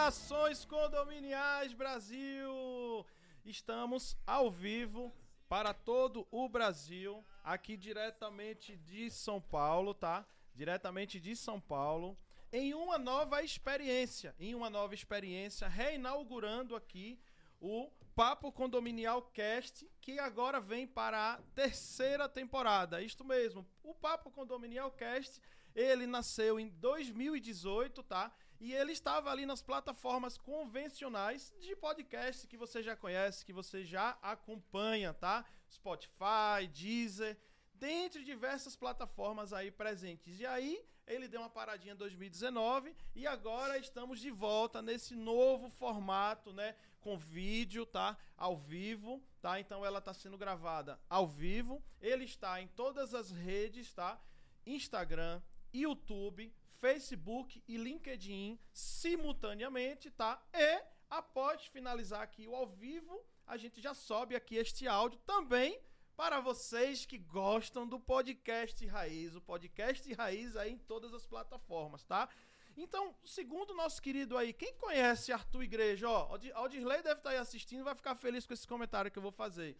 [0.00, 3.04] Saudações condominiais Brasil!
[3.44, 5.14] Estamos ao vivo
[5.46, 10.26] para todo o Brasil, aqui diretamente de São Paulo, tá?
[10.54, 12.16] Diretamente de São Paulo,
[12.50, 17.20] em uma nova experiência, em uma nova experiência, reinaugurando aqui
[17.60, 23.02] o Papo Condominial Cast, que agora vem para a terceira temporada.
[23.02, 25.42] Isto mesmo, o Papo Condominial Cast,
[25.74, 28.32] ele nasceu em 2018, tá?
[28.60, 33.86] E ele estava ali nas plataformas convencionais de podcast que você já conhece, que você
[33.86, 35.46] já acompanha, tá?
[35.70, 37.38] Spotify, Deezer,
[37.72, 40.38] dentre diversas plataformas aí presentes.
[40.38, 45.70] E aí, ele deu uma paradinha em 2019 e agora estamos de volta nesse novo
[45.70, 46.76] formato, né?
[47.00, 48.16] Com vídeo, tá?
[48.36, 49.58] Ao vivo, tá?
[49.58, 51.82] Então ela está sendo gravada ao vivo.
[52.00, 54.20] Ele está em todas as redes, tá?
[54.66, 55.40] Instagram,
[55.72, 60.42] YouTube, Facebook e LinkedIn simultaneamente, tá?
[60.52, 65.78] E após finalizar aqui o ao vivo, a gente já sobe aqui este áudio também
[66.16, 72.04] para vocês que gostam do podcast Raiz, o podcast Raiz aí em todas as plataformas,
[72.04, 72.28] tá?
[72.76, 77.36] Então, segundo o nosso querido aí, quem conhece Arthur Igreja, ó, Aldirley deve estar aí
[77.36, 79.76] assistindo, vai ficar feliz com esse comentário que eu vou fazer.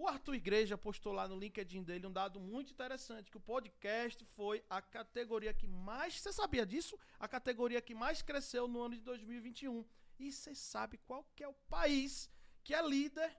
[0.00, 4.24] O Arthur Igreja postou lá no LinkedIn dele um dado muito interessante, que o podcast
[4.24, 6.98] foi a categoria que mais, você sabia disso?
[7.18, 9.84] A categoria que mais cresceu no ano de 2021.
[10.18, 12.30] E você sabe qual que é o país
[12.64, 13.30] que é líder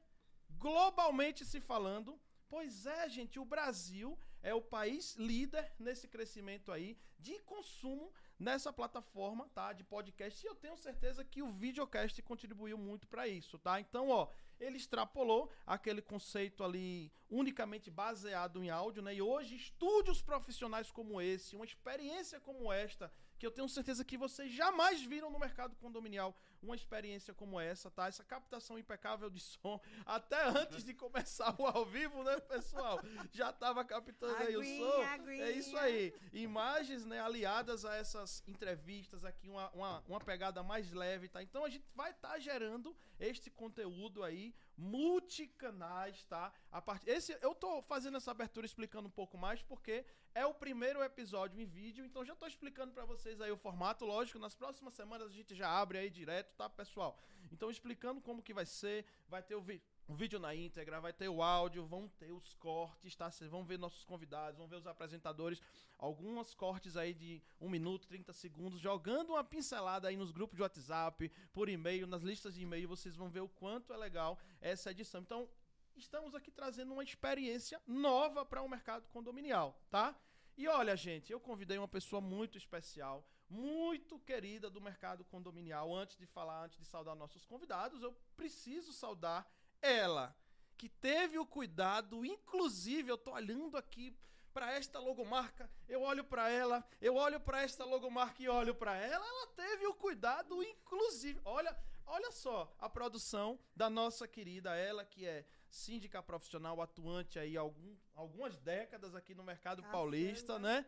[0.52, 6.98] globalmente se falando Pois é, gente, o Brasil é o país líder nesse crescimento aí
[7.18, 9.72] de consumo nessa plataforma, tá?
[9.72, 10.46] De podcast.
[10.46, 13.80] E eu tenho certeza que o videocast contribuiu muito para isso, tá?
[13.80, 14.28] Então, ó,
[14.62, 19.16] ele extrapolou aquele conceito ali unicamente baseado em áudio, né?
[19.16, 24.20] E hoje, estúdios profissionais como esse, uma experiência como esta, que eu tenho certeza que
[24.20, 28.08] vocês jamais viram no mercado condominial uma experiência como essa, tá?
[28.08, 33.00] Essa captação impecável de som, até antes de começar o ao vivo, né, pessoal?
[33.32, 35.02] Já tava captando aí o som.
[35.32, 36.14] É isso aí.
[36.32, 41.42] Imagens, né, aliadas a essas entrevistas aqui, uma, uma, uma pegada mais leve, tá?
[41.42, 46.52] Então a gente vai estar tá gerando este conteúdo aí, multicanais, tá?
[46.72, 47.08] A part...
[47.08, 50.04] Esse, eu tô fazendo essa abertura explicando um pouco mais, porque
[50.34, 54.06] é o primeiro episódio em vídeo, então já tô explicando para vocês aí o formato,
[54.06, 57.20] lógico, nas próximas semanas a gente já abre aí direto, tá, pessoal?
[57.52, 61.14] Então explicando como que vai ser, vai ter o vídeo o vídeo na íntegra, vai
[61.14, 63.32] ter o áudio, vão ter os cortes, tá?
[63.32, 65.62] Vocês vão ver nossos convidados, vão ver os apresentadores,
[65.98, 70.64] alguns cortes aí de 1 minuto, 30 segundos, jogando uma pincelada aí nos grupos de
[70.64, 74.92] WhatsApp, por e-mail, nas listas de e-mail, vocês vão ver o quanto é legal essa
[74.92, 75.22] edição.
[75.22, 75.50] Então,
[75.96, 80.14] estamos aqui trazendo uma experiência nova para o mercado condominial, tá?
[80.58, 85.96] E olha, gente, eu convidei uma pessoa muito especial, muito querida do mercado condominial.
[85.96, 89.50] Antes de falar, antes de saudar nossos convidados, eu preciso saudar
[89.82, 90.36] ela,
[90.78, 94.16] que teve o cuidado, inclusive, eu tô olhando aqui
[94.54, 98.96] para esta logomarca, eu olho para ela, eu olho para esta logomarca e olho para
[98.96, 101.76] ela, ela teve o cuidado, inclusive, olha,
[102.06, 107.96] olha só a produção da nossa querida, ela que é síndica profissional atuante aí algum,
[108.14, 110.86] algumas décadas aqui no mercado paulista, né?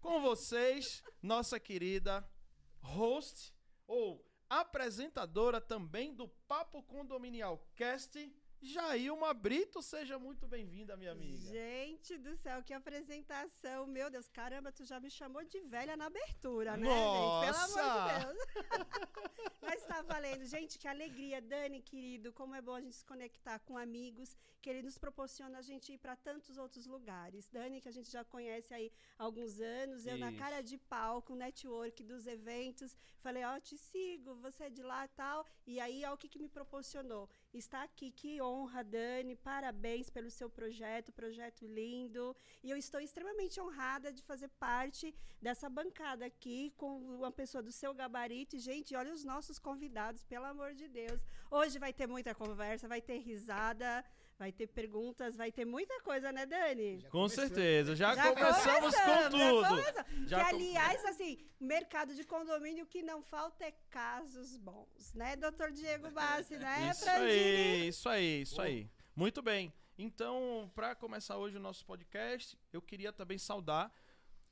[0.00, 2.26] Com vocês, nossa querida
[2.82, 3.52] host
[3.86, 8.18] ou apresentadora também do Papo Condominial Cast,
[8.62, 11.50] Jailma Brito, seja muito bem-vinda, minha amiga.
[11.50, 13.86] Gente do céu, que apresentação.
[13.86, 17.46] Meu Deus, caramba, tu já me chamou de velha na abertura, né, Nossa!
[17.46, 17.74] gente?
[17.74, 19.50] Pelo amor de Deus.
[19.62, 20.44] Mas tá valendo.
[20.44, 21.40] Gente, que alegria.
[21.40, 25.58] Dani, querido, como é bom a gente se conectar com amigos, que ele nos proporciona
[25.58, 27.48] a gente ir para tantos outros lugares.
[27.48, 30.24] Dani, que a gente já conhece aí há alguns anos, eu Isso.
[30.24, 34.64] na cara de pau, com o network dos eventos, falei, ó, oh, te sigo, você
[34.64, 35.46] é de lá e tal.
[35.66, 37.28] E aí, ó, o que, que me proporcionou?
[37.52, 39.34] Está aqui, que honra Dani.
[39.34, 42.36] Parabéns pelo seu projeto, projeto lindo.
[42.62, 45.12] E eu estou extremamente honrada de fazer parte
[45.42, 48.54] dessa bancada aqui com uma pessoa do seu gabarito.
[48.54, 51.20] E, gente, olha os nossos convidados, pelo amor de Deus.
[51.50, 54.04] Hoje vai ter muita conversa, vai ter risada,
[54.40, 56.98] vai ter perguntas, vai ter muita coisa, né, Dani?
[56.98, 57.94] Já com certeza.
[57.94, 60.26] Já, já começamos, com tudo.
[60.26, 65.70] Já que, aliás, assim, mercado de condomínio que não falta é casos bons, né, doutor
[65.70, 68.90] Diego Bassi, né, Isso aí, isso aí isso aí.
[69.14, 69.70] Muito bem.
[69.98, 73.92] Então, para começar hoje o nosso podcast, eu queria também saudar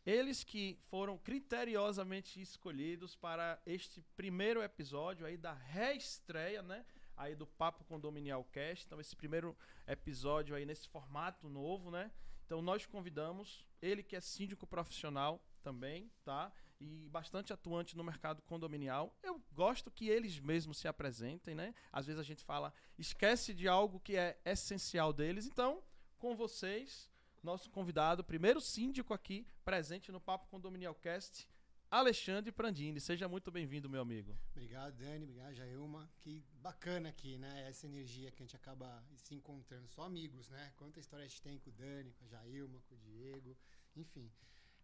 [0.05, 6.85] eles que foram criteriosamente escolhidos para este primeiro episódio aí da reestreia, né?
[7.19, 8.87] Aí do Papo Condominial Cast.
[8.87, 9.55] Então, esse primeiro
[9.87, 12.11] episódio aí nesse formato novo, né?
[12.47, 16.51] Então, nós convidamos ele que é síndico profissional, também, tá?
[16.81, 19.15] E bastante atuante no mercado condominial.
[19.23, 21.75] Eu gosto que eles mesmos se apresentem, né?
[21.93, 25.47] Às vezes a gente fala, esquece de algo que é essencial deles.
[25.47, 25.83] Então,
[26.19, 27.11] com vocês,
[27.43, 31.47] nosso convidado, primeiro síndico aqui, presente no Papo Condominial Cast,
[31.91, 33.01] Alexandre Prandini.
[33.01, 34.39] Seja muito bem-vindo, meu amigo.
[34.51, 35.25] Obrigado, Dani.
[35.25, 36.11] Obrigado, Jailma.
[36.21, 37.67] Que bacana aqui, né?
[37.67, 39.89] Essa energia que a gente acaba se encontrando.
[39.89, 40.71] Só amigos, né?
[40.77, 43.57] Quanta história a gente tem com o Dani, com a Jailma, com o Diego,
[43.97, 44.31] enfim.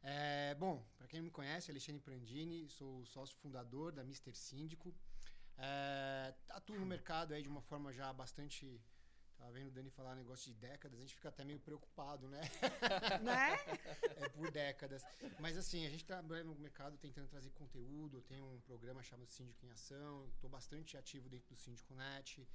[0.03, 4.95] É, bom, para quem não me conhece, Alexandre Prandini, sou sócio fundador da Mister Síndico.
[5.59, 8.81] É, atuo no mercado aí de uma forma já bastante
[9.45, 12.41] Tava vendo o Dani falar negócio de décadas, a gente fica até meio preocupado, né?
[13.23, 13.57] Né?
[14.17, 15.05] é por décadas.
[15.39, 18.17] Mas assim, a gente tá no mercado tentando trazer conteúdo.
[18.17, 20.27] Eu tenho um programa chamado Síndico em Ação.
[20.29, 22.49] Estou bastante ativo dentro do Síndico Net.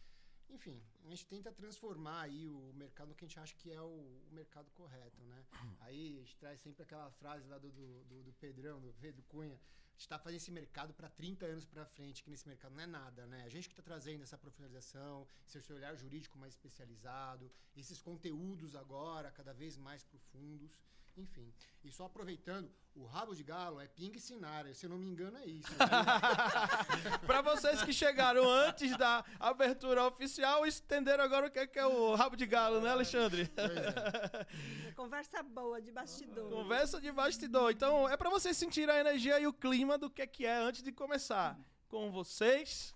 [0.49, 3.79] Enfim, a gente tenta transformar aí o mercado no que a gente acha que é
[3.79, 5.45] o, o mercado correto, né?
[5.81, 9.21] Aí a gente traz sempre aquela frase lá do, do, do, do Pedrão, do Pedro
[9.27, 9.59] Cunha,
[10.03, 13.25] está fazendo esse mercado para 30 anos para frente, que nesse mercado não é nada,
[13.27, 13.43] né?
[13.43, 19.31] A gente que está trazendo essa profissionalização, esse olhar jurídico mais especializado, esses conteúdos agora
[19.31, 20.71] cada vez mais profundos,
[21.19, 21.53] enfim.
[21.83, 25.07] E só aproveitando, o rabo de galo é ping e sinara, se eu não me
[25.07, 25.71] engano é isso.
[25.71, 25.87] Né?
[27.25, 31.85] para vocês que chegaram antes da abertura oficial, entenderam agora o que é, que é
[31.85, 33.49] o rabo de galo, né, Alexandre?
[33.55, 34.91] Pois é.
[34.95, 36.49] Conversa boa de bastidor.
[36.49, 37.71] Conversa de bastidor.
[37.71, 40.57] Então, é para vocês sentirem a energia e o clima do que é que é
[40.57, 41.57] antes de começar.
[41.87, 42.93] Com vocês,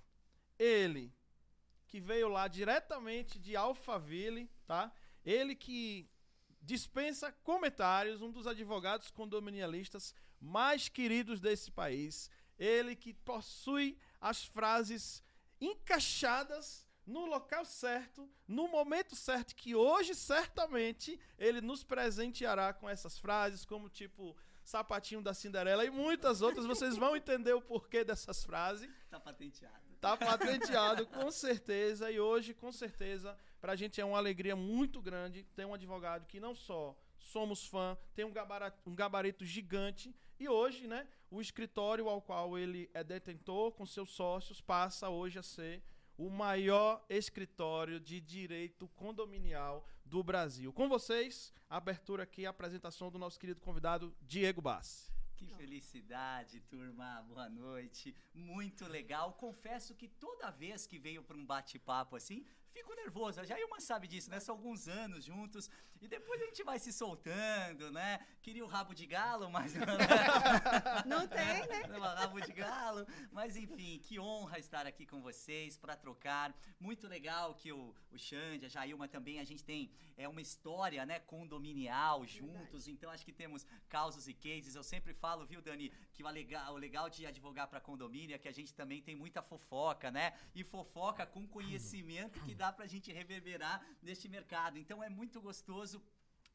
[0.59, 1.13] ele,
[1.87, 4.91] que veio lá diretamente de Alphaville, tá?
[5.23, 6.09] Ele que
[6.63, 12.29] dispensa comentários, um dos advogados condominialistas mais queridos desse país.
[12.57, 15.21] Ele que possui as frases
[15.59, 23.19] encaixadas no local certo, no momento certo, que hoje certamente ele nos presenteará com essas
[23.19, 26.65] frases, como tipo sapatinho da Cinderela e muitas outras.
[26.65, 28.89] Vocês vão entender o porquê dessas frases.
[29.09, 29.83] Tá patenteado.
[29.99, 32.09] Tá patenteado, com certeza.
[32.09, 36.27] E hoje, com certeza, para a gente é uma alegria muito grande ter um advogado
[36.27, 41.39] que não só somos fã, tem um gabarito, um gabarito gigante e hoje, né, o
[41.39, 45.81] escritório ao qual ele é detentor com seus sócios passa hoje a ser
[46.17, 50.73] o maior escritório de direito condominial do Brasil.
[50.73, 55.09] Com vocês, a abertura aqui, a apresentação do nosso querido convidado Diego Bassi.
[55.37, 57.21] Que felicidade, turma.
[57.29, 58.15] Boa noite.
[58.33, 59.33] Muito legal.
[59.33, 63.39] Confesso que toda vez que venho para um bate-papo assim, fico nervoso.
[63.39, 64.39] A Jailma sabe disso, né?
[64.39, 65.69] São alguns anos juntos.
[66.03, 68.19] E depois a gente vai se soltando, né?
[68.41, 69.73] Queria o rabo de galo, mas.
[71.05, 71.87] Não tem, né?
[71.87, 73.07] Não, rabo de galo.
[73.31, 76.53] Mas enfim, que honra estar aqui com vocês para trocar.
[76.79, 81.05] Muito legal que o, o Xande, a Jailma também, a gente tem é, uma história,
[81.05, 81.19] né?
[81.19, 82.85] Condominial juntos.
[82.85, 82.91] Verdade.
[82.91, 84.75] Então acho que temos causos e cases.
[84.75, 88.39] Eu sempre falo, viu, Dani, que o legal, o legal de advogar para condomínio é
[88.39, 90.33] que a gente também tem muita fofoca, né?
[90.53, 94.77] E fofoca com conhecimento que dá dá pra gente reverberar neste mercado.
[94.77, 96.01] Então é muito gostoso peso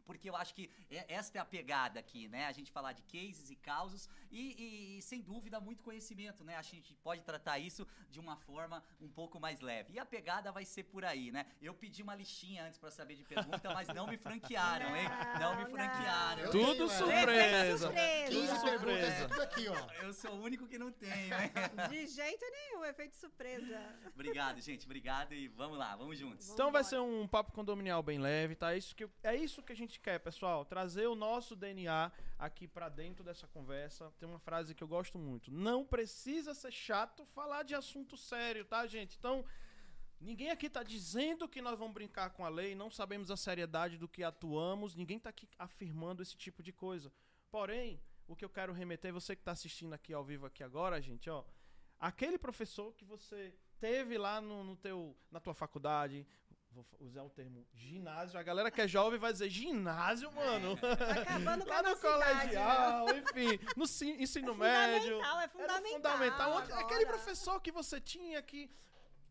[0.08, 2.46] porque eu acho que é, esta é a pegada aqui, né?
[2.46, 6.56] A gente falar de cases e causos e, e, e, sem dúvida, muito conhecimento, né?
[6.56, 9.92] Acho que a gente pode tratar isso de uma forma um pouco mais leve.
[9.92, 11.44] E a pegada vai ser por aí, né?
[11.60, 15.08] Eu pedi uma listinha antes para saber de pergunta, mas não me franquearam, hein?
[15.38, 16.50] Não me franquearam.
[16.52, 17.92] Tudo surpresa.
[18.30, 19.28] Tudo surpresa.
[19.28, 19.92] Tudo aqui, ó.
[20.02, 21.52] Eu sou o único que não tenho, hein?
[21.90, 23.78] De jeito nenhum, efeito surpresa.
[24.14, 24.86] Obrigado, gente.
[24.86, 26.46] Obrigado e vamos lá, vamos juntos.
[26.46, 28.74] Vamos então vai ser um papo condominial bem leve, tá?
[28.74, 30.64] Isso que, é isso que a gente quer, pessoal.
[30.64, 34.12] Trazer o nosso DNA aqui para dentro dessa conversa.
[34.18, 35.50] Tem uma frase que eu gosto muito.
[35.50, 39.16] Não precisa ser chato falar de assunto sério, tá, gente?
[39.18, 39.44] Então,
[40.20, 43.98] ninguém aqui está dizendo que nós vamos brincar com a lei, não sabemos a seriedade
[43.98, 47.12] do que atuamos, ninguém está aqui afirmando esse tipo de coisa.
[47.50, 51.00] Porém, o que eu quero remeter, você que está assistindo aqui ao vivo aqui agora,
[51.00, 51.44] gente, ó,
[51.98, 56.26] aquele professor que você teve lá no, no teu, na tua faculdade,
[56.78, 58.38] vou usar o termo ginásio.
[58.38, 60.78] A galera que é jovem vai dizer ginásio, mano.
[60.82, 63.18] É, acabando com Lá no colegial, né?
[63.18, 65.20] enfim, no ensino é médio.
[65.20, 66.58] É fundamental, é fundamental.
[66.58, 66.80] Agora.
[66.80, 68.70] Aquele professor que você tinha que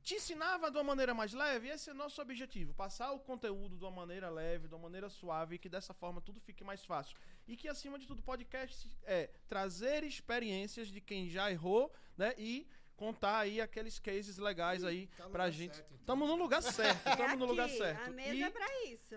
[0.04, 3.76] te ensinava de uma maneira mais leve, esse é o nosso objetivo, passar o conteúdo
[3.76, 6.86] de uma maneira leve, de uma maneira suave, e que dessa forma tudo fique mais
[6.86, 7.18] fácil.
[7.46, 12.66] E que acima de tudo, podcast é trazer experiências de quem já errou, né, e
[12.98, 15.76] contar aí aqueles cases legais aí tá pra gente.
[15.76, 16.06] Certo, então.
[16.06, 18.10] Tamo no lugar certo, tamo no lugar certo.
[18.10, 19.16] A mesa e, é pra isso.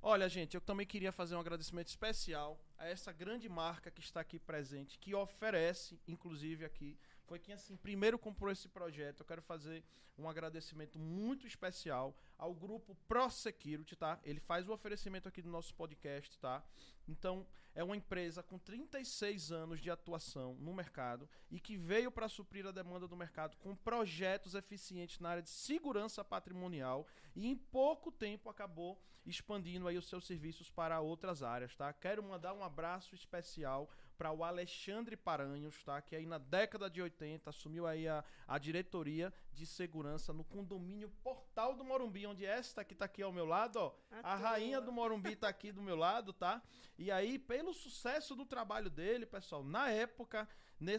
[0.00, 4.20] Olha, gente, eu também queria fazer um agradecimento especial a essa grande marca que está
[4.20, 9.20] aqui presente, que oferece, inclusive aqui, foi quem assim primeiro comprou esse projeto.
[9.20, 9.84] Eu quero fazer
[10.16, 14.20] um agradecimento muito especial ao grupo Pro Security, tá?
[14.22, 16.62] Ele faz o oferecimento aqui do nosso podcast, tá?
[17.08, 22.28] Então, é uma empresa com 36 anos de atuação no mercado e que veio para
[22.28, 27.56] suprir a demanda do mercado com projetos eficientes na área de segurança patrimonial e em
[27.56, 31.92] pouco tempo acabou expandindo aí os seus serviços para outras áreas, tá?
[31.92, 36.00] Quero mandar um abraço especial para o Alexandre Paranhos, tá?
[36.00, 41.10] Que aí na década de 80 assumiu aí a, a diretoria de segurança no condomínio
[41.22, 44.92] Portal do Morumbi, onde esta que tá aqui ao meu lado, ó, a rainha do
[44.92, 46.62] Morumbi tá aqui do meu lado, tá?
[46.96, 50.48] E aí, pelo sucesso do trabalho dele, pessoal, na época,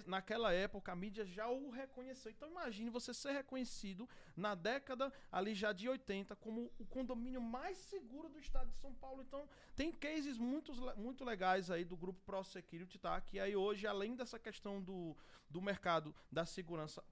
[0.06, 2.32] naquela época, a mídia já o reconheceu.
[2.32, 7.78] Então imagine você ser reconhecido na década ali já de 80 como o condomínio mais
[7.78, 9.22] seguro do estado de São Paulo.
[9.22, 13.20] Então tem cases muito, muito legais aí do grupo Pro Security, tá?
[13.22, 15.16] Que aí hoje, além dessa questão do,
[15.50, 17.04] do mercado da segurança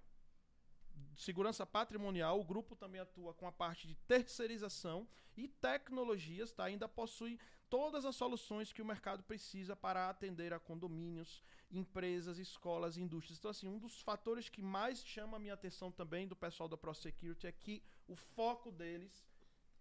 [1.15, 6.65] segurança patrimonial, o grupo também atua com a parte de terceirização e tecnologias, tá?
[6.65, 7.39] Ainda possui
[7.73, 13.39] todas as soluções que o mercado precisa para atender a condomínios, empresas, escolas, indústrias.
[13.39, 16.77] Então, assim, um dos fatores que mais chama a minha atenção também do pessoal da
[16.77, 19.25] ProSecurity é que o foco deles,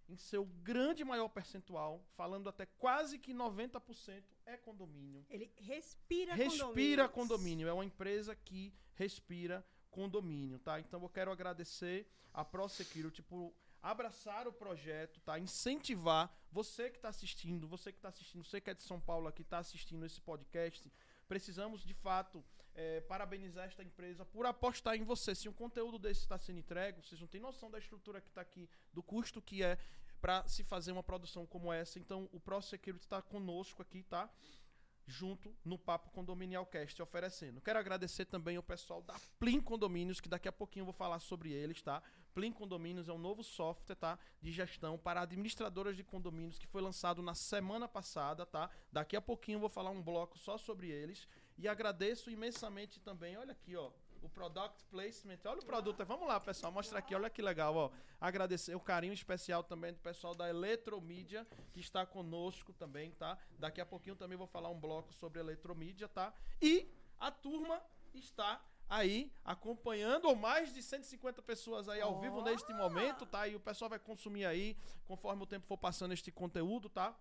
[0.08, 5.26] em seu grande maior percentual, falando até quase que 90%, é condomínio.
[5.28, 7.68] Ele respira Respira condomínio.
[7.68, 10.80] É uma empresa que respira condomínio, tá?
[10.80, 15.38] Então eu quero agradecer a ProSecurity por abraçar o projeto, tá?
[15.38, 19.26] Incentivar você que está assistindo, você que está assistindo, você que é de São Paulo
[19.26, 20.90] aqui está assistindo esse podcast.
[21.26, 25.34] Precisamos de fato é, parabenizar esta empresa por apostar em você.
[25.34, 28.40] Se um conteúdo desse está sendo entregue, vocês não têm noção da estrutura que está
[28.40, 29.76] aqui, do custo que é
[30.20, 31.98] para se fazer uma produção como essa.
[31.98, 34.30] Então, o ProSecurity está conosco aqui, tá?
[35.06, 37.60] junto no Papo Condominial Cast oferecendo.
[37.60, 41.18] Quero agradecer também o pessoal da Plim Condomínios, que daqui a pouquinho eu vou falar
[41.18, 42.02] sobre eles, tá?
[42.34, 44.18] Plim Condomínios é um novo software, tá?
[44.40, 48.70] De gestão para administradoras de condomínios que foi lançado na semana passada, tá?
[48.90, 51.28] Daqui a pouquinho eu vou falar um bloco só sobre eles.
[51.58, 53.90] E agradeço imensamente também, olha aqui, ó,
[54.22, 55.38] o product placement.
[55.44, 56.04] Olha o produto.
[56.04, 57.14] Vamos lá, pessoal, mostrar aqui.
[57.14, 57.90] Olha que legal, ó.
[58.20, 63.36] Agradecer o carinho especial também do pessoal da Eletromídia que está conosco também, tá?
[63.58, 66.32] Daqui a pouquinho também vou falar um bloco sobre Eletromídia, tá?
[66.60, 67.82] E a turma
[68.14, 72.20] está aí acompanhando ou mais de 150 pessoas aí ao oh.
[72.20, 73.48] vivo neste momento, tá?
[73.48, 77.16] E o pessoal vai consumir aí conforme o tempo for passando este conteúdo, tá?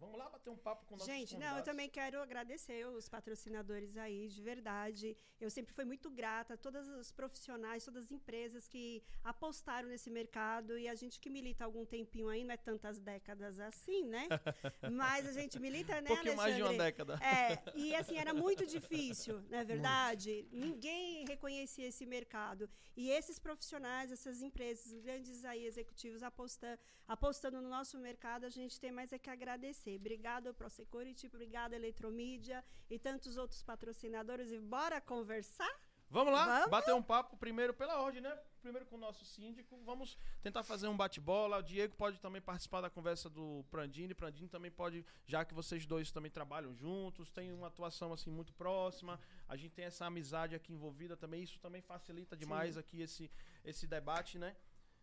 [0.00, 1.52] Vamos lá bater um papo com nossos Gente, convidados.
[1.52, 5.16] não, eu também quero agradecer os patrocinadores aí, de verdade.
[5.40, 10.10] Eu sempre fui muito grata a todos os profissionais, todas as empresas que apostaram nesse
[10.10, 14.04] mercado e a gente que milita há algum tempinho aí, não é tantas décadas assim,
[14.04, 14.28] né?
[14.92, 17.18] Mas a gente milita, né, um pouquinho mais de uma década.
[17.22, 20.46] É, e assim, era muito difícil, não é verdade?
[20.50, 20.66] Muito.
[20.66, 22.68] Ninguém reconhecia esse mercado.
[22.96, 28.80] E esses profissionais, essas empresas, grandes aí executivos apostando, apostando no nosso mercado, a gente
[28.80, 29.83] tem mais é que agradecer.
[29.96, 34.50] Obrigado, ProSecurity, obrigado, Eletromídia e tantos outros patrocinadores.
[34.50, 35.70] E bora conversar?
[36.10, 36.70] Vamos lá, Vamos?
[36.70, 38.38] bater um papo primeiro pela ordem, né?
[38.62, 39.76] Primeiro com o nosso síndico.
[39.84, 41.58] Vamos tentar fazer um bate-bola.
[41.58, 44.14] O Diego pode também participar da conversa do Prandini.
[44.14, 48.52] Prandini também pode, já que vocês dois também trabalham juntos, tem uma atuação assim muito
[48.54, 49.18] próxima.
[49.48, 51.42] A gente tem essa amizade aqui envolvida também.
[51.42, 52.80] Isso também facilita demais Sim.
[52.80, 53.30] aqui esse,
[53.64, 54.56] esse debate, né?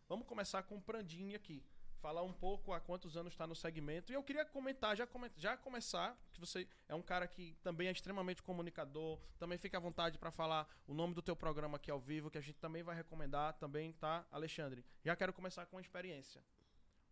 [0.07, 1.63] Vamos começar com o Prandini aqui
[2.01, 4.11] falar um pouco há quantos anos está no segmento.
[4.11, 7.87] E eu queria comentar, já, come, já começar, que você é um cara que também
[7.87, 11.91] é extremamente comunicador, também fica à vontade para falar o nome do teu programa aqui
[11.91, 14.83] ao vivo, que a gente também vai recomendar também, tá, Alexandre?
[15.05, 16.43] Já quero começar com a experiência.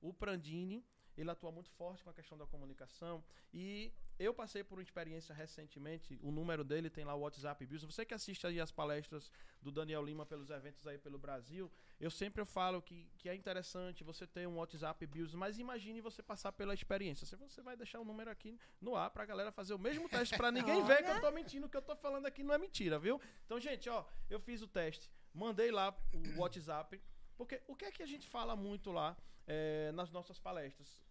[0.02, 0.84] O Prandini,
[1.22, 3.24] ele atua muito forte com a questão da comunicação
[3.54, 7.94] e eu passei por uma experiência recentemente, o número dele tem lá o WhatsApp Business.
[7.94, 12.12] Você que assiste aí as palestras do Daniel Lima pelos eventos aí pelo Brasil, eu
[12.12, 16.52] sempre falo que, que é interessante você ter um WhatsApp Business, mas imagine você passar
[16.52, 17.26] pela experiência.
[17.26, 20.36] Você, você vai deixar o número aqui no ar pra galera fazer o mesmo teste
[20.36, 22.58] para ninguém ver que eu tô mentindo, o que eu tô falando aqui não é
[22.58, 23.22] mentira, viu?
[23.46, 27.02] Então, gente, ó, eu fiz o teste, mandei lá o WhatsApp,
[27.38, 29.16] porque o que é que a gente fala muito lá
[29.48, 31.09] é, nas nossas palestras?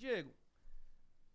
[0.00, 0.34] Diego,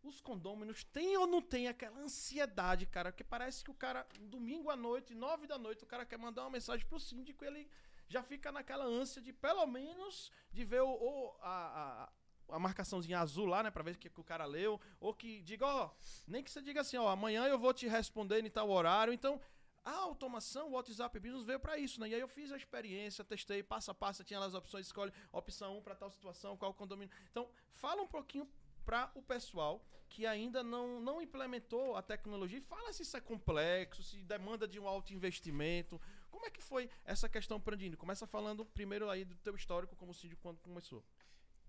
[0.04, 3.12] os condôminos têm ou não têm aquela ansiedade, cara?
[3.12, 6.42] Que parece que o cara, domingo à noite, nove da noite, o cara quer mandar
[6.42, 7.70] uma mensagem pro síndico e ele
[8.08, 12.10] já fica naquela ânsia de, pelo menos, de ver o, o a,
[12.50, 13.70] a, a, marcaçãozinha azul lá, né?
[13.72, 14.82] Pra ver que, que o cara leu.
[15.00, 15.92] Ou que diga, ó,
[16.28, 19.14] nem que você diga assim, ó, amanhã eu vou te responder em tal horário.
[19.14, 19.40] Então,
[19.86, 22.10] a automação, o WhatsApp Business veio para isso, né?
[22.10, 25.14] E aí eu fiz a experiência, testei passo a passo, tinha lá as opções, escolhe
[25.32, 27.16] opção 1 para tal situação, qual condomínio.
[27.32, 28.50] Então, fala um pouquinho
[28.84, 32.62] para o pessoal que ainda não, não implementou a tecnologia.
[32.64, 36.00] Fala se isso é complexo, se demanda de um alto investimento.
[36.32, 37.96] Como é que foi essa questão, Prandini?
[37.96, 41.04] Começa falando primeiro aí do teu histórico como síndico quando começou.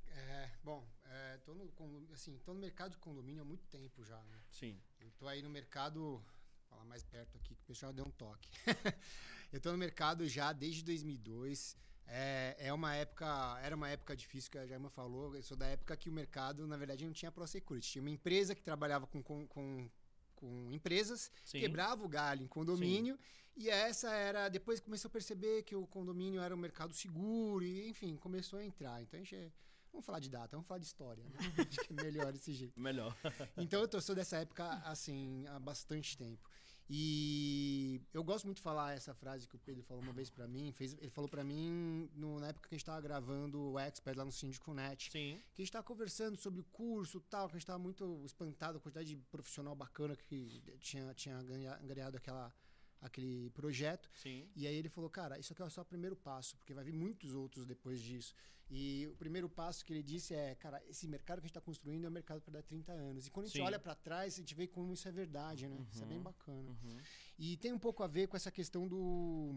[0.08, 4.02] É, bom, é, tô, no, com- assim, tô no mercado de condomínio há muito tempo
[4.04, 4.40] já, né?
[4.50, 4.80] Sim.
[5.00, 6.24] Eu tô aí no mercado,
[6.66, 8.48] falar mais perto aqui que o pessoal deu um toque.
[9.52, 11.76] eu tô no mercado já desde 2002.
[12.08, 13.26] É, é uma época,
[13.62, 15.34] era uma época difícil que a Jaima falou.
[15.34, 17.90] Eu sou da época que o mercado, na verdade, não tinha Prosecurity.
[17.90, 19.90] Tinha uma empresa que trabalhava com, com, com,
[20.36, 21.60] com empresas, Sim.
[21.60, 23.18] quebrava o galho em condomínio.
[23.56, 24.48] E essa era.
[24.48, 28.64] Depois começou a perceber que o condomínio era um mercado seguro, e enfim, começou a
[28.64, 29.02] entrar.
[29.02, 29.52] Então a gente.
[29.90, 31.24] Vamos falar de data, vamos falar de história.
[31.24, 31.38] Né?
[31.70, 32.78] Acho que é melhor desse jeito.
[32.78, 33.16] Melhor.
[33.56, 36.50] Então eu tô, sou dessa época, assim, há bastante tempo.
[36.88, 40.46] E eu gosto muito de falar essa frase que o Pedro falou uma vez pra
[40.46, 40.70] mim.
[40.72, 44.16] Fez, ele falou pra mim no- na época que a gente tava gravando o Expert
[44.16, 45.10] lá no Síndico Net.
[45.10, 45.42] Sim.
[45.52, 48.22] Que a gente tava conversando sobre o curso e tal, que a gente tava muito
[48.24, 52.52] espantado com a quantidade de profissional bacana que tinha, tinha ganha- ganhado aquela,
[53.00, 54.10] aquele projeto.
[54.14, 54.48] Sim.
[54.56, 56.92] E aí ele falou, cara, isso aqui é só o primeiro passo, porque vai vir
[56.92, 58.34] muitos outros depois disso.
[58.68, 61.60] E o primeiro passo que ele disse é, cara, esse mercado que a gente está
[61.60, 63.26] construindo é um mercado para dar 30 anos.
[63.26, 63.62] E quando a gente Sim.
[63.64, 65.86] olha para trás, a gente vê como isso é verdade, né?
[65.92, 66.24] Isso é bem Uhum.
[66.24, 66.70] bacana.
[66.82, 66.98] Uhum.
[67.38, 69.52] E tem um pouco a ver com essa questão do.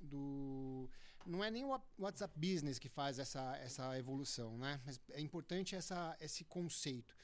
[0.00, 0.90] do
[1.26, 4.80] não é nem o Wha- WhatsApp Business que faz essa, essa evolução, né?
[4.84, 7.14] Mas é importante essa, esse conceito.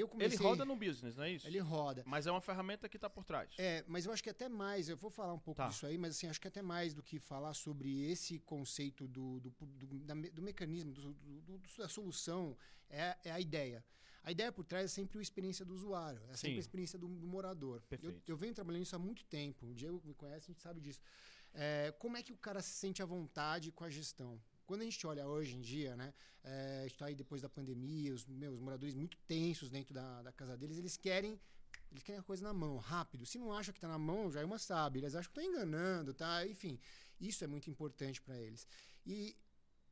[0.00, 1.46] Eu comecei, Ele roda no business, não é isso?
[1.46, 2.02] Ele roda.
[2.04, 3.54] Mas é uma ferramenta que tá por trás.
[3.58, 5.68] É, mas eu acho que até mais, eu vou falar um pouco Tá.
[5.68, 9.38] disso aí, mas assim, acho que até mais do que falar sobre esse conceito do,
[9.40, 12.56] do, do, da do mecanismo, do, do- da solução,
[12.90, 13.84] é, é a ideia.
[14.24, 16.56] A ideia por trás é sempre a experiência do usuário, é sempre Sim.
[16.56, 17.76] a experiência do, do morador.
[17.76, 18.22] Eu, Perfeito.
[18.32, 21.00] eu venho trabalhando isso há muito tempo, o Diego me conhece, a gente sabe disso.
[21.52, 24.40] É, como é que o cara se sente à vontade com a gestão?
[24.66, 27.48] Quando a gente olha hoje em dia, né, é, a gente está aí depois da
[27.48, 31.38] pandemia, os meus moradores muito tensos dentro da, da casa deles, eles querem
[31.90, 33.24] eles querem a coisa na mão, rápido.
[33.24, 34.98] Se não acha que está na mão, já é uma sabe.
[34.98, 36.44] Eles acham que estão enganando, tá?
[36.46, 36.76] Enfim,
[37.20, 38.66] isso é muito importante para eles.
[39.06, 39.36] E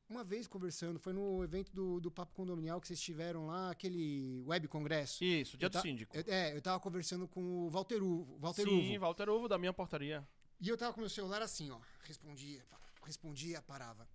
[0.08, 4.42] uma vez conversando, foi no evento do, do Papo Condominial que vocês tiveram lá, aquele
[4.46, 5.22] web congresso.
[5.22, 6.16] Isso, dia Eu do ta- síndico.
[6.16, 8.36] Eu- é, eu tava conversando com o Walter Uvo.
[8.38, 9.00] Walter Sim, Uvo.
[9.00, 10.26] Walter Uvo, da minha portaria.
[10.60, 11.78] E eu tava com meu celular assim, ó.
[12.02, 12.64] Respondia,
[13.04, 14.08] respondia, parava.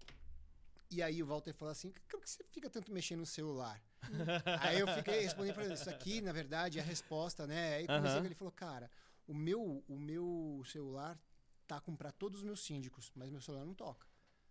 [0.90, 3.82] E aí o Walter falou assim: por que você fica tanto mexendo no celular?
[4.62, 7.76] aí eu fiquei respondendo falando, isso aqui, na verdade, é a resposta, né?
[7.76, 8.90] Aí comecei com ele falou, cara,
[9.28, 11.20] o meu, o meu celular
[11.68, 14.08] tá com pra todos os meus síndicos, mas meu celular não toca.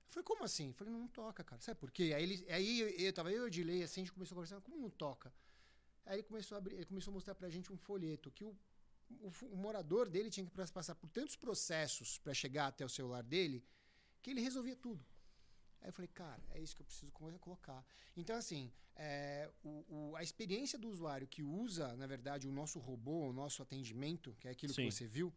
[0.09, 0.69] Eu falei, como assim?
[0.69, 1.61] Eu falei, não, não toca, cara.
[1.63, 2.13] Sabe por quê?
[2.15, 4.61] Aí ele, aí eu, eu tava eu e o assim, a gente começou a conversar,
[4.61, 5.33] como não toca?
[6.05, 8.57] Aí ele começou a abrir, ele começou a mostrar pra gente um folheto que o,
[9.11, 13.23] o, o morador dele tinha que passar por tantos processos para chegar até o celular
[13.23, 13.65] dele
[14.23, 15.05] que ele resolvia tudo.
[15.87, 17.87] Aí eu falei, cara, é isso que eu preciso co- colocar.
[18.17, 22.81] Então, assim, é, o- o- a experiência do usuário que usa, na verdade, o nosso
[22.81, 24.87] robô, o nosso atendimento, que é aquilo Sim.
[24.89, 25.33] que você viu,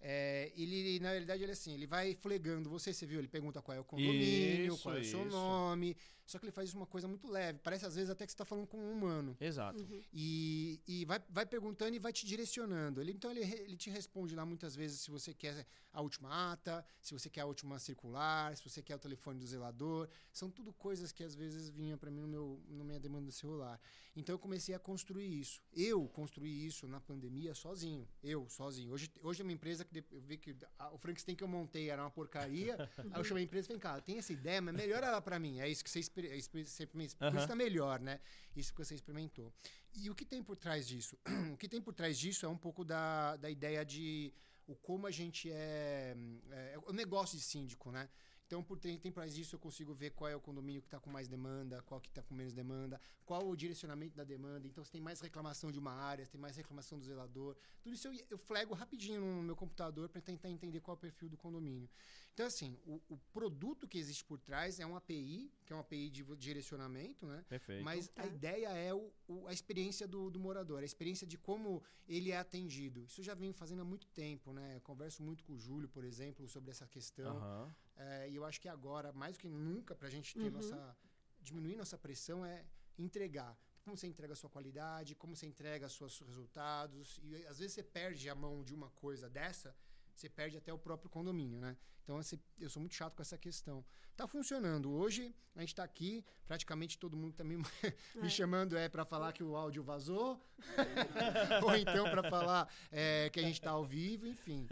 [0.00, 3.60] é, ele, na realidade, ele é assim, ele vai flegando você, você viu, ele pergunta
[3.60, 5.36] qual é o condomínio, Isso, qual é o seu isso.
[5.36, 5.94] nome,
[6.30, 8.34] só que ele faz isso uma coisa muito leve, parece às vezes até que você
[8.34, 9.36] está falando com um humano.
[9.40, 9.84] Exato.
[10.12, 13.00] E, e vai, vai perguntando e vai te direcionando.
[13.00, 16.84] Ele, então ele, ele te responde lá muitas vezes se você quer a última ata,
[17.02, 20.08] se você quer a última circular, se você quer o telefone do zelador.
[20.32, 23.32] São tudo coisas que às vezes vinham para mim no meu, na minha demanda do
[23.32, 23.80] celular.
[24.14, 25.60] Então eu comecei a construir isso.
[25.72, 28.06] Eu construí isso na pandemia sozinho.
[28.22, 28.92] Eu, sozinho.
[28.92, 31.90] Hoje, hoje é uma empresa que eu vi que a- o Frankenstein que eu montei
[31.90, 32.76] era uma porcaria.
[33.14, 35.38] aí eu chamei a empresa e falei, cara, tem essa ideia, mas melhora ela para
[35.38, 35.58] mim.
[35.60, 37.46] É isso que você é exper- você- por isso Aham.
[37.46, 38.20] tá melhor, né?
[38.56, 39.52] Isso que você experimentou.
[39.94, 41.18] E o que tem por trás disso?
[41.54, 44.32] o que tem por trás disso é um pouco da, da ideia de
[44.66, 46.14] o como a gente é,
[46.50, 48.08] é o negócio de síndico, né?
[48.46, 50.88] Então, por tem, tem por trás disso, eu consigo ver qual é o condomínio que
[50.88, 54.66] está com mais demanda, qual que está com menos demanda, qual o direcionamento da demanda.
[54.66, 57.56] Então, se tem mais reclamação de uma área, se tem mais reclamação do zelador.
[57.80, 61.00] Tudo isso eu, eu flego rapidinho no meu computador para tentar entender qual é o
[61.00, 61.88] perfil do condomínio.
[62.32, 65.80] Então, assim, o, o produto que existe por trás é um API, que é um
[65.80, 67.44] API de direcionamento, né?
[67.48, 67.84] Perfeito.
[67.84, 68.22] Mas Tá.
[68.22, 72.30] a ideia é o, o- a experiência do, do morador, a experiência de como ele
[72.30, 73.04] é atendido.
[73.04, 74.76] Isso eu já venho fazendo há muito tempo, né?
[74.76, 77.36] Eu converso muito com o Júlio, por exemplo, sobre essa questão.
[77.36, 77.74] Aham.
[77.96, 80.50] É, e eu acho que agora, mais do que nunca, para a gente ter Uhum.
[80.52, 80.96] nossa.
[81.42, 82.64] diminuir nossa pressão, é
[82.98, 83.58] entregar.
[83.82, 87.18] Como você entrega a sua qualidade, como você entrega os seus resultados.
[87.22, 89.74] E às vezes você perde a mão de uma coisa dessa,
[90.20, 91.76] você perde até o próprio condomínio, né?
[92.02, 93.84] Então assim, eu sou muito chato com essa questão.
[94.16, 94.90] Tá funcionando.
[94.90, 97.56] Hoje a gente está aqui, praticamente todo mundo tá me,
[98.16, 100.40] me chamando é para falar que o áudio vazou,
[101.64, 104.66] ou então para falar é, que a gente está ao vivo, enfim.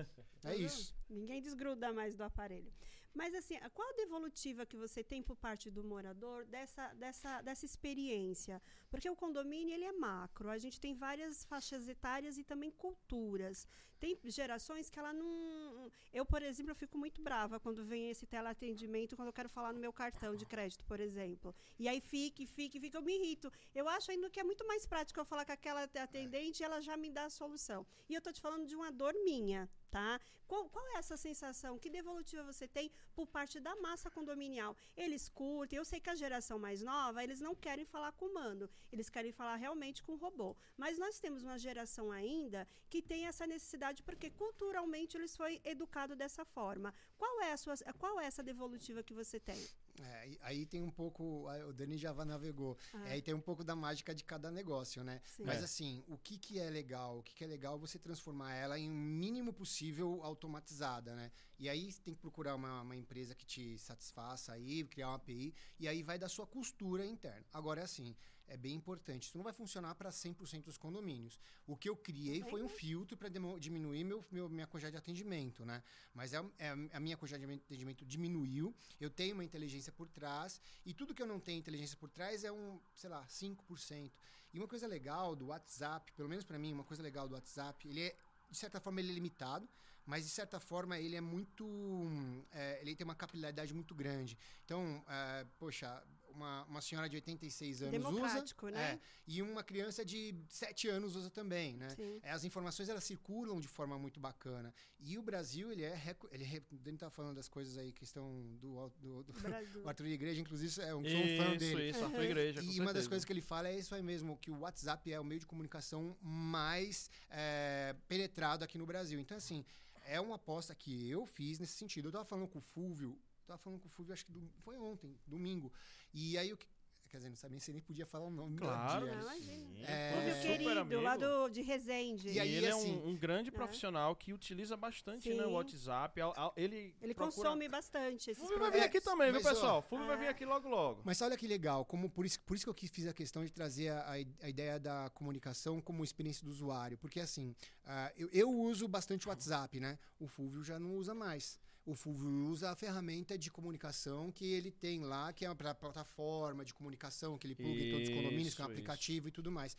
[0.45, 0.95] É isso.
[1.09, 2.73] Ninguém desgruda mais do aparelho.
[3.15, 7.65] Mas assim, qual a devolutiva que você tem por parte do morador dessa, dessa, dessa
[7.65, 8.63] experiência?
[8.91, 13.67] Porque o condomínio ele é macro, a gente tem várias faixas etárias e também culturas.
[13.99, 15.91] Tem gerações que ela não.
[16.13, 19.73] Eu, por exemplo, eu fico muito brava quando vem esse teleatendimento, quando eu quero falar
[19.73, 21.53] no meu cartão de crédito, por exemplo.
[21.79, 23.51] E aí fique, fique, fique, eu me irrito.
[23.75, 26.81] Eu acho ainda que é muito mais prático eu falar com aquela atendente e ela
[26.81, 27.85] já me dá a solução.
[28.09, 30.21] E eu tô te falando de uma dor minha, tá?
[30.47, 31.79] Qual, qual é essa sensação?
[31.79, 34.77] Que devolutiva você tem por parte da massa condominial?
[34.97, 38.71] Eles curtem, eu sei que a geração mais nova, eles não querem falar com mando,
[38.91, 40.57] eles querem falar realmente com o robô.
[40.77, 46.17] Mas nós temos uma geração ainda que tem essa necessidade porque culturalmente eles foi educado
[46.17, 46.95] dessa forma.
[47.17, 49.63] Qual é a sua, qual é essa devolutiva que você tem?
[50.01, 51.47] É, aí- aí tem um pouco.
[51.49, 52.77] aí O Dani já navegou.
[52.93, 53.03] Ah.
[53.05, 55.21] Aí tem um pouco da mágica de cada negócio, né?
[55.25, 55.45] Sim.
[55.45, 55.65] Mas É.
[55.65, 57.19] assim, o que, que é legal?
[57.19, 61.31] O que, que é legal é você transformar ela em um mínimo possível automatizada, né?
[61.59, 65.17] E aí você tem que procurar uma, uma empresa que te satisfaça aí, criar uma
[65.17, 67.45] API, e aí vai da sua costura interna.
[67.53, 68.15] Agora é assim,
[68.49, 69.25] é bem importante.
[69.25, 71.39] Isso não vai funcionar para 100% dos condomínios.
[71.67, 75.65] O que eu criei foi um filtro para diminuir meu, meu, minha quantidade de atendimento,
[75.65, 75.83] né?
[76.15, 80.61] Mas é, é a minha quantidade de atendimento diminuiu, eu tenho uma inteligência por trás,
[80.85, 84.11] e tudo que eu não tenho inteligência por trás é um, sei lá, 5%.
[84.53, 87.87] E uma coisa legal do WhatsApp, pelo menos para mim, uma coisa legal do WhatsApp,
[87.87, 88.17] ele é,
[88.51, 89.69] de certa forma, ele é limitado,
[90.07, 91.67] mas de certa forma ele é muito.
[91.67, 94.39] hum, é, ele tem uma capilaridade muito grande.
[94.65, 96.03] Então, é, poxa,
[96.39, 98.11] uma, uma senhora de 86 anos usa.
[98.11, 98.93] Democrático, né?
[98.93, 101.91] é, e uma criança de 7 anos usa também, né?
[101.91, 102.21] Sim.
[102.23, 104.73] É, As informações elas circulam de forma muito bacana.
[105.01, 106.17] E o Brasil, ele é.
[106.31, 109.83] Ele, é- o Dani tá falando das coisas aí, questão do, do, do, Brasil.
[109.85, 111.91] o Arthur de Igreja, inclusive, é um, sou um fã Isso, dele.
[111.91, 112.61] isso, tua igreja.
[112.61, 113.09] E com uma das certeza.
[113.09, 115.47] coisas que ele fala é isso aí mesmo, que o WhatsApp é o meio de
[115.47, 119.19] comunicação mais é, penetrado aqui no Brasil.
[119.19, 119.65] Então, assim,
[120.07, 122.09] é uma aposta que eu fiz nesse sentido.
[122.09, 124.77] Eu tava falando com o Fúvio, tava falando com o Fúvio, acho que do- foi
[124.79, 125.73] ontem, domingo.
[126.13, 126.67] E aí, o que,
[127.09, 129.01] quer dizer, não sabia se nem podia falar o nome Claro.
[129.01, 129.15] do dia.
[129.17, 129.81] Não, imagina.
[129.89, 131.01] É, Fúvio super querido, amigo.
[131.03, 132.29] lá do, de Resende.
[132.29, 133.57] E E aí, ele é assim, um, um grande né?
[133.57, 135.53] profissional que utiliza bastante né, o.
[135.53, 136.21] WhatsApp.
[136.57, 137.37] Ele, Ele procura...
[137.37, 139.83] consome bastante esses Fúvio vai vir aqui também, viu, Mas, ó, pessoal?
[139.83, 140.29] Fúvio vai vir é.
[140.29, 141.01] aqui logo, logo.
[141.05, 143.43] Mas olha que legal, como por isso, por isso que eu quis- fiz a questão
[143.43, 144.11] de trazer a,
[144.43, 146.99] a ideia da comunicação como experiência do usuário.
[146.99, 147.55] Porque assim,
[147.87, 149.99] ah, eu, eu uso bastante o WhatsApp, né?
[150.21, 151.59] O Fulvio já não usa mais.
[151.89, 156.63] O Fulvio usa a ferramenta de comunicação que ele tem lá, que é a plataforma
[156.63, 159.31] de comunicação que ele pluga em todos os condomínios, que é um Isso, aplicativo e
[159.31, 159.75] tudo mais.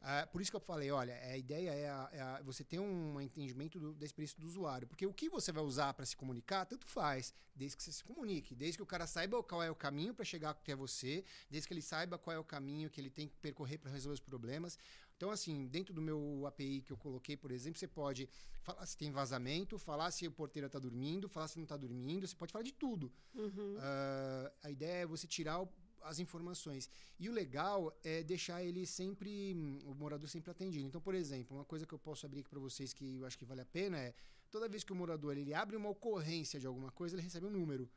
[0.00, 2.78] Ah, por isso que eu falei, olha, a ideia é, a- é a- você ter
[2.78, 4.88] um entendimento do- da experiência do usuário.
[4.88, 8.02] Porque o que você vai usar para se comunicar, tanto faz, desde que você se
[8.02, 11.68] comunique, desde que o cara saiba qual é o caminho para chegar até você, desde
[11.68, 14.20] que ele saiba qual é o caminho que ele tem que percorrer para resolver os
[14.20, 14.78] problemas.
[15.20, 18.26] Então, assim, dentro do meu API que eu coloquei, por exemplo, você pode
[18.62, 22.26] falar se tem vazamento, falar se o porteiro está dormindo, falar se não está dormindo,
[22.26, 23.12] você pode falar de tudo.
[23.34, 23.76] Uhum.
[23.80, 25.68] Ah, a ideia é você tirar o-
[26.00, 26.88] as informações.
[27.18, 29.54] E o legal é deixar ele sempre,
[29.84, 30.86] o morador sempre atendido.
[30.86, 33.36] Então, por exemplo, uma coisa que eu posso abrir aqui para vocês que eu acho
[33.36, 34.14] que vale a pena é,
[34.50, 37.50] toda vez que o morador ele abre uma ocorrência de alguma coisa, ele recebe um
[37.50, 37.90] número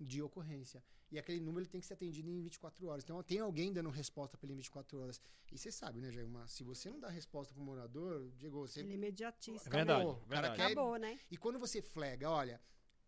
[0.00, 0.82] de ocorrência.
[1.10, 3.04] E aquele número ele tem que ser atendido em 24 horas.
[3.04, 5.20] Então, tem alguém dando resposta para ele em 24 horas.
[5.52, 6.28] E você sabe, né, Jair?
[6.48, 8.80] Se você não dá resposta para o morador, Diego, você...
[8.80, 9.68] Ele é imediatista.
[9.68, 10.22] É verdade, Acabou.
[10.22, 10.56] O cara verdade.
[10.56, 11.18] quer- Acabou, né?
[11.30, 12.60] E quando você flega, olha,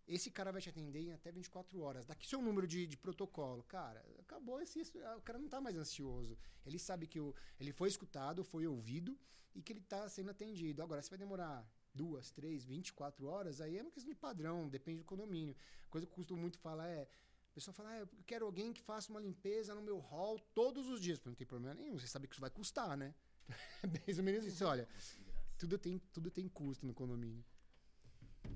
[0.06, 2.06] esse cara vai te atender em até 24 horas.
[2.06, 3.64] Daqui seu número de, de protocolo.
[3.64, 4.78] Cara, acabou esse.
[4.78, 6.38] isso- O cara não tá mais ansioso.
[6.64, 9.18] Ele sabe que o, ele foi escutado, foi ouvido
[9.54, 10.80] e que ele tá sendo atendido.
[10.82, 14.98] Agora, se vai demorar duas, três, 24 horas, aí é uma questão de padrão, depende
[14.98, 15.56] do condomínio.
[15.90, 17.08] Coisa que eu costumo muito falar é.
[17.56, 21.00] Pessoa fala, ah, eu quero alguém que faça uma limpeza no meu hall todos os
[21.00, 21.18] dias.
[21.24, 23.14] Não tem problema nenhum, você sabe que isso vai custar, né?
[24.06, 24.62] Mais ou menos isso.
[24.66, 24.86] Olha,
[25.56, 27.42] tudo tem, tudo tem custo no condomínio.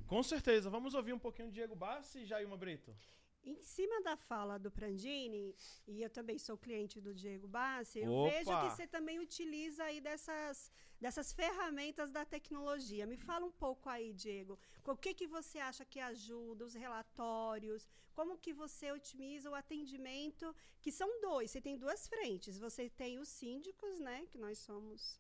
[0.07, 0.69] Com certeza.
[0.69, 2.95] Vamos ouvir um pouquinho de Diego Bassi e Jailma Brito.
[3.42, 8.12] Em cima da fala do Prandini, e eu também sou cliente do Diego Bassi, eu
[8.12, 8.31] Opa!
[8.31, 13.07] vejo que você também utiliza aí dessas, dessas ferramentas da tecnologia.
[13.07, 14.59] Me fala um pouco aí, Diego.
[14.85, 20.55] O que, que você acha que ajuda, os relatórios, como que você otimiza o atendimento,
[20.83, 22.59] que são dois, você tem duas frentes.
[22.59, 25.18] Você tem os síndicos, né, que nós somos...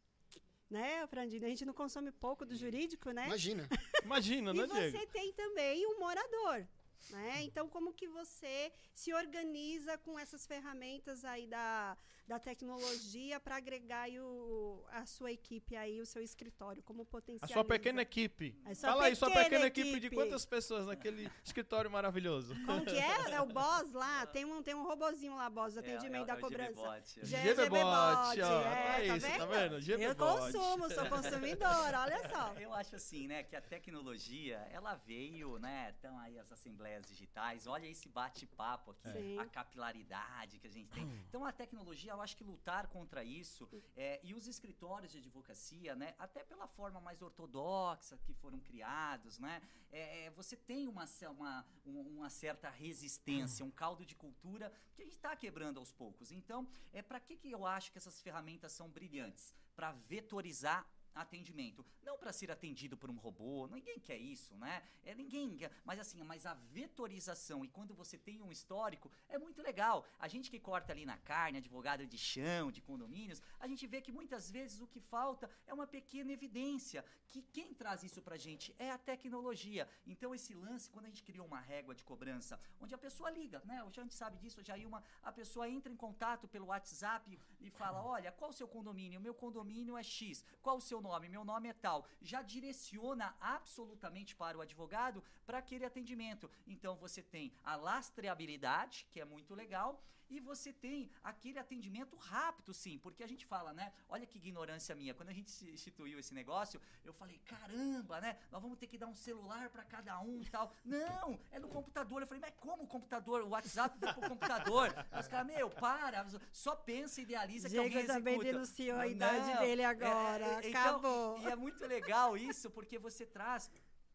[0.68, 1.46] Né, Prandini?
[1.46, 3.26] A gente não consome pouco do jurídico, né?
[3.26, 3.68] Imagina.
[4.04, 5.12] Imagina, E né, você Diego?
[5.12, 6.64] tem também o morador.
[7.08, 7.42] Né?
[7.42, 11.96] Então, como que você se organiza com essas ferramentas aí da,
[12.30, 17.06] da tecnologia para agregar aí o, a sua equipe aí, o seu escritório, como A
[17.06, 17.52] potencializa?
[17.52, 18.56] sua pequena equipe.
[18.64, 19.90] A sua Fala aí, sua pequena pequena equipe.
[19.90, 20.14] de equipe.
[20.14, 22.54] quantas pessoas naquele escritório maravilhoso?
[22.64, 23.30] Como que é?
[23.32, 24.26] É o boss lá?
[24.30, 26.72] Tem um, tem um robozinho lá, boss, do atendimento da cobrança.
[26.72, 27.26] GBBot.
[27.26, 28.60] GBBot, ó.
[28.62, 29.50] é, Tá tá isso, tá vendo?
[29.50, 29.74] vendo?
[29.74, 30.16] Eu GBBot.
[30.16, 32.54] consumo, sou consumidora, olha só.
[32.60, 37.06] Eu acho assim, né, que a tecnologia, ela veio, né, estão aí as assembleias assembleias
[37.06, 37.66] digitais.
[37.66, 39.38] Olha esse bate-papo aqui, Sim.
[39.38, 41.04] a capilaridade que a gente tem.
[41.28, 45.96] Então a tecnologia, eu acho que lutar contra isso é, e os escritórios de advocacia,
[45.96, 51.06] né, até pela forma mais ortodoxa que foram criados, né, é, é, você tem uma,
[51.30, 55.92] uma, um- uma certa resistência, um caldo de cultura que a gente está quebrando aos
[55.92, 56.30] poucos.
[56.30, 59.54] Então, é para que, que eu acho que essas ferramentas são brilhantes?
[59.74, 64.82] Para vetorizar atendimento, não para ser atendido por um robô, ninguém quer isso, né?
[65.04, 69.38] É ninguém, quer- mas assim, mas a vetorização e quando você tem um histórico é
[69.38, 70.06] muito legal.
[70.18, 74.00] A gente que corta ali na carne, advogado de chão, de condomínios, a gente vê
[74.00, 78.36] que muitas vezes o que falta é uma pequena evidência que quem traz isso pra
[78.36, 79.88] gente é a tecnologia.
[80.06, 83.62] Então esse lance quando a gente criou uma régua de cobrança, onde a pessoa liga,
[83.64, 83.82] né?
[83.84, 88.02] O gente sabe disso, já uma a pessoa entra em contato pelo WhatsApp e fala:
[88.02, 89.20] "Olha, qual o seu condomínio?
[89.20, 90.44] Meu condomínio é X.
[90.62, 91.28] Qual o seu nome?
[91.28, 92.06] Meu nome é tal".
[92.20, 96.50] Já direciona absolutamente para o advogado para aquele atendimento.
[96.66, 102.72] Então você tem a lastreabilidade, que é muito legal, e você tem aquele atendimento rápido,
[102.72, 103.92] sim, porque a gente fala, né?
[104.08, 105.12] Olha que ignorância minha.
[105.12, 108.38] Quando a gente instituiu esse negócio, eu falei, caramba, né?
[108.50, 110.72] Nós vamos ter que dar um celular para cada um e tal.
[110.84, 112.22] Não, é no computador.
[112.22, 113.42] Eu falei, mas como computador?
[113.42, 114.94] O WhatsApp dá pro computador.
[115.18, 118.52] Os caras, meu, para, só pensa e idealiza que alguém Diego também executa.
[118.52, 120.44] denunciou a idade dele é, agora.
[120.44, 121.40] é, então, Acabou.
[121.40, 123.70] e é muito legal isso, porque você traz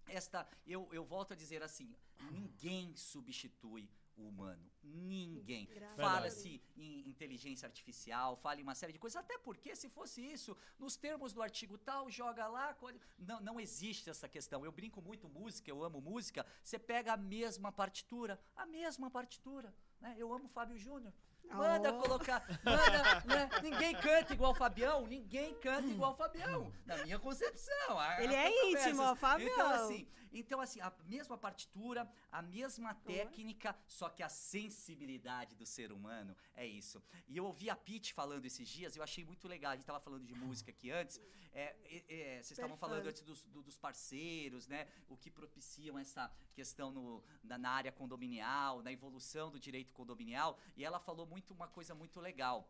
[0.07, 0.47] esta.
[0.65, 1.95] Eu, eu volto a dizer assim:
[2.31, 4.71] ninguém substitui o humano.
[4.83, 5.67] Ninguém.
[5.95, 10.55] Fala-se em inteligência artificial, fala em uma série de coisas, até porque se fosse isso,
[10.79, 12.75] nos termos do artigo tal, joga lá.
[13.17, 14.63] Não, não existe essa questão.
[14.63, 16.45] Eu brinco muito música, eu amo música.
[16.63, 19.73] Você pega a mesma partitura, a mesma partitura.
[19.99, 20.15] Né?
[20.17, 21.13] Eu amo Fábio Júnior.
[21.51, 21.99] Manda Oh.
[22.01, 22.43] colocar.
[22.63, 23.49] Manda, né?
[23.61, 26.71] Ninguém canta igual o Fabião, ninguém canta igual o Fabião.
[26.85, 27.97] Na minha concepção.
[27.99, 29.49] há- Ele há é íntimo, ó, Fabião.
[29.53, 30.07] Então, assim,
[30.39, 36.35] então, assim, a mesma partitura, a mesma técnica, só que a sensibilidade do ser humano
[36.55, 37.01] é isso.
[37.27, 39.71] E eu ouvi a Pete falando esses dias, eu achei muito legal.
[39.71, 41.19] A gente estava falando de música aqui antes.
[41.53, 44.87] É, é, é, vocês estavam falando antes dos, do- dos parceiros, né?
[45.07, 50.59] O que propiciam essa questão no, na, na área condominial, na evolução do direito condominial.
[50.75, 52.69] E ela falou muito uma coisa muito legal.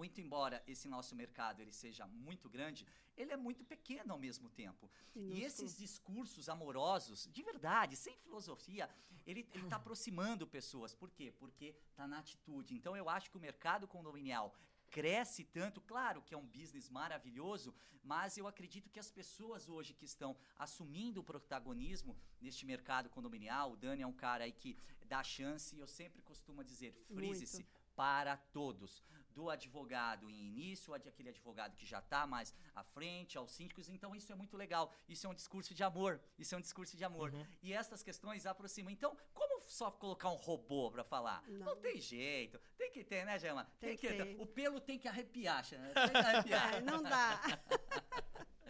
[0.00, 4.48] Muito embora esse nosso mercado ele seja muito grande, ele é muito pequeno ao mesmo
[4.48, 4.88] tempo.
[5.16, 8.88] E esses discursos amorosos, de verdade, sem filosofia,
[9.26, 10.94] ele está aproximando pessoas.
[10.94, 11.32] Por quê?
[11.42, 12.76] Porque está na atitude.
[12.76, 14.54] Então eu acho que o mercado condominial
[14.88, 19.92] cresce tanto, claro que é um business maravilhoso, mas eu acredito que as pessoas hoje
[19.94, 24.78] que estão assumindo o protagonismo neste mercado condominial, o Dani é um cara aí que
[25.06, 29.02] dá chance, e eu sempre costumo dizer, frise-se para todos.
[29.38, 33.88] Do advogado em início, aquele advogado que já está mais à frente, aos síndicos.
[33.88, 34.92] Então, isso é muito legal.
[35.08, 36.20] Isso é um discurso de amor.
[36.36, 37.32] Isso é um discurso de amor.
[37.62, 38.90] E essas questões aproximam.
[38.90, 41.44] Então, como só colocar um robô para falar?
[41.46, 41.66] Não.
[41.66, 41.76] Não.
[41.76, 42.60] tem jeito.
[42.76, 43.64] Tem que ter, né, Gema?
[43.78, 44.36] Tem que ter.
[44.40, 45.64] O pelo tem que arrepiar.
[45.64, 46.74] Tem que arrepiar.
[46.74, 47.40] É, não dá.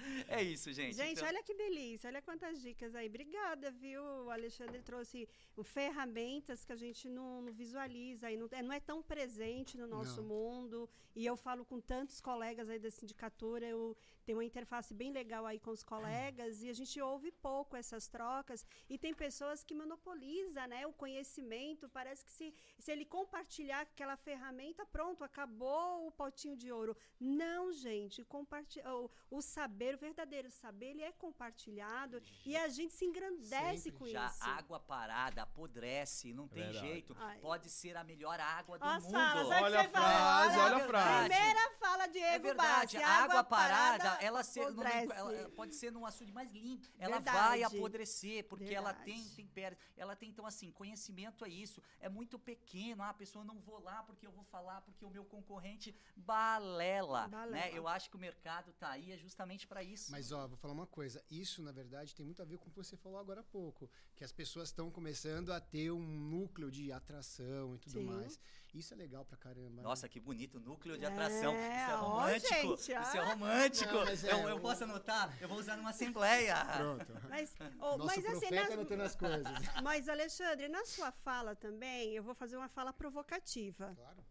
[0.29, 0.97] é isso, gente.
[0.97, 3.09] Gente, Então- olha que delícia, olha quantas dicas aí.
[3.09, 4.03] Obrigada, viu?
[4.03, 5.29] O Alexandre trouxe
[5.63, 9.87] ferramentas que a gente não, não visualiza, aí não, é, não é tão presente no
[9.87, 10.29] nosso Não.
[10.29, 10.89] mundo.
[11.15, 15.45] E eu falo com tantos colegas aí da sindicatura, eu tenho uma interface bem legal
[15.47, 18.65] aí com os colegas e a gente ouve pouco essas trocas.
[18.89, 24.17] E tem pessoas que monopolizam né, o conhecimento, parece que se, se ele compartilhar aquela
[24.17, 26.97] ferramenta, pronto, acabou o potinho de ouro.
[27.19, 33.05] Não, gente, comparti o, o saber, verdadeiro saber, ele é compartilhado e a gente se
[33.05, 33.99] engrandece Sempre.
[33.99, 34.45] com Já isso.
[34.45, 36.87] água parada apodrece, não tem Verdade.
[36.87, 37.17] jeito.
[37.19, 37.39] Ai.
[37.41, 39.13] Pode ser a melhor água do as mundo.
[39.13, 41.29] falas, olha a fala, frase, olha a frase.
[41.29, 45.75] Primeira fala de É Diego verdade, Bassi, a água parada, ela, ser, não ela pode
[45.75, 46.87] ser num açude mais limpo.
[46.99, 47.39] Ela Verdade.
[47.39, 49.37] vai apodrecer, porque ela tem, Verdade.
[49.37, 51.83] tem per- Ela tem, então, assim, conhecimento é isso.
[52.01, 53.03] É muito pequeno.
[53.03, 57.29] Ah, a pessoa não vou lá porque eu vou falar, porque o meu concorrente balela.
[57.29, 57.51] Balela.
[57.53, 57.71] Né?
[57.73, 60.11] Eu acho que o mercado tá aí é justamente para isso.
[60.13, 61.23] Mas, ó, vou falar uma coisa.
[61.31, 63.91] Isso, na verdade, tem muito a ver com o que você falou agora há pouco.
[64.17, 68.05] Que as pessoas estão começando a ter um núcleo de atração e tudo Sim.
[68.05, 68.39] mais.
[68.75, 69.77] Isso é legal pra caramba.
[69.77, 69.83] né?
[69.83, 71.55] Nossa, que bonito, núcleo de É, atração.
[71.55, 72.55] Isso é ó, romântico.
[72.55, 73.93] gente, isso é romântico.
[73.95, 75.37] Não, é, eu, eu posso anotar?
[75.41, 76.55] Eu vou usar numa assembleia.
[76.77, 77.07] Pronto.
[77.29, 78.51] Mas, oh, Nosso mas assim,
[78.97, 79.53] nas- coisas.
[79.83, 83.95] mas Alexandre, na sua fala também, eu vou fazer uma fala provocativa.
[83.95, 84.25] Claro.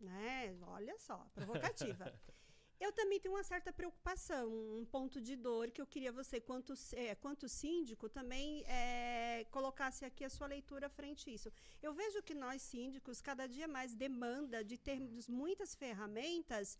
[0.00, 0.56] né?
[0.66, 2.12] Olha só, provocativa.
[2.78, 6.74] Eu também tenho uma certa preocupação, um ponto de dor que eu queria você, quanto,
[6.92, 11.50] é, quanto síndico, também é, colocasse aqui a sua leitura frente a isso.
[11.82, 16.78] Eu vejo que nós síndicos, cada dia mais demanda de termos muitas ferramentas,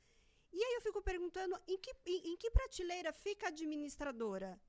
[0.53, 4.61] e aí eu fico perguntando em que, em, em que prateleira fica a administradora?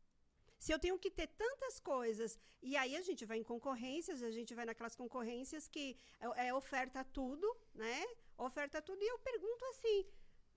[0.57, 4.31] Se eu tenho que ter tantas coisas, e aí a gente vai em concorrências, a
[4.31, 8.05] gente vai naquelas concorrências que é, é oferta tudo, né?
[8.37, 10.05] Oferta tudo, e eu pergunto assim,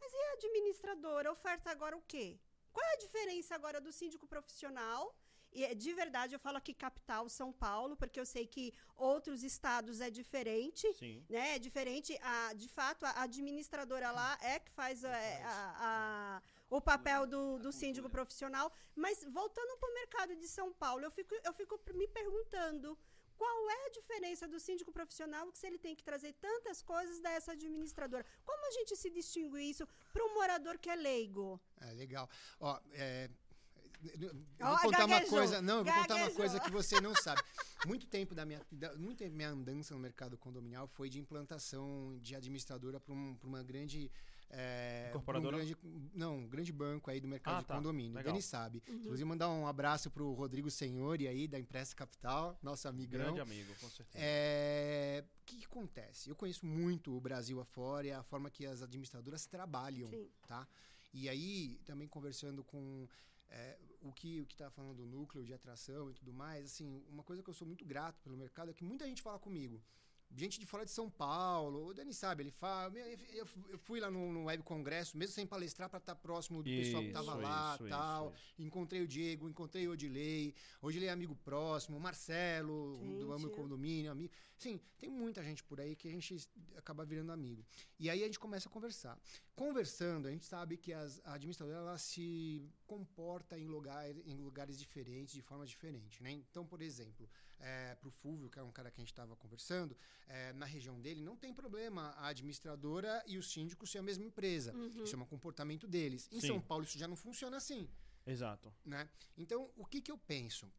[0.00, 1.30] mas e a administradora?
[1.32, 2.38] Oferta agora o quê?
[2.72, 5.14] Qual é a diferença agora do síndico profissional?
[5.52, 9.42] E é, de verdade, eu falo aqui capital São Paulo, porque eu sei que outros
[9.42, 11.26] estados é diferente, Sim.
[11.28, 11.56] né?
[11.56, 12.16] É diferente.
[12.22, 17.58] A, de fato, a administradora lá é que faz é, a, a- o papel do,
[17.58, 18.72] do síndico profissional.
[18.94, 22.96] Mas voltando para o mercado de São Paulo, eu fico, eu fico me perguntando.
[23.40, 27.20] Qual é a diferença do síndico profissional que se ele tem que trazer tantas coisas
[27.20, 28.22] dessa administradora?
[28.44, 31.58] Como a gente se distingue isso para um morador que é leigo?
[31.80, 32.28] É, legal.
[32.60, 33.30] Ó, é,
[34.58, 35.62] eu vou contar uma gaguejou, coisa.
[35.62, 36.36] Não, eu vou contar uma gaguejou.
[36.36, 37.42] coisa que você não sabe.
[37.86, 42.18] Muito tempo da minha, da, muito tempo minha andança no mercado condominial foi de implantação
[42.20, 44.12] de administradora para um, uma grande.
[44.52, 45.76] É, um grande,
[46.12, 47.76] não, um grande banco aí do mercado Ah, de tá.
[47.76, 48.14] condomínio.
[48.14, 48.32] Legal.
[48.32, 48.82] Dani sabe.
[48.88, 48.96] Uhum.
[48.96, 53.20] Inclusive, mandar um abraço pro Rodrigo Senhori aí, da Impressa Capital, nosso amigão.
[53.20, 54.18] Grande amigo, com certeza.
[54.24, 56.28] É, O que, que acontece?
[56.28, 60.28] Eu conheço muito o Brasil afora e a forma que as administradoras trabalham, Sim.
[60.48, 60.66] tá?
[61.12, 63.06] E aí, também conversando com
[63.48, 67.04] é, o que o que tá falando do núcleo de atração e tudo mais, assim,
[67.08, 69.80] uma coisa que eu sou muito grato pelo mercado é que muita gente fala comigo.
[70.32, 72.96] Gente de fora de São Paulo, o Dani sabe, ele fala.
[72.96, 76.62] Eu, eu- eu fui lá no, no Web Congresso, mesmo sem palestrar, para estar próximo
[76.62, 78.26] do pessoal que tava Isso, lá isso, tal.
[78.28, 78.62] isso, isso.
[78.62, 80.54] Encontrei o Diego, encontrei o Odilei.
[80.80, 83.32] Odilei é amigo próximo, o Marcelo, do.
[83.32, 84.32] Amo Condomínio, amigo.
[84.60, 86.36] Sim, tem muita gente por aí que a gente
[86.76, 87.64] acaba virando amigo.
[87.98, 89.18] E aí a gente começa a conversar.
[89.56, 94.78] Conversando, a gente sabe que as, a administradora ela se comporta em, lugar, em lugares
[94.78, 96.22] diferentes, de forma diferente.
[96.22, 96.32] Né?
[96.32, 97.26] Então, por exemplo,
[97.58, 99.96] é, para o Fúvio, que é um cara que a gente estava conversando,
[100.26, 104.26] é, na região dele não tem problema a administradora e o síndico ser a mesma
[104.26, 104.74] empresa.
[104.74, 105.04] Uhum.
[105.04, 106.28] Isso é um comportamento deles.
[106.30, 106.48] Em Sim.
[106.48, 107.88] São Paulo isso já não funciona assim
[108.26, 108.70] Exato.
[108.84, 109.08] né?
[109.38, 110.70] Então, o que, que eu penso?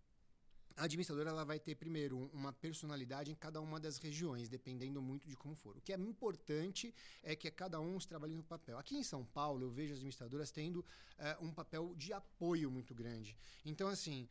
[0.77, 5.01] A administradora ela vai ter, primeiro, um- uma personalidade em cada uma das regiões, dependendo
[5.01, 5.77] muito de como for.
[5.77, 8.77] O que é importante é que cada um se trabalhe no papel.
[8.77, 10.83] Aqui em São Paulo, eu vejo as administradoras tendo
[11.17, 13.37] eh, um papel de apoio muito grande.
[13.63, 14.27] Então, assim,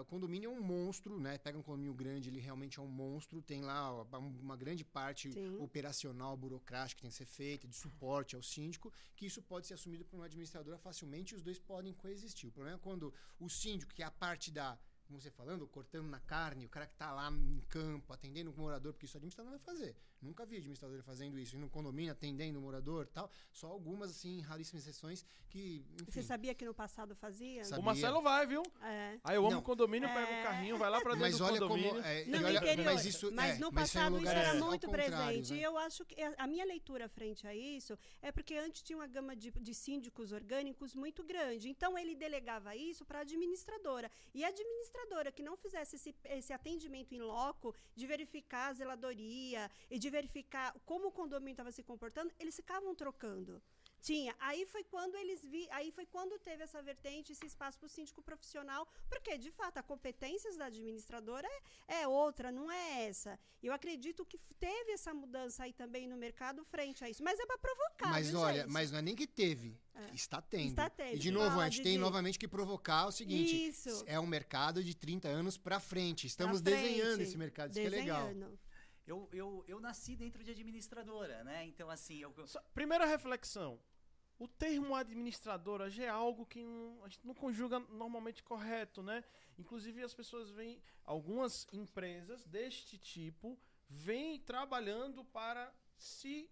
[0.00, 1.36] o condomínio é um monstro, né?
[1.38, 3.40] Pega um condomínio grande, ele realmente é um monstro.
[3.42, 5.56] Tem lá ó, uma grande parte Sim.
[5.58, 9.74] operacional, burocrática que tem que ser feita, de suporte ao síndico, que isso pode ser
[9.74, 12.48] assumido por uma administradora facilmente e os dois podem coexistir.
[12.48, 14.78] O problema é quando o síndico, que é a parte da,
[15.14, 18.56] como você falando, cortando na carne, o cara que está lá em campo, atendendo o
[18.58, 19.96] morador, porque isso a administradora vai fazer.
[20.24, 21.56] Nunca vi administradora fazendo isso.
[21.56, 23.30] E no condomínio, atendendo o morador tal.
[23.52, 26.10] Só algumas, assim, raríssimas exceções que, enfim...
[26.12, 27.64] Você sabia que no passado fazia?
[27.64, 27.80] Sabia.
[27.80, 28.62] O Marcelo vai, viu?
[28.82, 29.18] É.
[29.24, 29.58] Aí eu amo Não.
[29.58, 30.12] o condomínio, É.
[30.40, 31.90] o carrinho, vai lá pra dentro Mas do olha condomínio.
[31.90, 32.04] como...
[32.04, 32.84] É, e olha, interior.
[32.84, 35.52] mas isso, mas é, no mas é passado isso era muito presente.
[35.52, 35.58] né?
[35.58, 38.98] E eu acho que a a minha leitura frente a isso é porque antes tinha
[38.98, 41.68] uma gama de, de síndicos orgânicos muito grande.
[41.70, 44.10] Então ele delegava isso para a administradora.
[44.34, 49.70] E a administradora que não fizesse esse, esse atendimento em loco, de verificar a zeladoria
[49.90, 53.52] e de verificar como o condomínio estava se comportando, eles ficavam trocando.
[54.00, 54.32] Tinha.
[54.38, 57.88] Aí foi quando eles vi, aí foi quando teve essa vertente, esse espaço para o
[57.96, 61.48] síndico profissional, porque de fato a competências da administradora
[61.88, 63.32] é, é outra, não é essa.
[63.62, 67.46] Eu acredito que teve essa mudança aí também no mercado frente a isso, mas é
[67.46, 68.10] para provocar.
[68.10, 68.72] Mas viu, olha, gente?
[68.72, 70.14] mas não é nem que teve, É.
[70.14, 70.68] está tendo.
[70.68, 71.16] Está tendo.
[71.16, 72.04] E de novo, a gente tem Didi.
[72.06, 74.04] novamente que provocar o seguinte: Isso.
[74.06, 76.26] é um mercado de 30 anos para frente.
[76.26, 78.28] Estamos frente, desenhando esse mercado, isso que é legal.
[79.06, 81.64] Eu, eu, eu nasci dentro de administradora, né?
[81.66, 82.32] Então, assim, eu,
[82.72, 83.78] Primeira reflexão.
[84.38, 89.22] O termo administradora já é algo que não- a gente não conjuga normalmente correto, né?
[89.58, 96.50] Inclusive as pessoas veem, algumas empresas deste tipo vêm trabalhando para se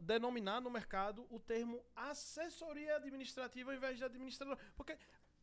[0.00, 4.58] denominar no mercado o termo assessoria administrativa ao invés de administradora.
[4.76, 4.98] Porque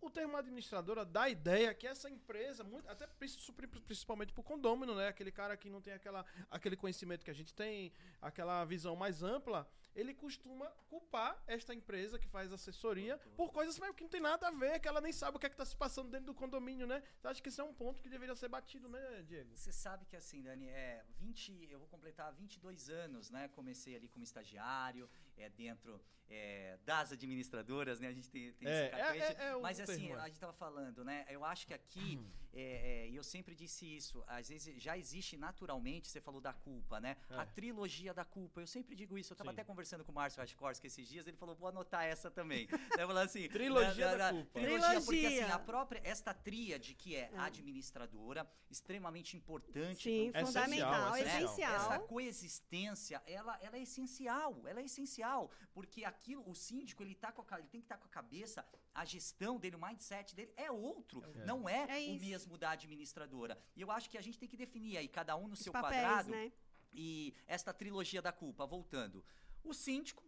[0.08, 3.52] o termo administradora dá a ideia que essa empresa, muito, até princi-
[3.86, 5.08] principalmente para o condômino, né?
[5.08, 7.91] Aquele cara que não tem aquela, aquele conhecimento que a gente tem,
[8.22, 13.94] aquela visão mais ampla, ele costuma culpar esta empresa que faz assessoria por coisas meio
[13.94, 15.65] que não tem nada a ver, que ela nem sabe o que é que tá
[15.65, 17.02] se passando dentro do condomínio, né?
[17.20, 19.56] Então acho que isso é um ponto que deveria ser batido, né, Diego?
[19.56, 23.48] Você sabe que assim, Dani, é 20, eu vou completar 22 anos, né?
[23.50, 28.08] Comecei ali como estagiário, é dentro é, das administradoras, né?
[28.08, 30.21] A gente tem, tem É, esse é- é o Mas assim, termo, é.
[30.24, 31.26] a gente tava falando, né?
[31.30, 32.19] Eu acho que aqui,
[32.56, 36.54] é, é, e eu sempre disse isso, às vezes já existe naturalmente, você falou da
[36.54, 37.18] culpa, né?
[37.30, 37.36] É.
[37.36, 38.62] A trilogia da culpa.
[38.62, 39.34] Eu sempre digo isso.
[39.34, 39.56] Eu tava Sim.
[39.56, 42.68] até conversando com o Márcio Raskorski esses dias, ele falou, vou anotar essa também.
[42.99, 44.60] eu falei assim, Trilogia da culpa.
[44.60, 45.56] Trilogia, porque assim, Trilogia.
[45.56, 47.38] a própria, esta tríade que é É.
[47.39, 51.43] administradora, extremamente importante Sim, pro- fundamental, essencial.
[51.43, 51.76] essencial.
[51.76, 55.49] essa coexistência, ela, ela é essencial, ela é essencial.
[55.74, 58.66] porque aquilo, o síndico, ele, tá com a, ele tem que estar com a cabeça,
[58.96, 61.46] a gestão dele, o mindset dele é outro, É.
[61.46, 63.58] não é, É o mesmo da administradora.
[63.76, 65.74] E eu acho que a gente tem que definir aí, cada um no Os seu
[65.74, 66.52] papéis, quadrado, né?
[66.93, 69.24] e esta trilogia da culpa, voltando.
[69.64, 70.24] O síndico,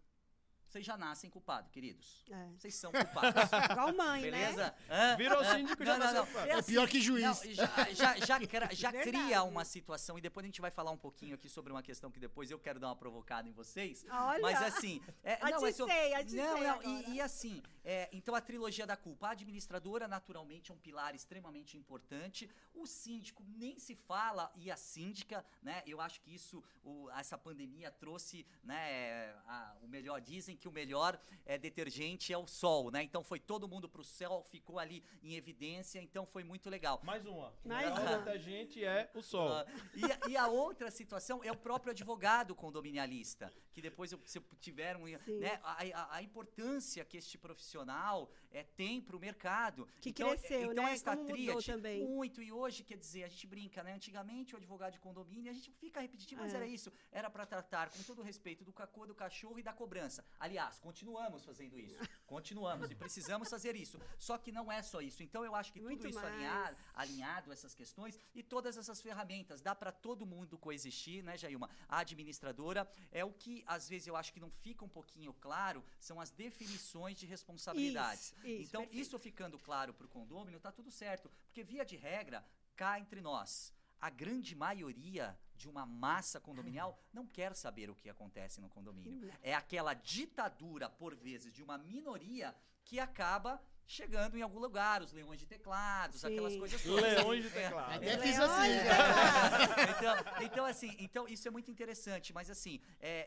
[0.67, 2.23] vocês já nascem culpados, queridos.
[2.29, 2.47] É.
[2.57, 3.31] Vocês são culpados.
[3.71, 4.31] Igual mãe, né?
[4.31, 4.75] Beleza?
[4.89, 5.15] Hã?
[5.15, 6.31] Virou síndico, já Não, não, nasceu não.
[6.31, 6.51] culpado.
[6.51, 7.23] É pior que juiz.
[7.23, 8.39] Não, já já, já,
[8.73, 11.81] já cria uma situação, e depois a gente vai falar um pouquinho aqui sobre uma
[11.81, 14.05] questão que depois eu quero dar uma provocada em vocês.
[14.09, 14.41] Olha.
[14.41, 15.01] Mas assim.
[15.23, 19.27] É, não, é so- não, não, e, e assim, é, então a trilogia da culpa.
[19.27, 22.49] A administradora, naturalmente, é um pilar extremamente importante.
[22.73, 25.81] O síndico nem se fala, e a síndica, né?
[25.87, 29.33] Eu acho que isso, o- essa pandemia trouxe, né?
[29.47, 33.01] a- o melhor, dizem que o melhor é, detergente é o sol, né?
[33.03, 36.99] Então foi todo mundo pro céu, ficou ali em evidência, então foi muito legal.
[37.03, 37.53] Mais uma.
[37.65, 38.17] Mais a uma.
[38.19, 39.49] detergente é o sol.
[39.51, 39.65] Ah,
[39.95, 44.43] e, a- e a outra situação é o próprio advogado condominialista, que depois se eu
[44.59, 45.39] tiver um, Sim.
[45.39, 49.87] né, a, a- a importância que este profissional é, tem para o mercado.
[50.01, 50.93] Que então, cresceu, então né?
[50.93, 52.03] esta Como tríade, também.
[52.05, 53.93] muito, e hoje, quer dizer, a gente brinca, né?
[53.93, 56.57] Antigamente o advogado de condomínio, a gente fica repetitivo, mas É.
[56.57, 59.73] era isso, era para tratar com todo o respeito do cacô, do cachorro e da
[59.73, 60.23] cobrança.
[60.47, 63.99] Aliás, continuamos fazendo isso, continuamos e precisamos fazer isso.
[64.17, 65.21] Só que não é só isso.
[65.21, 69.61] Então eu acho que Muito tudo isso alinhado, alinhado essas questões e todas essas ferramentas.
[69.61, 71.69] Dá para todo mundo coexistir, né, Jailma?
[71.89, 75.83] A administradora é o que, às vezes, eu acho que não fica um pouquinho claro,
[75.99, 78.31] são as definições de responsabilidades.
[78.31, 79.01] Isso, isso, então, perfeito.
[79.01, 81.29] isso ficando claro para o condômino, tá tudo certo.
[81.47, 82.45] Porque, via de regra,
[82.75, 88.09] cá entre nós, a grande maioria de uma massa condominial não quer saber o que
[88.09, 89.31] acontece no condomínio.
[89.41, 92.55] É aquela ditadura, por vezes, de uma minoria
[92.85, 96.59] que acaba chegando em algum lugar, os leões de teclados, aquelas Sim.
[96.59, 97.03] coisas todas.
[97.03, 97.93] Leões de É, teclado.
[97.95, 98.69] Até fiz Leões, assim.
[98.69, 99.87] né?
[99.97, 103.25] então, então, assim, então isso é muito interessante, mas assim, é,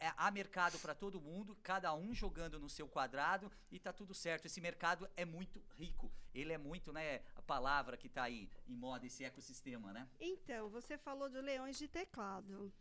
[0.00, 3.92] é- é- há mercado para todo mundo, cada um jogando no seu quadrado e tá
[3.92, 4.46] tudo certo.
[4.46, 6.10] Esse mercado é muito rico.
[6.34, 10.06] Ele é muito, né, a palavra que tá aí em moda, esse ecossistema, né?
[10.20, 12.72] Então, você falou de leões de teclado.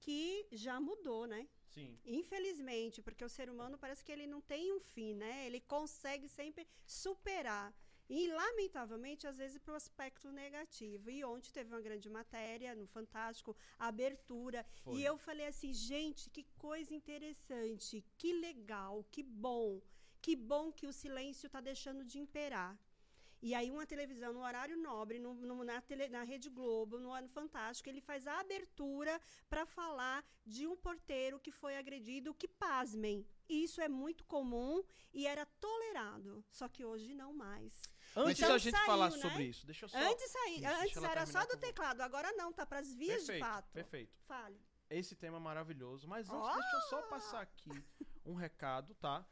[0.00, 1.48] Que já mudou, né?
[1.74, 1.96] Sim.
[2.04, 5.46] Infelizmente, porque o ser humano parece que ele não tem um fim, né?
[5.46, 7.72] Ele consegue sempre superar.
[8.08, 11.08] E, lamentavelmente, às vezes, para o aspecto negativo.
[11.10, 14.66] E ontem teve uma grande matéria no Fantástico, a abertura.
[14.82, 14.96] Foi.
[14.96, 19.80] E eu falei assim, gente, que coisa interessante, que legal, que bom.
[20.20, 22.76] Que bom que o silêncio está deixando de imperar.
[23.42, 27.10] E aí, uma televisão no horário nobre, no- no- na, tele- na Rede Globo, no
[27.12, 29.18] ano Fantástico, ele faz a abertura
[29.48, 33.26] para falar de um porteiro que foi agredido, que pasmem.
[33.48, 34.82] Isso é muito comum
[35.14, 36.44] e era tolerado.
[36.50, 37.80] Só que hoje não mais.
[38.14, 39.18] Antes Então da gente saiu, falar né?
[39.18, 39.96] sobre isso, deixa eu só.
[39.98, 43.50] Antes, deixa antes era só do teclado, agora não, tá para as vias perfeito, de
[43.50, 43.72] fato.
[43.72, 44.18] Perfeito.
[44.26, 44.60] Fale.
[44.90, 46.06] Esse tema é maravilhoso.
[46.06, 46.54] Mas antes, Ó!
[46.54, 47.70] deixa eu só passar aqui
[48.26, 49.24] um recado, tá?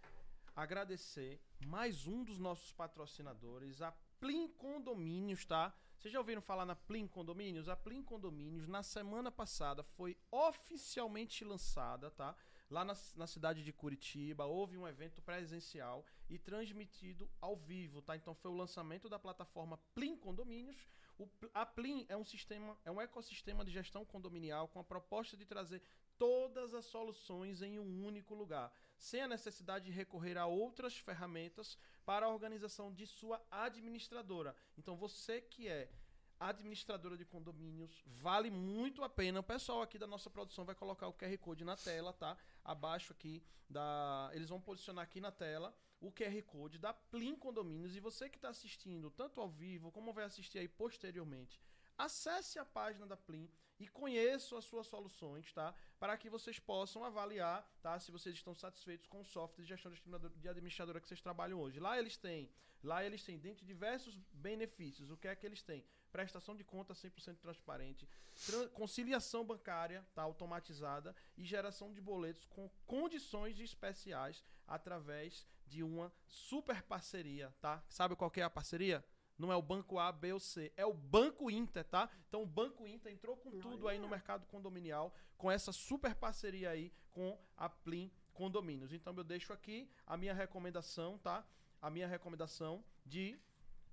[0.56, 5.74] Agradecer mais um dos nossos patrocinadores, a Plim Condomínios, tá?
[5.98, 7.68] Vocês já ouviram falar na Plim Condomínios?
[7.68, 12.36] A Plim Condomínios, na semana passada, foi oficialmente lançada, tá?
[12.70, 18.16] Lá na, na cidade de Curitiba, houve um evento presencial e transmitido ao vivo, tá?
[18.16, 20.86] Então foi o lançamento da plataforma Plim Condomínios.
[21.18, 25.36] O a Plim é um sistema, é um ecossistema de gestão condominial com a proposta
[25.36, 25.82] de trazer
[26.16, 31.78] todas as soluções em um único lugar, sem a necessidade de recorrer a outras ferramentas
[32.04, 34.54] para a organização de sua administradora.
[34.76, 35.90] Então você que é
[36.38, 39.40] administradora de condomínios, vale muito a pena.
[39.40, 42.36] O pessoal aqui da nossa produção vai colocar o QR Code na tela, tá?
[42.64, 47.96] Abaixo aqui da, eles vão posicionar aqui na tela o QR Code da Plim Condomínios
[47.96, 51.60] e você que está assistindo tanto ao vivo como vai assistir aí posteriormente,
[51.98, 55.74] acesse a página da Plim e conheçam as suas soluções, tá?
[56.00, 57.98] Para que vocês possam avaliar, tá?
[58.00, 61.20] Se vocês estão satisfeitos com o software de gestão de administrador- de administradora que vocês
[61.20, 61.78] trabalham hoje.
[61.78, 62.50] Lá eles têm,
[62.82, 65.84] lá eles têm, dentre diversos benefícios, o que é que eles têm?
[66.10, 68.08] Prestação de conta 100% transparente,
[68.46, 70.22] tran- conciliação bancária, tá?
[70.22, 77.84] Automatizada e geração de boletos com condições especiais através de uma super parceria, tá?
[77.88, 79.04] Sabe qual é a parceria?
[79.38, 82.10] Não é o Banco A, B ou C, é o Banco Inter, tá?
[82.28, 86.70] Então o Banco Inter entrou com tudo aí no mercado condominial, com essa super parceria
[86.70, 88.92] aí com a Plim Condomínios.
[88.92, 91.46] Então eu deixo aqui a minha recomendação, tá?
[91.80, 93.38] A minha recomendação de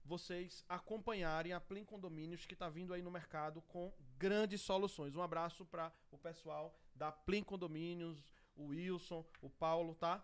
[0.04, 5.16] vocês acompanharem a Plim Condomínios que tá vindo aí no mercado com grandes soluções.
[5.16, 8.24] Um abraço para o pessoal da Plim Condomínios,
[8.56, 10.24] o Wilson, o Paulo, tá?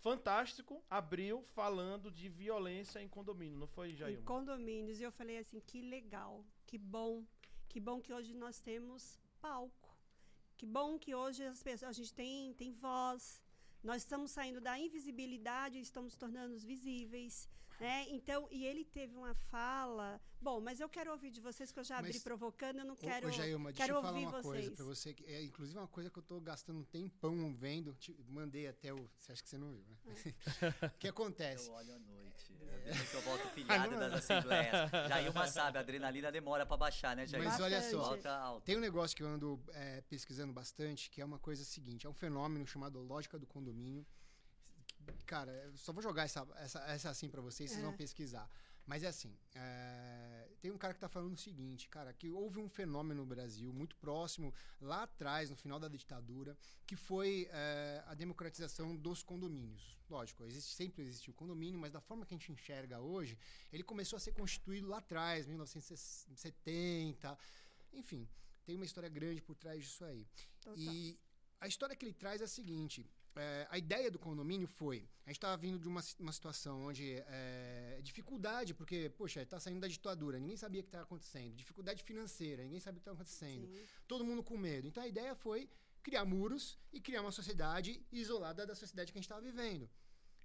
[0.00, 4.22] Fantástico, abriu falando de violência em condomínio, não foi, Em Jair?
[4.22, 5.00] condomínios.
[5.00, 7.24] E eu falei assim, que legal, que bom.
[7.68, 9.96] Que bom que hoje nós temos palco.
[10.56, 13.42] Que bom que hoje as pessoas, a gente tem, tem voz.
[13.82, 17.48] Nós estamos saindo da invisibilidade e estamos tornando-nos visíveis.
[17.80, 18.06] Né?
[18.10, 20.20] Então, e ele teve uma fala.
[20.40, 22.96] Bom, mas eu quero ouvir de vocês, que eu já abri Mas, provocando, eu não
[22.96, 23.28] quero.
[23.28, 24.76] ô, Jailma, deixa quero eu falar ouvir uma coisa vocês.
[24.76, 25.14] pra você.
[25.14, 27.94] Que é, inclusive, uma coisa que eu tô gastando um tempão vendo.
[27.94, 29.08] te- mandei até o.
[29.18, 30.14] Você acha que você não viu, né?
[30.94, 31.68] O que acontece?
[31.68, 32.52] Eu olho à noite.
[32.84, 34.10] É que eu volto pilhado não é.
[34.10, 34.90] das assembleias.
[35.08, 37.50] Jailma sabe, a adrenalina demora pra baixar, né, Jailma?
[37.50, 38.64] Mas olha só, Volta alta.
[38.66, 42.10] Tem um negócio que eu ando é, pesquisando bastante, que é uma coisa seguinte: é
[42.10, 44.06] um fenômeno chamado lógica do condomínio.
[45.26, 47.84] Cara, eu só vou jogar essa, essa, essa assim pra vocês, vocês É.
[47.86, 48.50] vão pesquisar.
[48.86, 52.58] Mas é assim: é, tem um cara que tá falando o seguinte, cara, que houve
[52.58, 56.56] um fenômeno no Brasil muito próximo, lá atrás, no final da ditadura,
[56.86, 59.98] que foi é, a democratização dos condomínios.
[60.08, 63.38] Lógico, existe, sempre existiu condomínio, mas da forma que a gente enxerga hoje,
[63.70, 67.38] ele começou a ser constituído lá atrás, 1970.
[67.92, 68.26] Enfim,
[68.64, 70.26] tem uma história grande por trás disso aí.
[70.62, 70.78] Total.
[70.78, 71.18] E
[71.60, 73.06] a história que ele traz é a seguinte:
[73.38, 75.08] é, a ideia do condomínio foi.
[75.24, 79.80] A gente estava vindo de uma, uma situação onde é, dificuldade, porque, poxa, está saindo
[79.80, 81.54] da ditadura, ninguém sabia o que estava acontecendo.
[81.54, 83.66] Dificuldade financeira, ninguém sabia o que estava acontecendo.
[83.66, 83.84] Sim.
[84.06, 84.88] Todo mundo com medo.
[84.88, 85.68] Então a ideia foi
[86.02, 89.88] criar muros e criar uma sociedade isolada da sociedade que a gente estava vivendo.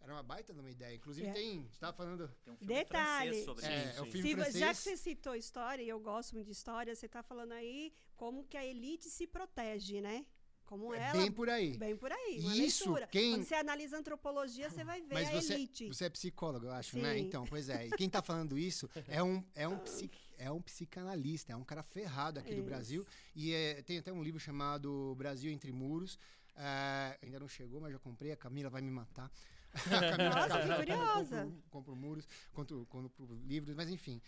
[0.01, 0.93] Era uma baita de uma ideia.
[0.95, 1.31] Inclusive, É.
[1.31, 1.49] tem.
[1.59, 2.27] A gente estava falando.
[2.43, 3.29] Tem um filme Detalhe.
[3.29, 3.97] francês sobre É, isso.
[3.97, 4.11] é o sim.
[4.11, 4.57] filme Se francês.
[4.59, 7.93] já que você citou história, e eu gosto muito de história, você está falando aí
[8.17, 10.25] como que a elite se protege, né?
[10.73, 11.13] Como É ela.
[11.13, 11.77] bem por aí.
[11.77, 12.37] Bem por aí.
[12.65, 13.07] Isso, leitura.
[13.07, 15.87] quem- Quando você analisa antropologia, você vai ver Mas a você, elite.
[15.87, 17.13] você é psicólogo, eu acho, né?
[17.13, 17.19] Sim.
[17.19, 17.85] Então, pois é.
[17.87, 20.09] E quem tá falando isso é um, é um, psi-
[20.39, 22.65] é um psicanalista, é um cara ferrado aqui do Isso.
[22.65, 23.05] Brasil.
[23.35, 26.17] E é, tem até um livro chamado Brasil Entre Muros.
[26.55, 28.31] É, ainda não chegou, mas já comprei.
[28.31, 29.31] A Camila vai me matar.
[29.77, 31.43] Nossa, que curiosa.
[31.43, 34.19] Compro, compro muros, compro, compro livros, mas enfim.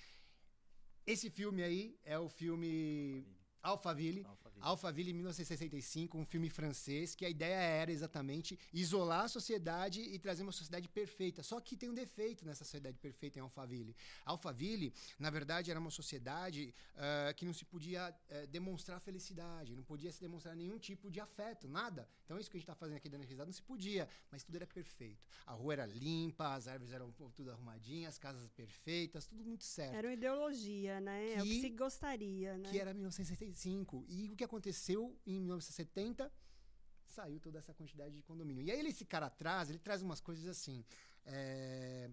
[1.07, 3.25] Esse filme aí é o filme
[3.65, 4.23] Alphaville.
[4.25, 4.61] Alphaville.
[4.65, 10.43] Alphaville, 1965, um filme francês, que a ideia era exatamente isolar a sociedade e trazer
[10.43, 11.43] uma sociedade perfeita.
[11.43, 13.95] Só que tem um defeito nessa sociedade perfeita em Alphaville.
[14.25, 19.83] Alphaville, na verdade, era uma sociedade ah, que não se podia eh, demonstrar felicidade, não
[19.83, 22.07] podia se demonstrar nenhum tipo de afeto, nada.
[22.23, 24.55] Então, isso que a gente está fazendo aqui dando risada não se podia, mas tudo
[24.55, 25.27] era perfeito.
[25.45, 29.95] A rua era limpa, as árvores eram tudo arrumadinhas, as casas perfeitas, tudo muito certo.
[29.95, 31.33] Era uma ideologia, né?
[31.33, 32.69] É o que Que- se gostaria, né?
[32.69, 33.54] que era 1965.
[34.07, 36.31] E o que aconteceu em 1970?
[37.07, 38.63] Saiu toda essa quantidade de condomínio.
[38.63, 40.83] E aí ele, esse cara traz, ele traz umas coisas assim.
[41.25, 42.09] é,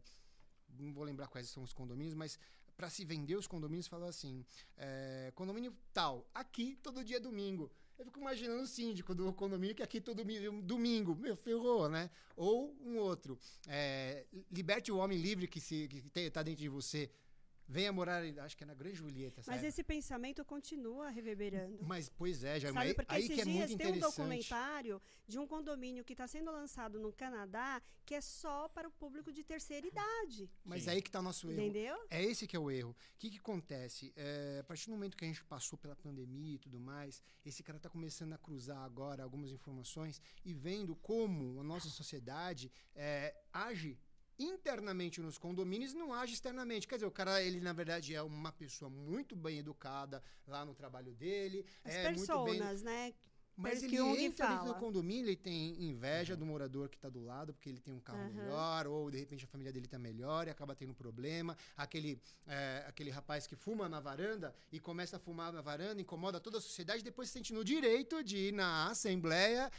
[0.78, 2.38] Não vou lembrar quais são os condomínios, mas
[2.76, 4.44] para se vender os condomínios, falou assim:
[4.76, 7.70] é, condomínio tal, aqui todo dia é domingo.
[7.98, 12.10] Eu fico imaginando o síndico do condomínio que aqui todo mi- domingo, meu, ferrou, né?
[12.36, 13.38] Ou um outro,
[13.68, 17.10] é, liberte o homem livre que se que te- tá dentro de você.
[17.68, 19.68] Venha morar, acho que é na Grande Julieta, Mas sabe?
[19.68, 21.78] esse pensamento continua reverberando.
[21.82, 23.90] Mas, pois é, já Sabe, aí, porque aí esses que é dias muito tem um
[23.90, 24.16] interessante.
[24.16, 28.90] documentário de um condomínio que está sendo lançado no Canadá que é só para o
[28.90, 30.50] público de terceira idade.
[30.64, 30.90] Mas Sim.
[30.90, 31.60] aí que tá o nosso erro.
[31.60, 31.96] Entendeu?
[32.10, 32.90] É esse que é o erro.
[32.90, 34.12] O que, que acontece?
[34.16, 37.62] É, a partir do momento que a gente passou pela pandemia e tudo mais, esse
[37.62, 43.34] cara está começando a cruzar agora algumas informações e vendo como a nossa sociedade é,
[43.52, 43.98] age
[44.38, 46.86] internamente nos condomínios e não age externamente.
[46.86, 50.74] Quer dizer, o cara, ele na verdade é uma pessoa muito bem educada lá no
[50.74, 53.14] trabalho dele, As é muito bem personas, né?
[53.56, 56.96] Mas ele que o Jung entra dentro do condomínio, ele tem inveja do morador que
[56.96, 58.32] está do lado, porque ele tem um carro Aham.
[58.32, 61.56] melhor, ou de repente a família dele está melhor e acaba tendo problema.
[61.76, 66.40] Aquele, é, aquele rapaz que fuma na varanda e começa a fumar na varanda, incomoda
[66.40, 69.70] toda a sociedade, depois se sente no direito de ir na Assembleia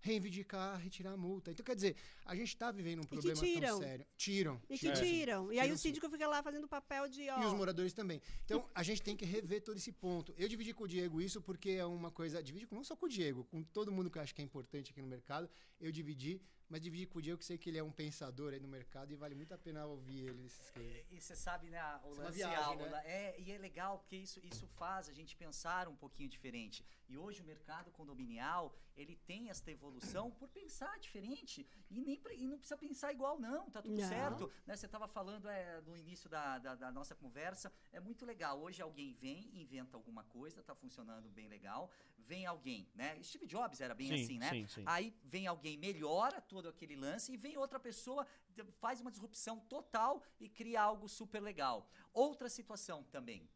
[0.00, 1.50] reivindicar, retirar a multa.
[1.50, 3.68] Então, quer dizer, a gente está vivendo um que problema tiram.
[3.68, 4.06] tão sério.
[4.16, 4.62] Tiram.
[4.68, 5.02] E que tiram, sim.
[5.02, 5.52] tiram.
[5.52, 5.88] E aí Tiram, o sim.
[5.88, 8.20] síndico fica lá fazendo papel de, ó, E os moradores também.
[8.44, 10.32] Então, a gente tem que rever todo esse ponto.
[10.36, 12.42] Eu dividi com o Diego isso porque é uma coisa.
[12.42, 14.90] Dividi não só com o Diego, com todo mundo que eu acho que é importante
[14.90, 15.48] aqui no mercado.
[15.80, 18.60] Eu dividi, mas dividi com o Diego, que sei que ele é um pensador aí
[18.60, 21.06] no mercado e vale muito a pena ouvir ele nesses coisas.
[21.10, 23.02] E você sabe, né, o é lance viagem, a- o né?
[23.06, 26.84] é, e é legal porque isso, isso faz a gente pensar um pouquinho diferente.
[27.08, 31.66] E hoje o mercado condominial, ele tem esta evolução por pensar diferente.
[31.90, 34.08] E, nem, e não precisa pensar igual, não, tá tudo Não.
[34.08, 34.50] certo.
[34.66, 38.60] Né, você estava falando é, no início da, da, da nossa conversa, é muito legal.
[38.60, 41.90] Hoje alguém vem, inventa alguma coisa, tá funcionando bem legal.
[42.18, 43.18] Vem alguém, né?
[43.22, 44.50] Steve Jobs era bem Sim, assim, né?
[44.50, 44.82] sim, sim.
[44.84, 48.26] Aí vem alguém, melhora todo aquele lance e vem outra pessoa,
[48.80, 51.88] faz uma disrupção total e cria algo super legal.
[52.12, 53.48] Outra situação também.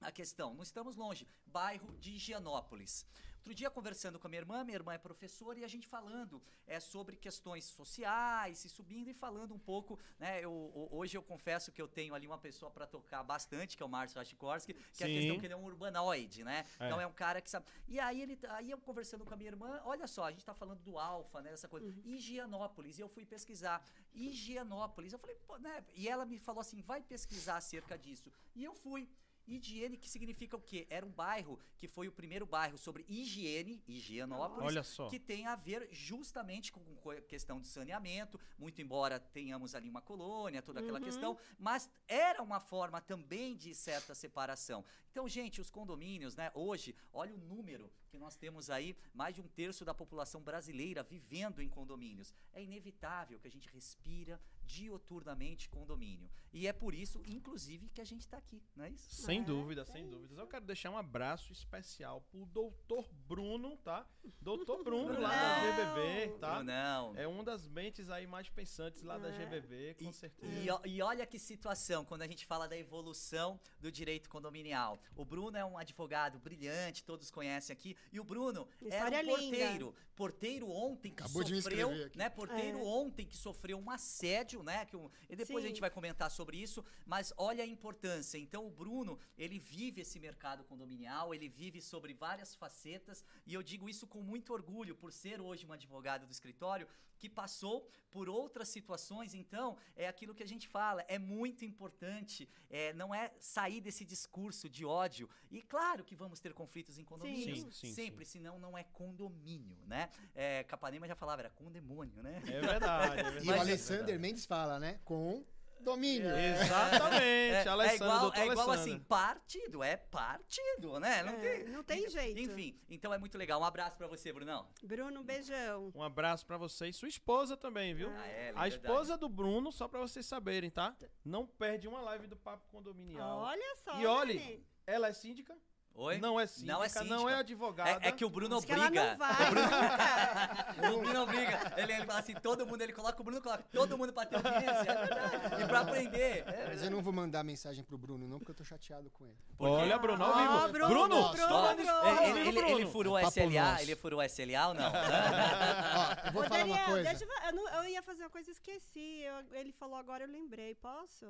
[0.00, 3.06] a questão, não estamos longe, bairro de Higienópolis.
[3.46, 6.42] Outro dia, conversando com a minha irmã, minha irmã é professora, e a gente falando
[6.66, 10.40] é, sobre questões sociais, e subindo e falando um pouco, né?
[10.40, 10.52] Eu,
[10.90, 13.88] hoje eu confesso que eu tenho ali uma pessoa para tocar bastante, que é o
[13.88, 15.14] Márcio Rachikorski, que é a Sim.
[15.14, 16.66] questão que ele é um urbanoide, né?
[16.80, 16.86] É.
[16.86, 17.66] Então é um cara que sabe.
[17.86, 20.52] E aí ele aí eu conversando com a minha irmã, olha só, a gente tá
[20.52, 21.86] falando do alfa, né, dessa coisa.
[22.04, 23.80] Higienópolis, e eu fui pesquisar.
[24.12, 25.12] Higienópolis.
[25.12, 25.84] Eu falei, pô, né?
[25.94, 28.28] E ela me falou assim: "Vai pesquisar acerca disso".
[28.56, 29.08] E eu fui.
[29.46, 30.86] Higiene, que significa o quê?
[30.90, 35.08] Era um bairro que foi o primeiro bairro sobre higiene, Higienópolis, Olha só.
[35.08, 40.00] que tem a ver justamente com co- questão de saneamento, muito embora tenhamos ali uma
[40.02, 41.04] colônia, toda aquela Uhum.
[41.04, 44.84] questão, mas era uma forma também de certa separação.
[45.10, 46.50] Então, gente, os condomínios, né?
[46.54, 51.02] Hoje, olha o número que nós temos aí, mais de um terço da população brasileira
[51.02, 52.34] vivendo em condomínios.
[52.52, 56.28] É inevitável que a gente respira dioturnamente condomínio.
[56.52, 59.14] E é por isso, inclusive, que a gente está aqui, não é isso?
[59.14, 60.38] Sem É, dúvida, é sem dúvidas.
[60.38, 64.06] Eu quero deixar um abraço especial pro doutor Bruno, tá?
[64.40, 65.60] Doutor Bruno, lá da.
[65.94, 66.62] GBB, tá?
[66.64, 67.14] Não.
[67.16, 69.32] É uma das mentes aí mais pensantes lá da É.
[69.32, 70.80] GBB, com E- certeza.
[70.84, 74.98] E, e olha que situação quando a gente fala da evolução do direito condominial.
[75.14, 77.96] O Bruno é um advogado brilhante, todos conhecem aqui.
[78.12, 79.56] E o Bruno História era um linda.
[79.56, 79.94] porteiro.
[80.16, 82.30] Porteiro ontem que Acabou de me sofreu, né?
[82.30, 82.82] Porteiro É.
[82.82, 84.86] ontem que sofreu um assédio, né?
[84.86, 85.68] Que um- e depois a Sim.
[85.74, 86.82] gente vai comentar sobre isso.
[87.04, 88.38] Mas olha a importância.
[88.38, 93.22] Então o Bruno ele vive esse mercado condominial, ele vive sobre várias facetas.
[93.46, 96.88] E eu digo isso com muito orgulho por ser hoje um advogado do escritório
[97.18, 99.34] que passou por outras situações.
[99.34, 104.04] Então, é aquilo que a gente fala, é muito importante, é, não é sair desse
[104.04, 105.28] discurso de ódio.
[105.50, 109.78] E claro que vamos ter conflitos em condomínios, Sim, sim, sempre, senão não é condomínio,
[109.86, 110.08] né?
[110.34, 112.42] É, Capanema já falava, era condemônio, né?
[112.46, 113.46] É verdade, é verdade.
[113.46, 114.18] E o É Alexander.
[114.18, 114.98] Mendes fala, né?
[115.04, 115.44] Com
[115.80, 116.30] domínio.
[116.36, 121.22] Exatamente, É, Alessandro, é igual, é igual assim, partido, é partido, né?
[121.22, 122.38] Não É, tem, não tem jeito.
[122.40, 123.60] Enfim, então é muito legal.
[123.60, 124.68] Um abraço pra você, Brunão.
[124.82, 125.92] Bruno, um beijão.
[125.94, 128.08] Um abraço pra você e sua esposa também, viu?
[128.10, 130.96] Ah, é, A esposa do Bruno, só pra vocês saberem, tá?
[131.24, 133.38] Não perde uma live do Papo Condominial.
[133.38, 133.98] Olha só.
[134.00, 134.60] E olhe, Nenê.
[134.86, 135.56] ela é síndica?
[135.98, 136.18] Oi?
[136.18, 137.30] Não é síndica, Não é não síndica.
[137.30, 137.90] é advogada.
[138.04, 139.10] É, é que o Bruno Diz que ela obriga.
[139.12, 139.36] não vai.
[140.94, 141.72] O Bruno obriga.
[141.76, 144.36] Ele, ele fala assim, todo mundo, ele coloca o Bruno, coloca todo mundo pra ter
[144.36, 144.90] audiência.
[144.92, 145.62] É verdade.
[145.62, 146.44] E pra aprender.
[146.46, 149.24] É, Mas eu não vou mandar mensagem pro Bruno, não, porque eu tô chateado com
[149.24, 149.36] ele.
[149.58, 150.68] Olha, Bruno, ao vivo.
[150.68, 151.70] Bruno, Bruno, Bruno, Bruno.
[151.70, 151.80] isso.
[151.80, 152.78] Ele, Ao ele, vivo, ele, Bruno.
[152.78, 153.70] ele furou É SLA?
[153.70, 153.82] nosso.
[153.82, 154.92] Ele furou SLA ou não?
[156.28, 157.08] Ó, vou Ô, falar uma Daniel, coisa.
[157.10, 159.22] deixa eu, eu, não- eu ia fazer uma coisa e esqueci.
[159.22, 160.74] Eu- ele falou agora, eu lembrei.
[160.74, 161.26] Posso?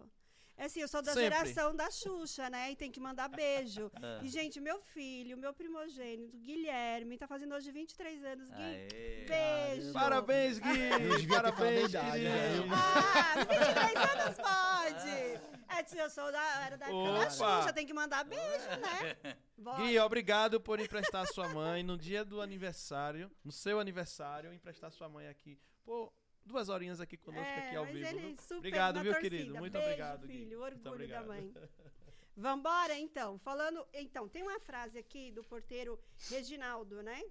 [0.59, 1.37] É assim, eu sou da Sempre.
[1.37, 2.73] geração da Xuxa, né?
[2.73, 3.91] E tem que mandar beijo.
[3.95, 4.21] Ah.
[4.25, 8.49] E, gente, meu filho, meu primogênito, Guilherme, tá fazendo hoje 23 anos.
[8.49, 9.27] Gui, Aê.
[9.29, 9.93] beijo.
[9.93, 11.27] Parabéns, Gui.
[11.29, 12.65] Parabéns, idade, né?
[12.73, 15.57] Ah, 23 anos pode!
[15.69, 17.31] É, tio, eu sou da, era da época da.
[17.31, 19.37] Xuxa, tem que mandar beijo, né?
[19.59, 19.83] Bora.
[19.83, 24.91] Gui, obrigado por emprestar a sua mãe no dia do aniversário, no seu aniversário, emprestar
[24.91, 25.59] sua mãe aqui.
[25.85, 26.11] Pô,
[26.47, 28.07] duas horinhas aqui conosco, É, aqui ao mas vivo.
[28.09, 28.37] ele viu?
[28.39, 29.37] super Obrigado, viu, torcida.
[29.37, 29.57] querido?
[29.57, 30.33] Muito Beijo, obrigado, Gui.
[30.33, 31.23] filho, Muito orgulho obrigado.
[31.23, 31.53] da mãe.
[32.37, 33.39] Vambora, então.
[33.39, 33.87] Falando.
[33.95, 35.99] Então, tem uma frase aqui do porteiro
[36.31, 37.23] Reginaldo, né?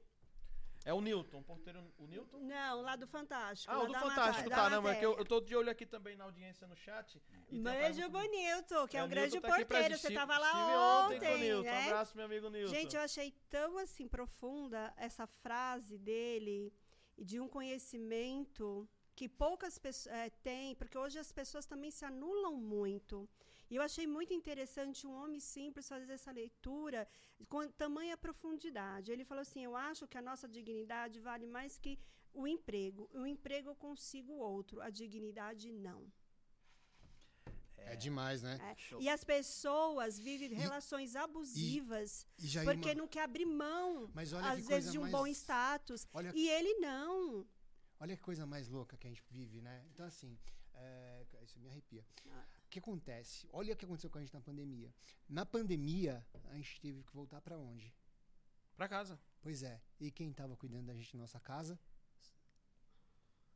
[0.84, 2.38] É o Newton, o porteiro, o Newton?
[2.41, 3.72] Não, lá do Fantástico.
[3.74, 5.55] Ah, lá o do da Fantástico, matéria- da caramba, é que eu, eu tô de
[5.55, 7.20] olho aqui também na audiência no chat.
[7.49, 9.97] e Beijo Nilton, que é, É, um o grande tá porteiro.
[9.97, 11.63] Você tava lá ontem, com o Newton.
[11.63, 11.82] né?
[11.82, 12.72] Um abraço, meu amigo Newton.
[12.74, 16.72] Gente, eu achei tão assim profunda essa frase dele
[17.18, 22.55] e de um conhecimento que poucas pessoas têm, porque hoje as pessoas também se anulam
[22.76, 23.28] muito.
[23.70, 27.07] E eu achei muito interessante um homem simples fazer essa leitura
[27.49, 29.11] com tamanha profundidade.
[29.11, 31.97] Ele falou assim: Eu acho que a nossa dignidade vale mais que
[32.34, 33.09] o emprego.
[33.13, 36.01] O emprego eu consigo outro, a dignidade não.
[37.78, 38.57] É demais, né?
[38.72, 38.76] É.
[38.76, 38.99] Show.
[39.01, 44.34] E as pessoas vivem relações abusivas E já porque uma- não quer abrir mão, Mas
[44.34, 45.11] olha às que vezes, coisa de um mais...
[45.11, 46.07] bom status.
[46.11, 47.45] Olha, E ele não.
[47.99, 49.85] Olha que coisa mais louca que a gente vive, né?
[49.91, 50.37] Então, assim,
[50.73, 52.05] é, isso me arrepia.
[52.65, 53.47] O que acontece?
[53.51, 54.93] Olha o que aconteceu com a gente na pandemia.
[55.29, 57.93] Na pandemia, a gente teve que voltar pra onde?
[58.75, 59.19] Pra casa.
[59.41, 59.81] Pois é.
[59.99, 61.79] E quem tava cuidando da gente na nossa casa?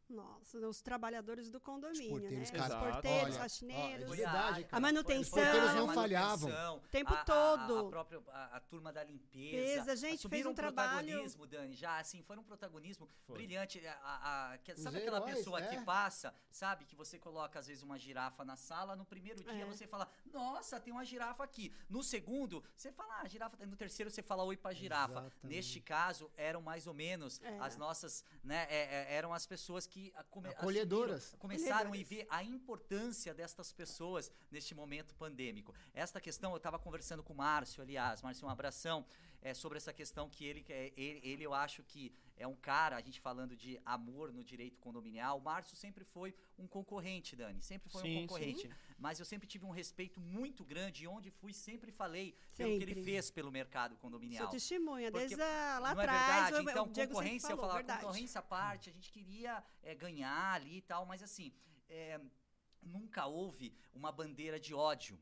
[0.10, 2.58] Nossa, os trabalhadores do condomínio, porteiros, né?
[2.58, 2.76] cara.
[2.76, 4.10] Os porteiros, Olha, faxineiros.
[4.10, 5.22] verdade, A manutenção.
[5.22, 6.50] Os porteiros não a falhavam.
[6.50, 7.78] manutenção, O tempo a- a- todo.
[7.78, 9.40] A, a própria a, a turma da limpeza.
[9.40, 13.36] Limpeza, gente, fez Assumiram um trabalho- protagonismo, Dani, já assim, foi um protagonismo Foi.
[13.36, 13.86] brilhante.
[13.86, 15.68] A, a- a- que- Os sabe aquela heróis, pessoa é.
[15.68, 19.62] que passa, sabe, que você coloca às vezes uma girafa na sala, no primeiro dia
[19.62, 19.66] É.
[19.66, 21.72] você fala, nossa, tem uma girafa aqui.
[21.88, 25.12] No segundo, você fala, ah, a girafa, tá-" no terceiro você fala oi pra girafa.
[25.20, 25.38] Exatamente.
[25.56, 27.60] Neste caso, eram mais ou menos É.
[27.60, 31.36] as nossas, né, é- é- eram as pessoas que que come, Acolhedoras.
[31.38, 32.10] começaram a Acolhedoras.
[32.10, 35.74] ver a importância destas pessoas neste momento pandêmico.
[35.94, 39.06] Esta questão, eu estava conversando com o Márcio, aliás, Márcio, um abração,
[39.42, 42.96] é, sobre essa questão que ele, é, ele, ele, eu acho que é um cara,
[42.96, 47.62] a gente falando de amor no direito condominial, o Márcio sempre foi um concorrente, Dani,
[47.62, 48.70] sempre foi Sim, um concorrente.
[48.98, 52.84] Mas eu sempre tive um respeito muito grande e onde fui sempre falei pelo que
[52.84, 53.04] ele Sempre.
[53.04, 54.50] fez pelo mercado Sou condominial.
[54.50, 56.54] testemunha, Porque desde a- lá não atrás.
[56.56, 58.02] é Então, sempre concorrência, eu falou, falava, verdade.
[58.02, 61.52] concorrência à parte, a gente queria é, ganhar ali e tal, mas assim,
[61.90, 62.20] é,
[62.82, 65.20] nunca houve uma bandeira de ódio.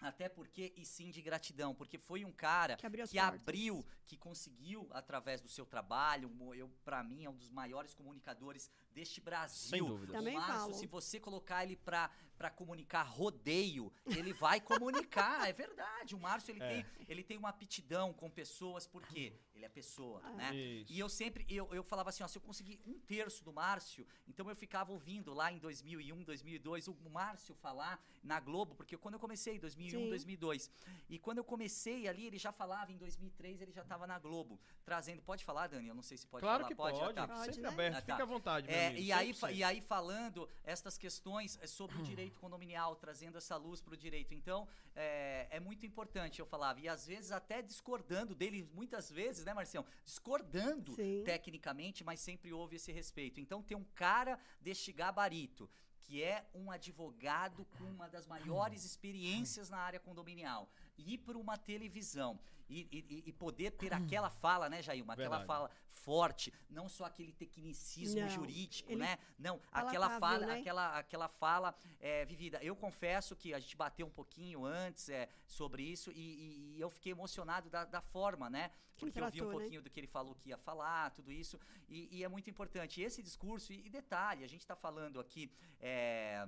[0.00, 4.16] Até porque, e sim de gratidão, porque foi um cara Que abriu que abriu, que
[4.16, 9.70] conseguiu, através do seu trabalho, eu para mim é um dos maiores comunicadores deste Brasil.
[9.70, 10.14] Sem dúvidas.
[10.14, 10.74] Também o Márcio, falo.
[10.74, 16.14] se você colocar ele pra, pra comunicar rodeio, ele vai comunicar, é verdade.
[16.14, 16.68] O Márcio, ele, É.
[16.82, 19.32] tem, ele tem uma aptidão com pessoas, por quê?
[19.64, 20.30] Ele é pessoa, Ah.
[20.32, 20.54] né?
[20.54, 20.92] Isso.
[20.92, 24.06] E eu sempre, eu, eu falava assim, ó, se eu conseguir um terço do Márcio,
[24.28, 29.14] então eu ficava ouvindo lá em 2001, 2002, o Márcio falar na Globo, porque quando
[29.14, 30.08] eu comecei, em 2001, Sim.
[30.10, 30.70] 2002,
[31.08, 34.60] e quando eu comecei ali, ele já falava, em 2003 ele já estava na Globo,
[34.84, 35.88] trazendo, pode falar, Dani?
[35.88, 36.68] Eu não sei se pode claro falar.
[36.68, 37.26] que pode, Ah, tá.
[37.28, 37.68] Pode, sempre né?
[37.68, 38.12] aberto, Ah, tá.
[38.12, 39.56] fica à vontade, meu É, amigo, e, aí, fa- 100%.
[39.56, 43.96] e aí falando estas questões é, sobre o direito condominial, trazendo essa luz para o
[43.96, 44.34] direito.
[44.34, 46.80] Então, é, é muito importante, eu falava.
[46.80, 49.84] E às vezes até discordando dele, muitas vezes, né, Marcião?
[50.04, 51.22] Discordando Sim.
[51.24, 53.40] tecnicamente, mas sempre houve esse respeito.
[53.40, 55.70] Então, tem um cara deste gabarito,
[56.02, 61.56] que é um advogado com uma das maiores experiências na área condominial, ir para uma
[61.56, 62.38] televisão
[62.68, 65.12] e, e- e poder ter aquela fala, né, Jailma?
[65.14, 65.46] Aquela Verdade.
[65.46, 69.18] fala forte, não só aquele tecnicismo Não, jurídico, ele- né?
[69.38, 70.58] Não, aquela fala, né?
[70.60, 72.58] aquela, aquela fala é, vivida.
[72.62, 76.80] Eu confesso que a gente bateu um pouquinho antes é, sobre isso e, e- e
[76.80, 78.70] eu fiquei emocionado da, da forma, né?
[78.98, 79.58] Porque eu vi um tratou, né?
[79.58, 83.00] pouquinho do que ele falou que ia falar, tudo isso, e, e é muito importante.
[83.00, 86.46] Esse discurso, e, e detalhe, a gente está falando aqui é,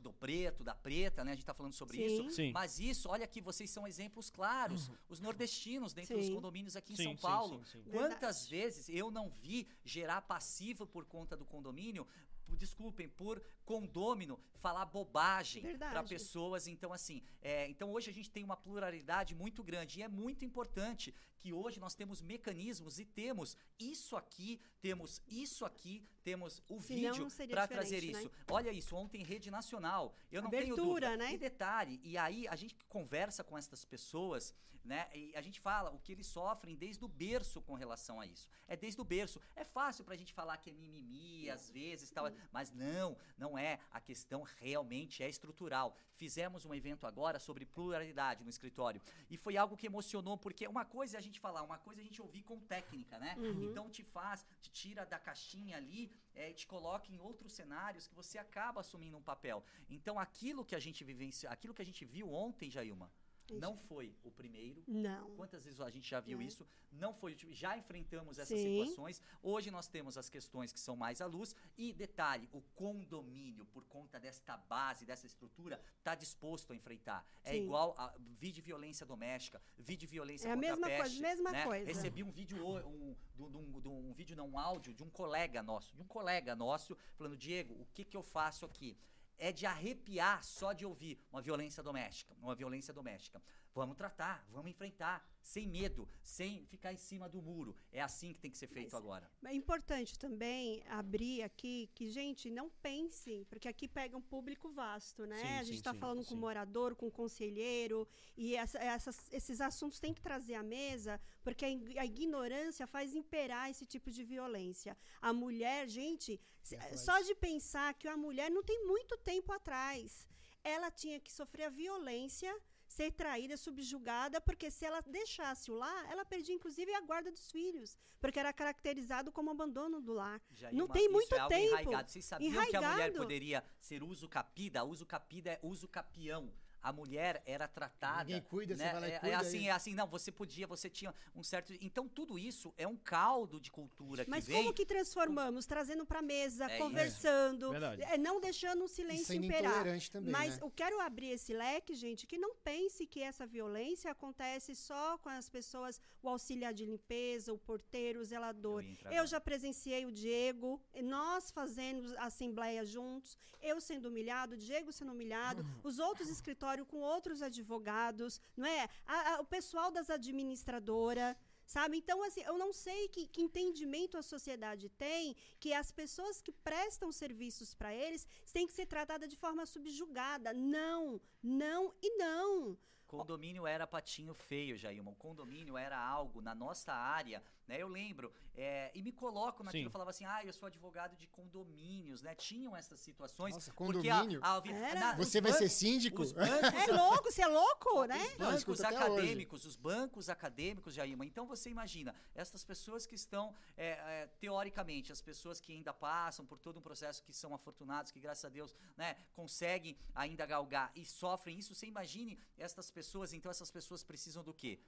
[0.00, 1.32] do preto, da preta, né?
[1.32, 2.04] A gente está falando sobre Sim.
[2.06, 2.30] isso.
[2.30, 2.52] Sim.
[2.52, 4.90] Mas isso, olha aqui, vocês são exemplos claros.
[5.08, 6.34] Os nordestinos dentro dos Sim.
[6.34, 7.64] condomínios aqui em Sim, São Paulo.
[7.64, 7.90] sim, sim.
[7.90, 12.06] Quantas vezes eu não vi gerar passivo por conta do condomínio?
[12.46, 13.40] por- Desculpem, por
[13.70, 16.66] condômino falar bobagem para pessoas.
[16.66, 20.44] Então, assim, é, então hoje a gente tem uma pluralidade muito grande e é muito
[20.44, 26.80] importante que hoje nós temos mecanismos e temos isso aqui, temos isso aqui, temos o
[26.80, 28.10] Senão vídeo para trazer né?
[28.10, 28.30] isso.
[28.50, 30.14] Olha isso, ontem rede nacional.
[30.32, 31.16] Eu não tenho dúvida.
[31.16, 31.32] né?
[31.34, 34.52] E detalhe, e aí a gente conversa com essas pessoas,
[34.84, 35.08] né?
[35.14, 38.48] E a gente fala o que eles sofrem desde o berço com relação a isso.
[38.66, 39.40] É desde o berço.
[39.54, 43.59] É fácil pra gente falar que é mimimi às vezes, tal, mas não, não é.
[43.90, 45.96] A questão realmente é estrutural.
[46.14, 49.00] Fizemos um evento agora sobre pluralidade no escritório
[49.30, 52.02] e foi algo que emocionou porque uma coisa é a gente falar, uma coisa é
[52.02, 53.34] a gente ouvir com técnica, né?
[53.38, 53.64] Uhum.
[53.64, 58.14] Então te faz, te tira da caixinha ali, é, te coloca em outros cenários que
[58.14, 59.64] você acaba assumindo um papel.
[59.88, 63.10] Então aquilo que a gente vivenciou, aquilo que a gente viu ontem, Jailma,
[63.50, 64.82] não foi o primeiro.
[64.86, 65.30] Não.
[65.36, 66.44] Quantas vezes a gente já viu É.
[66.44, 66.66] isso?
[66.92, 67.52] Não foi o último.
[67.52, 68.80] Já enfrentamos essas Sim.
[68.80, 69.20] situações.
[69.42, 71.54] Hoje nós temos as questões que são mais à luz.
[71.76, 77.26] E detalhe, o condomínio, por conta desta base, dessa estrutura, está disposto a enfrentar.
[77.44, 77.64] É Sim.
[77.64, 81.52] igual a vi de violência doméstica, vi de violência É a mesma peste, coisa, mesma
[81.52, 81.64] né?
[81.64, 81.86] coisa.
[81.86, 85.62] Recebi um vídeo, um, de um- um, um vídeo, não, um áudio de um colega
[85.62, 88.96] nosso, de um colega nosso, falando, Diego, o que que eu faço aqui?
[89.40, 93.42] É de arrepiar só de ouvir uma violência doméstica, uma violência doméstica.
[93.72, 97.76] Vamos tratar, vamos enfrentar, sem medo, sem ficar em cima do muro.
[97.92, 99.30] É assim que tem que ser feito Mas- agora.
[99.44, 105.24] É importante também abrir aqui que, gente, não pense, porque aqui pega um público vasto,
[105.24, 105.36] né?
[105.36, 106.36] Sim, a gente está sim, falando com sim.
[106.36, 108.06] morador, com conselheiro,
[108.36, 112.86] e essa- essas- esses assuntos tem que trazer à mesa, porque a, ig- a ignorância
[112.88, 114.96] faz imperar esse tipo de violência.
[115.22, 120.26] A mulher, gente, falar só de pensar que a mulher não tem muito tempo atrás,
[120.62, 122.54] ela tinha que sofrer a violência
[123.00, 127.50] ser traída, subjugada, porque se ela deixasse o lar, ela perdia inclusive a guarda dos
[127.50, 130.38] filhos, porque era caracterizado como abandono do lar.
[130.52, 131.68] Já Não uma- tem muito é tempo.
[131.80, 132.10] Enraigado.
[132.10, 133.18] Vocês sabiam que a mulher Enraigado.
[133.18, 134.84] poderia ser uso capida?
[134.84, 136.52] Uso capida é uso capião.
[136.82, 138.24] A mulher era tratada.
[138.24, 138.92] Ninguém cuida, você né?
[138.92, 141.42] vai lá e é, é cuida, assim, é assim, não, você podia, você tinha um
[141.42, 141.72] certo.
[141.80, 144.56] Então, tudo isso é um caldo de cultura que Mas vem.
[144.56, 145.66] como que transformamos?
[145.66, 148.02] Trazendo para mesa, É conversando, Verdade.
[148.02, 149.72] é, não deixando o E silêncio sendo imperar.
[149.72, 150.62] intolerante também, Mas né?
[150.62, 155.28] eu quero abrir esse leque, gente, que não pense que essa violência acontece só com
[155.28, 158.84] as pessoas, o auxiliar de limpeza, o porteiro, o zelador.
[159.04, 164.56] Eu Eu já presenciei o Diego, nós fazendo a assembleia juntos, eu sendo humilhado, o
[164.56, 168.88] Diego sendo humilhado, os outros escritórios com outros advogados, não é?
[169.06, 171.36] A- a- o pessoal das administradoras.
[171.66, 171.98] Sabe?
[171.98, 176.50] Então, assim, eu não sei que, que entendimento a sociedade tem que as pessoas que
[176.50, 180.52] prestam serviços para eles têm que ser tratadas de forma subjugada.
[180.52, 182.76] Não, não e não.
[183.06, 185.12] Condomínio era patinho feio, Jailma.
[185.12, 187.40] O condomínio era algo na nossa área,
[187.70, 187.80] né?
[187.80, 189.86] Eu lembro, é, e me coloco naquilo, Sim.
[189.86, 192.34] eu falava assim, ah, eu sou advogado de condomínios, né?
[192.34, 193.54] Tinham essas situações.
[193.54, 194.40] Nossa, porque a- condomínio?
[194.42, 195.00] a- Era.
[195.00, 196.22] na- Você vai ser bancos- síndico?
[196.22, 198.18] Os bancos, É louco, você é louco, né?
[198.32, 201.24] Os bancos acadêmicos, os bancos acadêmicos, Jailma.
[201.24, 206.44] Então você imagina, essas pessoas que estão, é, é, teoricamente, as pessoas que ainda passam
[206.44, 210.90] por todo um processo, que são afortunados, que graças a Deus né, conseguem ainda galgar
[210.96, 214.80] e sofrem isso, você imagine essas pessoas, então essas pessoas precisam do quê?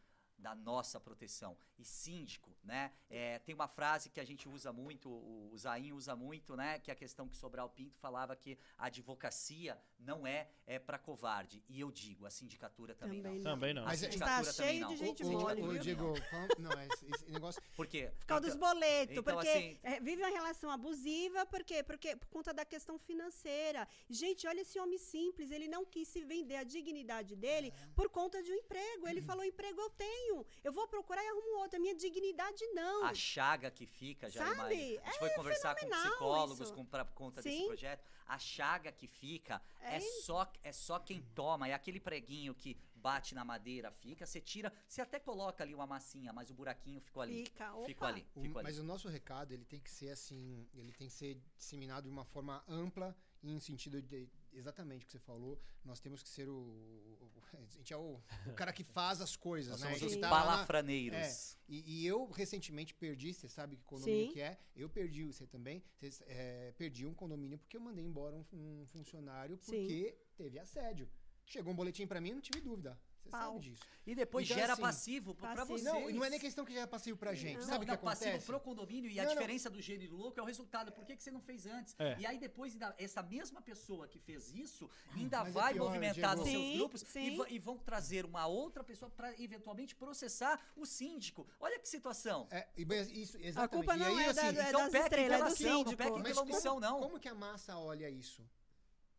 [0.43, 1.57] Da nossa proteção.
[1.79, 2.93] E síndico, né?
[3.09, 6.79] é, tem uma frase que a gente usa muito, o, o Zain usa muito, né?
[6.81, 10.99] Que é a questão que Sobral Pinto falava que a advocacia não é, é para
[10.99, 11.63] covarde.
[11.69, 13.45] E eu digo, a sindicatura também, Também não.
[13.45, 13.51] não.
[13.53, 13.85] Também não.
[13.85, 14.89] Mas A é- sindicatura Tá também cheio não.
[14.91, 15.79] de gente mole, ô, viu?
[15.81, 17.63] Diego, falando- não, esse, esse negócio.
[17.77, 18.13] Por quê?
[18.19, 21.83] Por causa dos Então- boletos, então, porque assim- é, vive uma relação abusiva, por quê?
[21.83, 23.87] Porque por conta da questão financeira.
[24.09, 27.87] Gente, olha esse homem simples, ele não quis se vender a dignidade dele É.
[27.95, 29.07] por conta de um emprego.
[29.09, 30.32] Ele falou: emprego eu tenho,
[30.65, 31.77] eu vou procurar e arrumo outro.
[31.77, 33.05] A minha dignidade não.
[33.05, 34.55] A chaga que fica, já Sabe?
[34.75, 35.01] imagina.
[35.03, 36.75] A gente É foi conversar com psicólogos isso.
[36.75, 37.67] com, pra conta desse Sim.
[37.67, 38.05] projeto.
[38.27, 41.69] A chaga que fica é, É só, é só quem toma.
[41.69, 45.89] É aquele preguinho que bate na madeira, fica, você tira, você até coloca ali uma
[45.89, 47.45] massinha, mas o buraquinho ficou ali.
[47.47, 47.87] Fica, opa.
[47.87, 48.69] Ficou ali, O- ficou ali.
[48.69, 52.11] mas o nosso recado ele tem que ser assim, ele tem que ser disseminado de
[52.11, 55.61] uma forma ampla em sentido de exatamente o que você falou.
[55.85, 59.21] Nós temos que ser o, o- o- a gente é o, o cara que faz
[59.21, 59.99] as coisas, Nós né?
[59.99, 61.59] somos os tá lá na- balafraneiros.
[61.69, 64.33] E, e eu recentemente perdi, você sabe que condomínio Sim.
[64.33, 64.59] que é?
[64.77, 68.87] Eu perdi, você também, vocês, é, perdi um condomínio porque eu mandei embora um, um
[68.87, 69.73] funcionário Sim.
[69.87, 71.09] porque teve assédio.
[71.45, 72.99] Chegou um boletim pra mim, não tive dúvida.
[73.23, 73.53] Você Pau.
[73.55, 73.83] sabe disso.
[74.05, 75.67] E depois Então, gera assim, passivo pra passivo.
[75.79, 75.85] vocês.
[75.85, 77.59] Não, não é nem questão que já é passivo pra gente.
[77.59, 77.67] Não.
[77.67, 78.47] Sabe o que não, passivo acontece?
[78.47, 79.37] pro condomínio e a Não, não.
[79.37, 80.91] diferença do gênero louco é o resultado.
[80.91, 81.95] Por que, que você não fez antes?
[82.01, 82.19] É.
[82.19, 85.85] E aí depois, ainda, essa mesma pessoa que fez isso ainda Mas é vai pior,
[85.87, 87.37] movimentar seus Sim, grupos e, sim.
[87.37, 91.47] va- e vão trazer uma outra pessoa para eventualmente processar o síndico.
[91.61, 92.49] Olha que situação.
[92.51, 92.83] É, e
[93.23, 93.71] isso, exatamente.
[93.71, 95.67] culpa E não aí, é da- assim, é então das estrelas, é pela do ação,
[95.71, 95.97] não síndico.
[95.97, 97.01] pequem pela omissão, não.
[97.01, 98.43] como que a massa olha isso?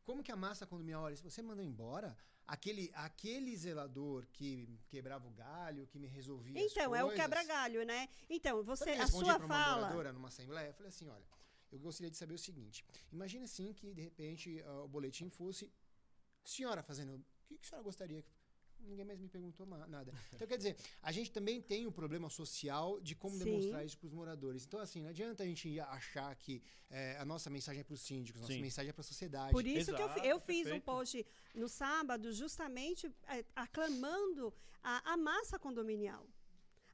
[0.04, 2.18] Como que a massa, quando me olha, se você mandou embora,
[2.48, 8.08] aquele, aquele zelador que quebrava o galho, que me resolvia Então, é o quebra-galho, né?
[8.30, 9.82] Então, você, a sua pra uma fala.
[9.82, 10.68] moradora numa assembleia?
[10.68, 11.26] Eu falei assim, olha,
[11.72, 12.86] eu gostaria de saber o seguinte.
[13.12, 15.72] Imagina assim que, de repente, ah, o boletim fosse
[16.44, 17.16] senhora fazendo...
[17.16, 18.32] O que, que a senhora gostaria que
[18.86, 20.14] Ninguém mais me perguntou nada.
[20.34, 23.46] Então, quer dizer, a gente também tem um problema social de como Sim.
[23.46, 24.66] demonstrar isso para os moradores.
[24.66, 28.02] Então, assim, não adianta a gente achar que eh, a nossa mensagem é para os
[28.02, 28.62] síndicos, a nossa Sim.
[28.62, 29.52] mensagem é para a sociedade.
[29.52, 31.26] Por isso que eu, Exato, eu fiz um post
[31.56, 34.54] no sábado, justamente é, aclamando
[34.84, 36.28] a, a massa condominial.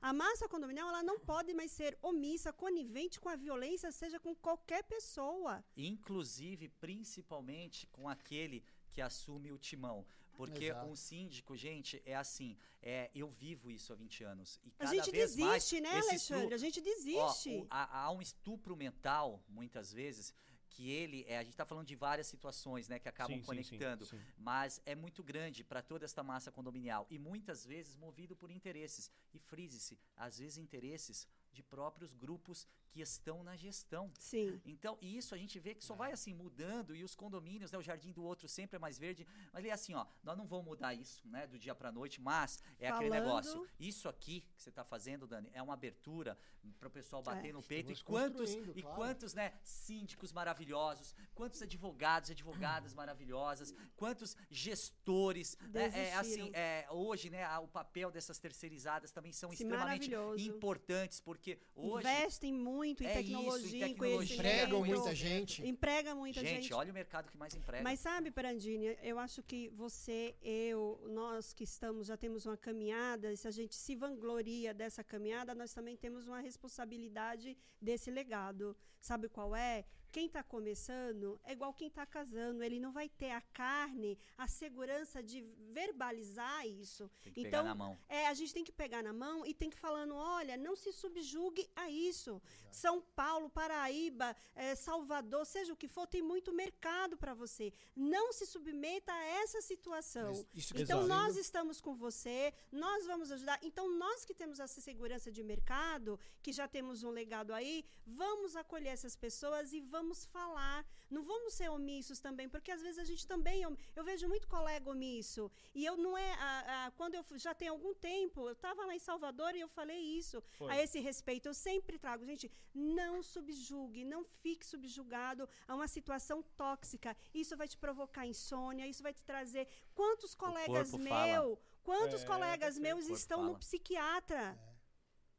[0.01, 4.33] A massa condominial ela não pode mais ser omissa, conivente com a violência, seja com
[4.33, 5.61] qualquer pessoa.
[5.75, 10.05] Inclusive, principalmente com aquele que assume o timão.
[10.39, 10.87] Porque Exato.
[10.89, 14.57] um síndico, gente, é assim, é, eu vivo isso há 20 anos.
[14.63, 16.55] E A cada gente vez mais desiste, né, esse estru- Alexandre?
[16.55, 17.49] A gente Ó, desiste.
[17.57, 20.33] o- há, há um estupro mental, muitas vezes,
[20.69, 23.45] que ele, é, a gente está falando de várias situações, né, que acabam Sim, sim,
[23.47, 24.23] conectando, sim, sim.
[24.37, 29.11] mas é muito grande para toda esta massa condominial e muitas vezes movido por interesses.
[29.33, 34.11] E frise-se, às vezes interesses de próprios grupos que estão na gestão.
[34.19, 34.59] Sim.
[34.65, 37.77] Então, e isso a gente vê que só vai assim mudando e os condomínios, né,
[37.77, 40.45] o jardim do outro sempre é mais verde, mas ele é assim, ó, nós não
[40.47, 43.67] vamos mudar isso, né, do dia pra noite, mas é aquele Falando- negócio.
[43.79, 46.37] Isso aqui que você tá fazendo, Dani, é uma abertura
[46.77, 47.53] para o pessoal bater É.
[47.53, 47.91] no peito.
[47.91, 48.97] E quantos construindo, e claro.
[48.97, 56.59] quantos, né, síndicos maravilhosos, quantos advogados, advogadas maravilhosas, quantos gestores, né, é, assim, Desistiram.
[56.59, 62.53] é, hoje, né, o papel dessas terceirizadas também são Sim, extremamente importantes, porque hoje Investem
[62.53, 64.39] muito em É isso, em tecnologia, em tecnologia, conhecimento.
[64.39, 65.67] Empregam muita gente.
[65.67, 66.73] Emprega muita gente, gente.
[66.73, 67.83] olha o mercado que mais emprega.
[67.83, 73.31] Mas sabe, Brandini, eu acho que você, eu, nós que estamos, já temos uma caminhada,
[73.31, 78.75] e se a gente se vangloria dessa caminhada, nós também temos uma responsabilidade desse legado.
[78.99, 79.85] Sabe qual é?
[80.11, 82.63] Quem está começando é igual quem está casando.
[82.63, 85.41] Ele não vai ter a carne, a segurança de
[85.71, 87.09] verbalizar isso.
[87.23, 87.99] Tem que então, pegar na mão.
[88.09, 90.91] É, a gente tem que pegar na mão e tem que falando, olha, não se
[90.91, 92.41] subjugue a isso.
[92.71, 97.71] São Paulo, Paraíba, eh, Salvador, seja o que for, tem muito mercado para você.
[97.95, 100.31] Não se submeta a essa situação.
[100.53, 103.59] Isso que Então tá nós estamos com você, nós vamos ajudar.
[103.61, 108.55] Então nós que temos essa segurança de mercado, que já temos um legado aí, vamos
[108.55, 110.85] acolher essas pessoas e vamos vamos falar.
[111.15, 113.57] Não vamos ser omissos também, porque às vezes a gente também.
[113.63, 113.67] é
[113.99, 115.43] Eu vejo muito colega omisso.
[115.79, 116.31] E eu não é.
[116.49, 119.67] a- a- quando eu já tem algum tempo, eu estava lá em Salvador e eu
[119.79, 120.71] falei isso Foi.
[120.71, 121.47] a esse respeito.
[121.47, 127.15] Eu sempre trago, gente, não subjugue, não fique subjugado a uma situação tóxica.
[127.33, 129.67] Isso vai te provocar insônia, isso vai te trazer.
[129.93, 131.03] Quantos colegas fala.
[131.03, 132.81] meus, quantos É, colegas perfeito.
[132.81, 133.49] meus estão fala.
[133.51, 134.43] no psiquiatra?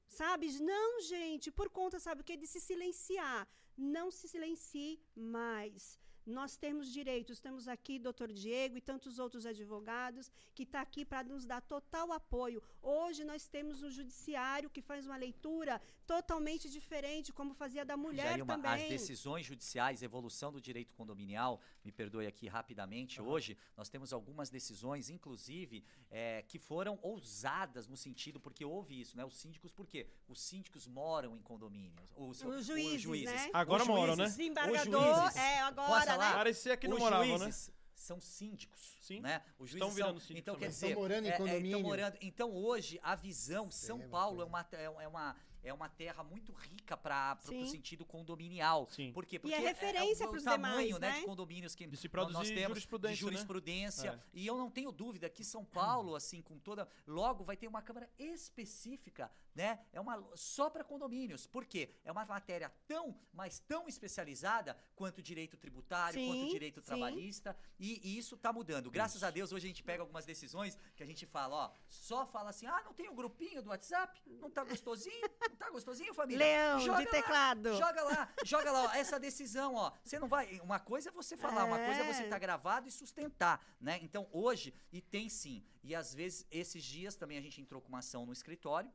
[0.08, 0.46] Sabe?
[0.60, 2.36] Não, gente, por conta, sabe o que?
[2.36, 3.46] De se silenciar.
[3.80, 5.98] Não se silencie mais.
[6.26, 11.24] Nós temos direitos, temos aqui doutor Diego e tantos outros advogados que está aqui para
[11.24, 12.62] nos dar total apoio.
[12.82, 15.80] Hoje nós temos um judiciário que faz uma leitura
[16.14, 18.72] totalmente diferente, como fazia da mulher Jailma, também.
[18.82, 24.50] as decisões judiciais, evolução do direito condominial, me perdoe aqui rapidamente, hoje nós temos algumas
[24.50, 29.24] decisões, inclusive, eh, que foram ousadas no sentido, porque houve isso, né?
[29.24, 30.08] Os síndicos, por quê?
[30.26, 32.12] Os síndicos moram em condomínios.
[32.16, 33.48] Os, Os juízes, né?
[33.52, 34.24] Agora Os moram, né?
[34.24, 36.32] juízes, Desembargador, os juízes, é, agora, Posso né?
[36.32, 37.44] Parecia que não os moravam, né?
[37.44, 39.20] juízes são síndicos, Sim.
[39.20, 39.42] né?
[39.58, 40.68] Os Estão juízes virando são, síndicos então também.
[40.68, 41.80] quer Estão dizer, morando em é- é, estão condomínio.
[41.80, 42.18] morando.
[42.22, 45.88] Então hoje a visão São é uma Paulo é uma te- é uma é uma
[45.88, 48.88] terra muito rica para o sentido condominial.
[48.90, 49.12] Sim.
[49.12, 49.36] Por quê?
[49.36, 51.20] E Porque é referência o pros tamanho, demais, né, né?
[51.20, 53.30] de condomínios que De se nós- temos jurisprudência, de né?
[53.30, 54.08] jurisprudência.
[54.10, 54.20] É.
[54.34, 57.82] E eu não tenho dúvida que São Paulo, assim, com toda logo vai ter uma
[57.82, 59.80] câmara específica, né?
[59.92, 61.46] É uma só para condomínios.
[61.46, 61.94] Por quê?
[62.04, 66.86] É uma matéria tão, mas tão especializada quanto direito tributário, Sim, quanto direito sim.
[66.86, 68.90] trabalhista, e, e isso tá mudando.
[68.90, 72.26] Graças a Deus hoje a gente pega algumas decisões que a gente fala, ó, só
[72.26, 74.20] fala assim: "Ah, não tem um grupinho do WhatsApp?
[74.26, 75.20] Não tá gostosinho?
[75.58, 77.74] Tá gostosinho, família?" Leão de Joga lá, teclado.
[77.76, 79.92] Joga lá, joga lá, ó, essa decisão, ó.
[80.04, 80.60] Você não vai.
[80.60, 82.24] Uma coisa é você falar, uma coisa é você É.
[82.24, 83.98] estar gravado e sustentar, né?
[84.02, 85.64] Então, hoje, e tem sim.
[85.82, 88.90] E às vezes, esses dias também a gente entrou com uma ação no escritório.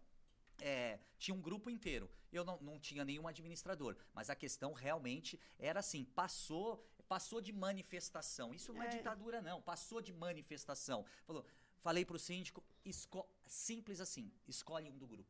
[0.62, 2.10] é, tinha um grupo inteiro.
[2.32, 3.97] Eu não, não tinha nenhum administrador.
[4.14, 8.53] Mas a questão realmente era assim: passou, passou de manifestação.
[8.53, 8.89] Isso não é, É.
[8.89, 9.62] ditadura, não.
[9.62, 11.06] Passou de manifestação.
[11.28, 11.45] Falou,
[11.82, 15.30] falei pro síndico, esco- simples assim, escolhe um do grupo.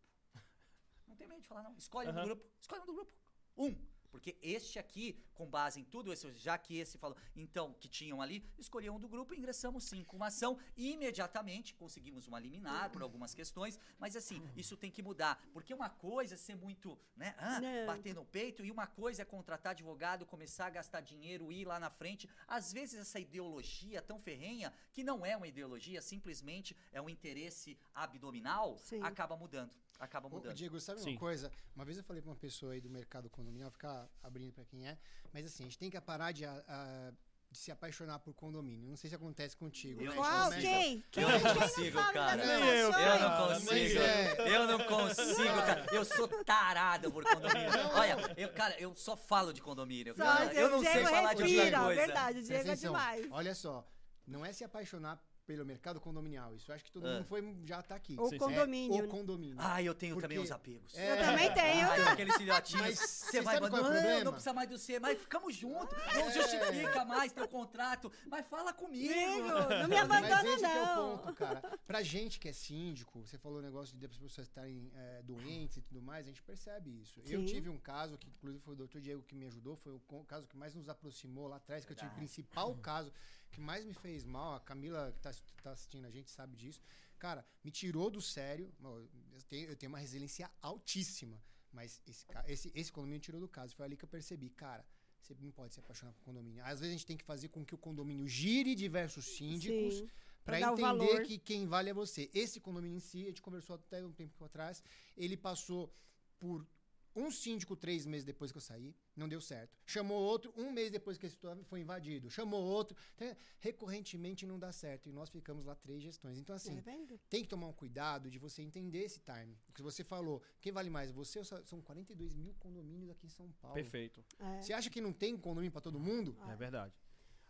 [1.16, 1.74] Não tem medo de falar, não.
[1.78, 2.22] Escolhe um Aham.
[2.22, 2.45] do grupo.
[2.59, 3.11] Escolhe um do grupo.
[3.57, 3.95] Um.
[4.11, 8.22] Porque este aqui, com base em tudo isso, já que esse falou, então, que tinham
[8.22, 10.57] ali, escolhi um do grupo e ingressamos sim com uma ação.
[10.78, 15.43] E imediatamente conseguimos uma liminar por algumas questões, mas assim, isso tem que mudar.
[15.51, 19.26] Porque uma coisa é ser muito, né, ah, bater no peito, e uma coisa é
[19.26, 22.30] contratar advogado, começar a gastar dinheiro, ir lá na frente.
[22.47, 27.78] Às vezes essa ideologia tão ferrenha, que não é uma ideologia, simplesmente é um interesse
[27.93, 29.01] abdominal, Sim.
[29.01, 29.76] acaba mudando.
[29.99, 30.53] Acaba Ô, mudando.
[30.53, 31.11] Diego, sabe Sim.
[31.11, 31.51] uma coisa?
[31.75, 34.87] Uma vez eu falei pra uma pessoa aí do mercado condominial, ficar abrindo pra quem
[34.87, 34.97] é,
[35.33, 37.11] mas assim, a gente tem que parar de, a- a-
[37.49, 38.89] de se apaixonar por condomínio.
[38.89, 40.01] Não sei se acontece contigo.
[40.01, 40.17] Eu né?
[40.17, 40.43] consigo.
[40.43, 41.03] começa- Quem?
[41.11, 41.23] Quem?
[41.23, 42.43] Eu não consigo, cara.
[42.43, 43.99] eu, não consigo.
[43.99, 44.55] é.
[44.55, 45.85] Eu não consigo, cara.
[45.93, 47.69] Eu sou tarado por condomínio.
[47.93, 50.13] Olha, eu, cara, eu só falo de condomínio.
[50.15, 50.23] Só.
[50.51, 51.95] Eu não Diego sei falar de outra coisa.
[52.05, 53.27] verdade, o Diego é demais.
[53.31, 53.87] Olha só,
[54.27, 56.55] não é se apaixonar pelo mercado condominial.
[56.55, 57.13] Isso eu acho que todo Ah.
[57.15, 58.15] mundo foi, já tá aqui.
[58.19, 58.99] O Sim, condomínio.
[58.99, 59.55] É o condomínio.
[59.59, 60.97] Ah, eu tenho também Porque- uns apegos.
[60.97, 61.11] É.
[61.11, 61.87] Eu também tenho.
[61.89, 62.81] Ai, aqueles filhotinhos.
[62.81, 65.55] Mas Você você vai sabe qual é o não precisa mais do C, mas ficamos
[65.55, 65.95] juntos.
[66.13, 66.31] Não É.
[66.31, 69.13] justifica mais teu contrato, mas fala comigo.
[69.13, 71.17] Amigo, não me Mas abandona, esse que é o não.
[71.17, 71.79] ponto, cara.
[71.85, 75.77] Pra gente que é síndico, você falou o negócio de as pessoas estarem é, doentes
[75.77, 77.19] e tudo mais, a gente percebe isso.
[77.27, 77.45] Eu Sim.
[77.45, 80.47] tive um caso, que inclusive foi o doutor Diego que me ajudou, foi o caso
[80.47, 82.25] que mais nos aproximou lá atrás, que eu tive o Verdade.
[82.33, 83.11] principal caso
[83.56, 85.32] que mais me fez mal, a Camila que tá,
[85.64, 86.82] tá assistindo a gente sabe disso.
[87.18, 91.41] Cara, me tirou do sério, eu tenho, eu tenho uma resiliência altíssima,
[91.72, 93.74] mas esse, esse, esse condomínio tirou do caso.
[93.74, 94.86] Foi ali que eu percebi, cara,
[95.22, 96.64] você não pode se apaixonar por condomínio.
[96.66, 100.03] Às vezes a gente tem que fazer com que o condomínio gire diversos síndicos
[100.45, 102.30] o entender que quem vale é você.
[102.34, 104.84] Esse condomínio em si, a gente conversou até um tempo atrás,
[105.16, 105.91] ele passou
[106.38, 106.68] por
[107.16, 109.78] um síndico três meses depois que eu saí, não deu certo.
[109.86, 112.30] Chamou outro um mês depois que esse foi invadido.
[112.30, 112.97] Chamou outro.
[113.16, 115.07] Então, recorrentemente não dá certo.
[115.07, 116.38] E nós ficamos lá três gestões.
[116.38, 116.82] Então, assim,
[117.30, 119.57] tem que tomar um cuidado de você entender esse time.
[119.70, 121.11] O que você falou, quem vale mais?
[121.11, 123.76] Você são 42 mil condomínios aqui em São Paulo.
[123.76, 124.24] Perfeito.
[124.39, 124.61] É.
[124.61, 126.38] Você acha que não tem condomínio pra todo mundo?
[126.49, 126.93] É verdade.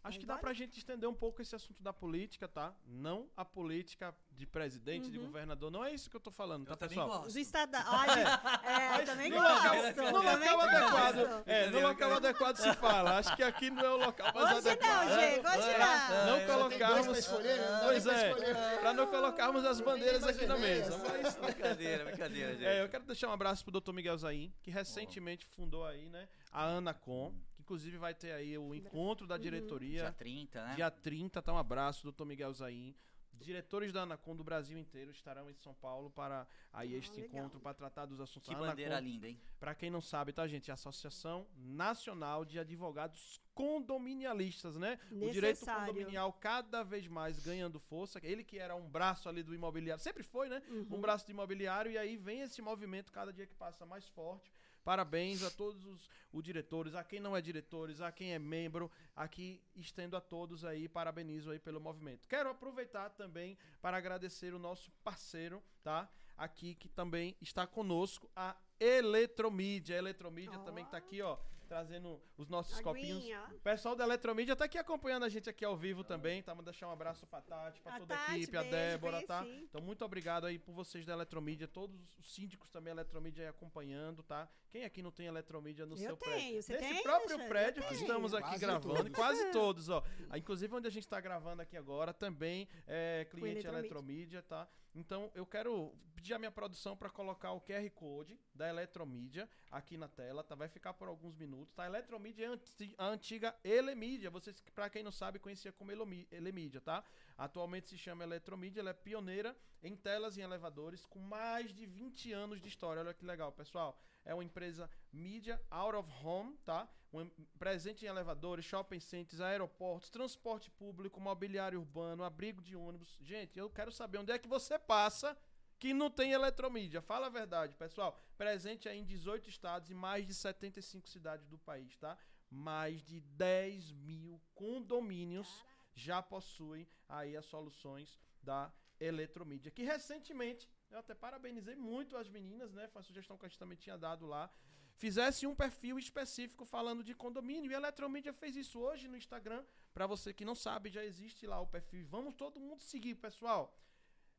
[0.07, 2.71] Acho que dá pra gente estender um pouco esse assunto da política, tá?
[2.85, 5.25] Não a política de presidente, de Uhum.
[5.25, 5.71] governador.
[5.71, 7.19] Não é isso que eu tô falando, tá, Eu também pessoal?
[7.21, 7.33] gosto.
[7.33, 8.19] Do estado gente,
[8.63, 9.55] é, eu também no gosto.
[9.55, 10.75] local, no também local gosto.
[10.75, 11.43] adequado.
[11.47, 13.17] É, no local adequado se fala.
[13.17, 15.07] Acho que aqui não é o local mais Hoje adequado.
[15.09, 16.25] não, Diego, hoje Pra não.
[16.27, 17.17] não É, colocarmos.
[17.17, 17.57] escolher?
[17.71, 20.97] Não Pois pra é, pra não colocarmos as bandeiras aqui na mesa.
[20.99, 22.65] Mas Brincadeira, brincadeira, gente.
[22.65, 23.91] É, eu quero deixar um abraço pro Dr.
[23.91, 27.33] Miguel Zain, que recentemente fundou aí, né, a Anacom,
[27.65, 30.75] inclusive vai ter aí o encontro da diretoria Dia 30, né?
[30.75, 32.23] dia 30, tá um abraço, Dr.
[32.23, 32.95] Miguel Zain.
[33.41, 37.39] Diretores da Anacom do Brasil inteiro estarão em São Paulo para aí Ah, este legal.
[37.39, 38.47] encontro para tratar dos assuntos.
[38.47, 39.37] Que bandeira Anacom, linda, hein?
[39.59, 40.69] Pra quem não sabe, tá, gente?
[40.69, 44.97] É a Associação Nacional de Advogados Condominialistas, né?
[45.11, 45.87] O direito Necessário.
[45.93, 48.19] condominial cada vez mais ganhando força.
[48.23, 50.61] Ele que era um braço ali do imobiliário, sempre foi, né?
[50.69, 50.87] Uhum.
[50.91, 54.49] Um braço do imobiliário, e aí vem esse movimento cada dia que passa mais forte.
[54.85, 58.91] Parabéns a todos os, os diretores, a quem não é diretores, a quem é membro,
[59.15, 62.27] aqui estendo a todos aí, parabenizo aí pelo movimento.
[62.27, 66.07] Quero aproveitar também para agradecer o nosso parceiro, tá?
[66.37, 69.95] Aqui que também está conosco, a Eletromídia.
[69.95, 71.35] A Eletromídia também que tá aqui, ó,
[71.65, 73.17] trazendo os nossos copinhos.
[73.19, 73.43] Aguinha.
[73.53, 76.53] O pessoal da Eletromídia tá aqui acompanhando a gente aqui ao vivo também, tá?
[76.53, 79.21] Vou deixar um abraço pra Tati, pra A toda a Tati, equipe, a beijo, Débora,
[79.25, 79.39] tá?
[79.43, 79.63] conheci.
[79.63, 83.49] Então, muito obrigado aí por vocês da Eletromídia, todos os síndicos também da Eletromídia aí
[83.49, 84.47] acompanhando, tá?
[84.69, 86.63] Quem aqui não tem Eletromídia no Eu seu tenho, prédio?
[86.63, 87.47] você Nesse tem, próprio Alexandre?
[87.49, 88.01] prédio Eu que tenho.
[88.01, 89.11] estamos aqui Quase gravando, todos.
[89.15, 90.03] quase todos, ó.
[90.29, 93.69] Ah, Inclusive onde a gente tá gravando aqui agora, também é cliente Eletromídia.
[93.79, 94.67] Eletromídia, tá?
[94.93, 99.97] Então, eu quero pedir a minha produção para colocar o QR Code da Eletromídia aqui
[99.97, 100.55] na tela, tá?
[100.55, 101.83] Vai ficar por alguns minutos, tá?
[101.83, 105.91] A Eletromídia é a antiga Elemídia, vocês, para quem não sabe, conhecia como
[106.31, 107.03] Elemídia, tá?
[107.37, 112.33] Atualmente se chama Eletromídia, ela é pioneira em telas e elevadores com mais de 20
[112.33, 113.01] anos de história.
[113.01, 113.99] Olha que legal, pessoal.
[114.23, 116.89] É uma empresa mídia out of home, tá?
[117.13, 117.29] Um,
[117.59, 123.17] presente em elevadores, shopping centers, aeroportos, transporte público, mobiliário urbano, abrigo de ônibus.
[123.21, 125.37] Gente, eu quero saber onde é que você passa
[125.79, 127.01] que não tem eletromídia.
[127.01, 128.19] Fala a verdade, pessoal.
[128.37, 132.17] Presente aí em 18 estados e mais de 75 cidades do país, tá?
[132.49, 135.63] Mais de 10 mil condomínios
[135.93, 139.71] já possuem aí as soluções da eletromídia.
[139.71, 142.87] Que recentemente, eu até parabenizei muito as meninas, né?
[142.87, 144.49] Foi uma sugestão que a gente também tinha dado lá.
[144.97, 147.69] Fizesse um perfil específico falando de condomínio.
[147.69, 149.63] E a Eletromídia fez isso hoje no Instagram.
[149.93, 152.07] Pra você que não sabe, já existe lá o perfil.
[152.07, 153.77] Vamos todo mundo seguir, pessoal.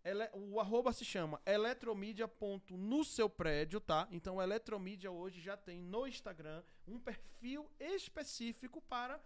[0.08, 4.06] Ele- o arroba se chama eletromídia.no seu prédio, tá?
[4.12, 9.20] Então, Eletromídia hoje já tem no Instagram um perfil específico para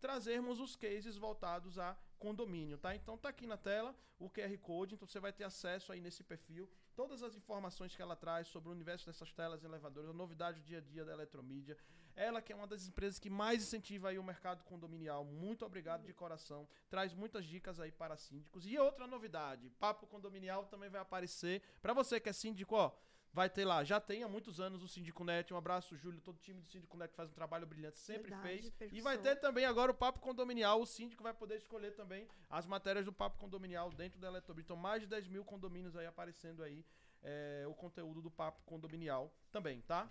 [0.00, 2.94] trazermos os cases voltados a condomínio, tá?
[2.94, 6.24] Então tá aqui na tela o QR Code, então você vai ter acesso aí nesse
[6.24, 10.12] perfil, todas as informações que ela traz sobre o universo dessas telas e elevadores, a
[10.12, 11.76] novidade do dia a dia da Eletromídia.
[12.16, 15.24] Ela que é uma das empresas que mais incentiva aí o mercado condominial.
[15.24, 16.68] Muito obrigado de coração.
[16.88, 18.66] Traz muitas dicas aí para síndicos.
[18.66, 21.60] E outra novidade, Papo Condominial também vai aparecer.
[21.82, 22.92] Para você que é síndico, ó,
[23.32, 23.82] vai ter lá.
[23.82, 25.52] Já tem há muitos anos o Síndico Net.
[25.52, 28.30] Um abraço, Júlio, todo o time do Síndico Net que faz um trabalho brilhante, sempre
[28.30, 28.92] Verdade, fez.
[28.92, 29.34] E vai percussão.
[29.34, 30.80] ter também agora o Papo Condominial.
[30.80, 34.64] O síndico vai poder escolher também as matérias do Papo Condominial dentro da Eletrobit.
[34.64, 36.84] Então, mais de 10 mil condomínios aí aparecendo aí.
[37.26, 40.08] é, o conteúdo do Papo Condominial também, tá?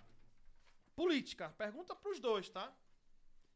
[0.96, 1.50] Política.
[1.58, 2.72] Pergunta pros dois, tá?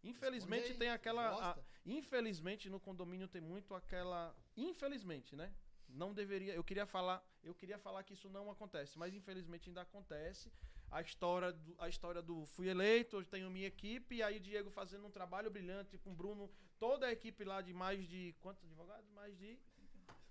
[0.02, 1.22] Infelizmente aí, tem aquela.
[1.50, 1.54] a-
[1.86, 4.34] infelizmente no condomínio tem muito aquela.
[4.56, 5.52] Infelizmente, né?
[5.88, 6.54] Não deveria.
[6.54, 7.24] Eu queria falar.
[7.42, 10.52] Eu queria falar que isso não acontece, mas infelizmente ainda acontece.
[10.90, 14.40] A história do, a história do fui eleito, hoje tenho minha equipe, e aí o
[14.40, 18.34] Diego fazendo um trabalho brilhante com o Bruno, toda a equipe lá de mais de.
[18.40, 19.10] Quantos advogados?
[19.10, 19.58] Mais de.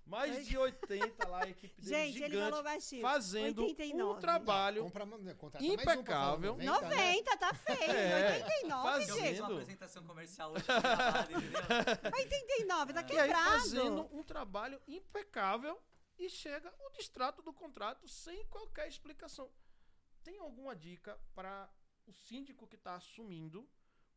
[0.08, 3.02] Mais de 80 lá, a equipe dele Gente, ele falou gigante, baixinho.
[3.02, 4.16] fazendo 89.
[4.16, 4.82] um trabalho.
[4.84, 6.56] Compra, né, mais um pra impecável.
[6.56, 6.96] falar 90, né?
[6.96, 7.90] 90, tá feio.
[7.92, 9.08] É, 89, fazendo.
[9.08, 9.40] Eu fiz gente.
[9.40, 10.64] uma apresentação comercial hoje
[11.30, 11.60] entendeu?
[12.14, 13.50] 89, tá E aí quebrado.
[13.60, 15.80] fazendo um trabalho impecável
[16.18, 19.50] e chega o distrato do contrato sem qualquer explicação.
[20.24, 21.70] Tem alguma dica para
[22.06, 23.68] o síndico que está assumindo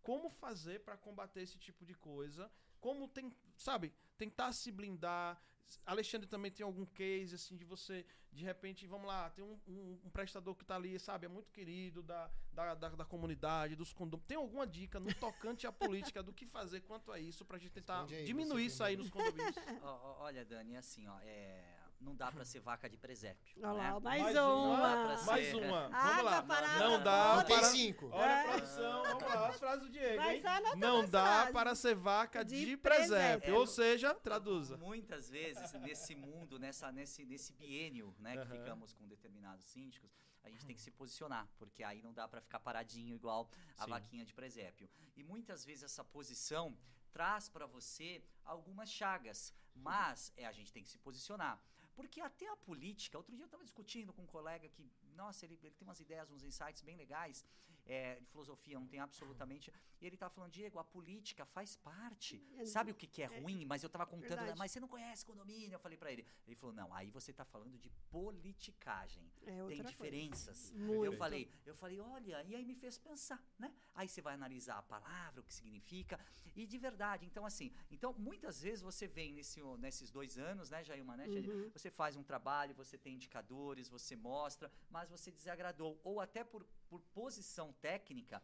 [0.02, 2.52] como fazer para combater esse tipo de coisa?
[2.80, 5.40] Como tem, sabe, tentar se blindar.
[5.86, 10.00] Alexandre também tem algum case assim de você, de repente, vamos lá, tem um, um-
[10.06, 13.92] um prestador que tá ali, sabe, é muito querido da, da, da, da comunidade, dos
[13.94, 14.28] condomínios.
[14.28, 17.72] Tem alguma dica no tocante à política do que fazer quanto a isso pra gente
[17.72, 19.56] tentar aí, diminuir isso aí nos condomínios?
[20.20, 21.71] Olha, Dani, assim, ó, é,
[22.02, 23.54] não dá pra ser vaca de presépio.
[23.64, 23.92] Olha né?
[23.94, 25.18] lá, mais, Mais uma.
[25.18, 25.82] ser- Mais uma.
[25.90, 26.44] Vamos Água lá.
[26.44, 27.46] parada Não dá toda.
[27.46, 27.68] Tem para...
[27.70, 28.10] cinco.
[28.12, 28.42] Olha É.
[28.42, 30.44] a produção, vamos lá, as frases do Diego, hein?
[30.78, 31.54] Não dá frases.
[31.54, 33.08] para ser vaca de, De presépio.
[33.10, 33.56] presépio.
[33.56, 34.78] Ou seja, traduza.
[34.78, 38.56] Muitas vezes, nesse mundo, nessa, nesse, nesse biênio, né, que Aham.
[38.58, 40.12] ficamos com determinados síndicos,
[40.44, 43.48] a gente tem que se posicionar, porque aí não dá pra ficar paradinho igual
[43.78, 43.90] a Sim.
[43.92, 44.90] vaquinha de presépio.
[45.16, 46.76] E muitas vezes essa posição
[47.12, 51.62] traz pra você algumas chagas, mas é a gente tem que se posicionar.
[51.96, 55.60] Porque até a política, outro dia eu estava discutindo com um colega que, nossa, ele,
[55.62, 57.46] ele tem umas ideias, uns insights bem legais
[57.86, 59.72] é, de filosofia, não tem absolutamente.
[60.00, 62.44] E ele estava falando, Diego, a política faz parte.
[62.58, 63.66] É, Sabe o que, que é é, ruim?
[63.66, 64.58] Mas eu estava contando, verdade.
[64.58, 65.76] mas você não conhece condomínio?
[65.76, 66.26] Eu falei para ele.
[66.48, 69.24] Ele falou, não, aí você está falando de politicagem.
[69.46, 70.72] É Tem diferenças.
[71.06, 73.74] Eu falei, eu falei, olha, e aí me fez pensar, né?
[73.94, 76.20] Aí você vai analisar a palavra, o que significa,
[76.56, 80.84] e de verdade, então assim, então muitas vezes você vem nesse, nesses dois anos, né,
[80.84, 81.28] Jailma, né?
[81.28, 81.70] Uhum.
[81.74, 86.66] Você faz um trabalho, você tem indicadores, você mostra, mas você desagradou, ou até por,
[86.92, 88.44] por posição técnica,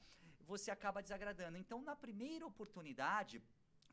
[0.51, 1.57] você acaba desagradando.
[1.57, 3.43] Então, na primeira oportunidade,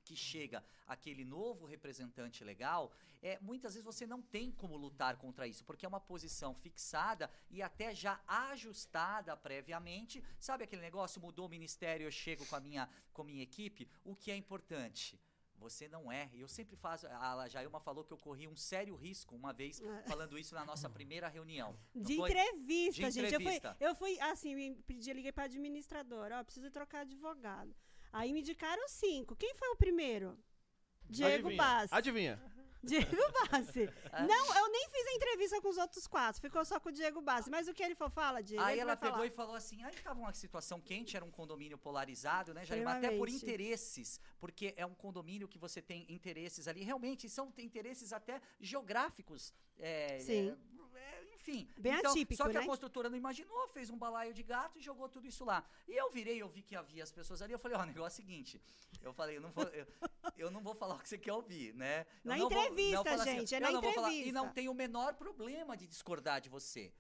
[0.05, 5.49] que chega aquele novo representante legal, é, muitas vezes você não tem como lutar contra
[5.49, 10.23] isso, porque é uma posição fixada e até já ajustada previamente.
[10.39, 13.89] Sabe aquele negócio, mudou o ministério, eu chego com a minha, com a minha equipe?
[14.05, 15.19] O que é importante?
[15.59, 16.31] Você não é.
[16.35, 17.07] Eu sempre faço.
[17.07, 20.03] A Jailma falou que eu corri um sério risco uma vez É.
[20.03, 21.77] falando isso na nossa primeira reunião.
[21.95, 23.17] De entrevista, De gente.
[23.35, 23.77] Eu fui, entrevista.
[23.81, 27.75] eu fui, assim, me pedi, liguei pra administradora, ó, preciso trocar advogado.
[28.13, 29.35] Aí me indicaram cinco.
[29.35, 30.39] Quem foi o primeiro?
[31.09, 31.57] Diego Adivinha?
[31.57, 31.95] Bassi.
[31.95, 32.54] Adivinha?
[32.85, 33.17] Diego
[33.51, 33.91] Bassi.
[34.27, 37.21] Não, eu nem fiz a entrevista com os outros quatro, ficou só com o Diego
[37.21, 37.51] Bassi.
[37.51, 38.63] Mas o que ele for, fala, Diego.
[38.63, 39.27] Aí ela pegou falar.
[39.27, 42.87] e falou assim, aí tava uma situação quente, era um condomínio polarizado, né, Jair?
[42.87, 48.13] Até por interesses, porque é um condomínio que você tem interesses ali, realmente são interesses
[48.13, 49.53] até geográficos.
[49.79, 50.51] é, Sim.
[50.51, 51.69] é, é, enfim.
[51.79, 52.61] Bem então, atípico, Só que né?
[52.61, 55.65] a construtora não imaginou, fez um balaio de gato e jogou tudo isso lá.
[55.87, 58.21] E eu virei, eu vi que havia as pessoas ali, eu falei, ó, o negócio
[58.21, 58.63] é o seguinte,
[59.03, 59.87] eu falei, eu não vou, eu,
[60.37, 62.07] eu não vou falar o que você quer ouvir, né?
[62.25, 64.33] Eu Na não vou- entrevista, falar assim, gente, é na vou falar, e entrevista.
[64.43, 66.93] não tem o menor problema de discordar de você.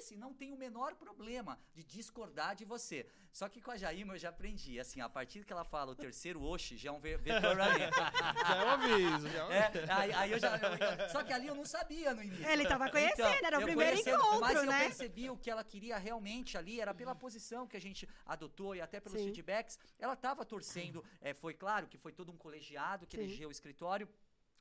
[0.00, 3.06] E disse, não tem o menor problema de discordar de você.
[3.30, 5.94] Só que com a Jaima eu já aprendi, assim, a partir que ela fala o
[5.94, 7.60] terceiro oxe, já é um ve- vetor mim.
[8.48, 9.28] Já é um aviso.
[9.28, 10.56] Já é um É, aí, aí eu já.
[10.56, 12.48] eu- só que ali eu não sabia no início.
[12.48, 14.84] Ele tava conhecendo, era o eu primeiro encontro, Mas eu né?
[14.84, 18.80] percebi o que ela queria realmente ali, era pela posição que a gente adotou e
[18.80, 19.26] até pelos Sim.
[19.26, 19.78] feedbacks.
[19.98, 23.24] Ela estava torcendo, é, foi claro que foi todo um colegiado que Sim.
[23.24, 24.08] elegeu o escritório.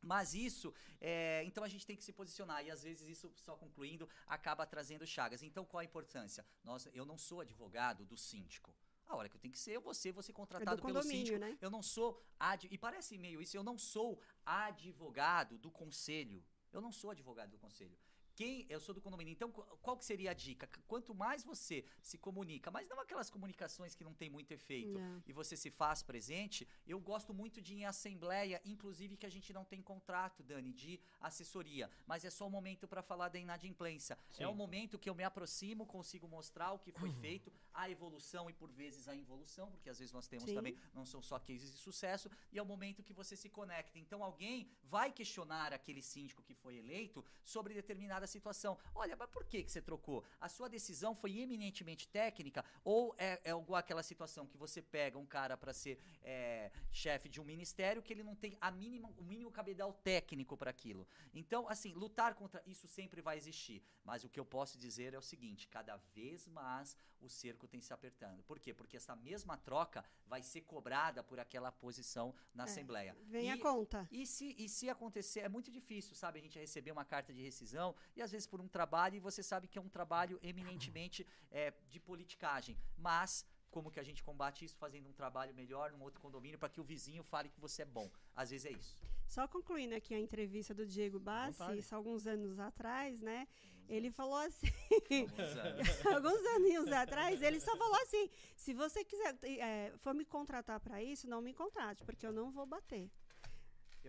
[0.02, 3.56] Mas isso, é, então a gente tem que se posicionar e às vezes isso, só
[3.56, 5.44] concluindo, acaba trazendo chagas.
[5.44, 6.46] Então qual a importância?
[6.64, 8.74] Nós, eu não sou advogado do síndico.
[9.08, 10.94] A hora que eu tenho que ser, eu vou ser, vou ser contratado pelo É
[10.94, 11.40] condomínio, síndico.
[11.40, 11.58] né?
[11.60, 16.44] Eu não sou, ad, e parece meio isso, eu não sou advogado do conselho.
[16.72, 17.98] Eu não sou advogado do conselho.
[18.40, 19.34] Quem, eu sou do condomínio.
[19.34, 20.66] Então, qu- qual que seria a dica?
[20.88, 25.22] Quanto mais você se comunica, mas não aquelas comunicações que não tem muito efeito, Não.
[25.28, 29.30] e você se faz presente, eu gosto muito de ir em assembleia, inclusive que a
[29.30, 33.38] gente não tem contrato, Dani, de assessoria, mas é só o momento para falar da
[33.38, 34.18] inadimplência.
[34.30, 34.44] Sim.
[34.44, 38.50] É o momento que eu me aproximo, consigo mostrar o que foi feito, a evolução
[38.50, 40.56] e por vezes a involução, porque às vezes nós temos Sim.
[40.56, 44.00] também, não são só cases de sucesso, e é o momento que você se conecta.
[44.00, 48.78] Então alguém vai questionar aquele síndico que foi eleito sobre determinada situação.
[48.96, 50.24] Olha, mas por que, que você trocou?
[50.40, 55.26] A sua decisão foi eminentemente técnica ou é, é aquela situação que você pega um
[55.26, 59.24] cara para ser é, chefe de um ministério que ele não tem a mínima, o
[59.24, 61.08] mínimo cabedal técnico para aquilo.
[61.34, 63.82] Então, assim, lutar contra isso sempre vai existir.
[64.04, 67.82] Mas o que eu posso dizer é o seguinte: cada vez mais o cerco tem
[67.82, 68.42] se apertando.
[68.44, 68.74] Por quê?
[68.74, 73.16] Porque essa mesma troca vai ser cobrada por aquela posição na Assembleia.
[73.28, 74.08] Vem a E- conta.
[74.12, 76.40] e se, e se acontecer, é muito difícil, sabe?
[76.40, 79.42] A gente receber uma carta de rescisão e às vezes por um trabalho, e você
[79.42, 82.78] sabe que é um trabalho eminentemente é, de politicagem.
[82.98, 84.76] Mas, como que a gente combate isso?
[84.78, 87.86] Fazendo um trabalho melhor num outro condomínio para que o vizinho fale que você é
[87.86, 88.10] bom.
[88.36, 88.96] Às vezes é isso.
[89.26, 93.48] Só concluindo aqui a entrevista do Diego Bassi, isso alguns anos atrás, né?
[93.88, 96.06] Ele falou assim, Alguns anos.
[96.06, 101.02] alguns aninhos atrás, ele só falou assim: se você quiser, eh, for me contratar para
[101.02, 103.10] isso, não me contrate, porque eu não vou bater.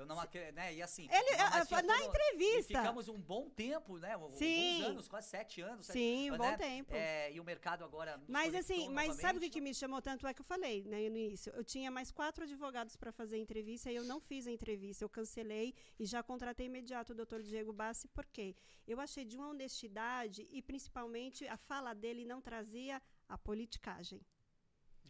[0.01, 0.75] Eu não acredito, né?
[0.75, 1.07] E assim.
[1.11, 2.79] Ele, eh, tinha na entrevista.
[2.81, 4.15] Ficamos um bom tempo, né?
[4.31, 4.83] Sim.
[4.85, 5.87] Anos, quase sete anos.
[5.87, 6.51] sete- Sim, um né?
[6.51, 6.95] bom tempo.
[6.95, 8.21] É, e o mercado agora.
[8.27, 10.27] Mas assim, mas sabe o que, que me chamou tanto?
[10.27, 11.53] É que eu falei, né, no início.
[11.55, 15.05] Eu tinha mais quatro advogados para fazer a entrevista e eu não fiz a entrevista.
[15.05, 18.57] Eu cancelei e já contratei imediato o doutor Diego Bassi, porque
[18.87, 24.21] eu achei de uma honestidade e principalmente a fala dele não trazia a politicagem.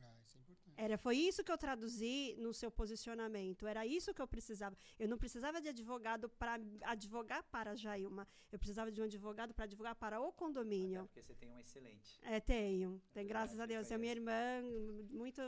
[0.03, 0.70] Ah, isso é importante.
[0.85, 3.67] Era, foi isso que eu traduzi no seu posicionamento.
[3.67, 4.75] Era isso que eu precisava.
[4.99, 6.59] Eu não precisava de advogado para
[6.95, 8.27] advogar para a Jailma.
[8.51, 11.03] Eu precisava de um advogado para advogar para o Até condomínio.
[11.03, 12.19] porque você tem um excelente.
[12.23, 12.91] É, tenho.
[13.13, 13.91] Tem, graças a Deus.
[13.91, 14.33] É minha irmã,
[15.11, 15.43] muito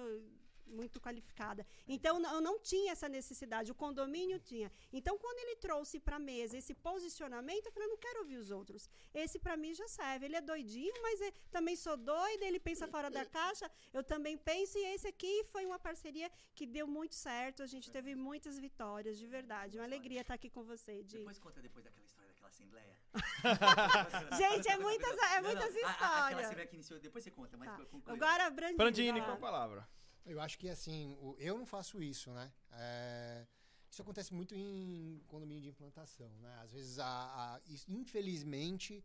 [0.73, 1.67] muito qualificada.
[1.87, 4.71] Então, não- eu não tinha essa necessidade, o condomínio tinha.
[4.93, 8.37] Então, quando ele trouxe para a mesa esse posicionamento, eu falei, eu não quero ouvir
[8.37, 8.89] os outros.
[9.15, 10.27] Esse, para mim, já serve.
[10.27, 14.37] Ele é doidinho, mas eu também sou doida, ele pensa fora da caixa, eu também
[14.37, 18.59] penso, e esse aqui foi uma parceria que deu muito certo, a gente teve muitas
[18.59, 19.79] vitórias, de verdade.
[19.79, 21.19] Uma alegria estar aqui com você, Di.
[21.19, 22.97] Depois conta depois daquela história daquela Assembleia.
[24.37, 26.45] Gente, é muitas, é Não, muitas não, a- a- Aquela histórias.
[26.47, 28.13] Assembleia que iniciou, depois você conta, mas Tá.
[28.13, 28.77] Agora, Brandini.
[28.77, 29.33] Brandini, lá.
[29.33, 29.89] a palavra.
[30.25, 32.53] Eu acho que assim, eu não faço isso, né?
[32.73, 33.47] É,
[33.91, 36.59] isso acontece muito em condomínio de implantação, né?
[36.63, 39.05] Às vezes, a, a- infelizmente,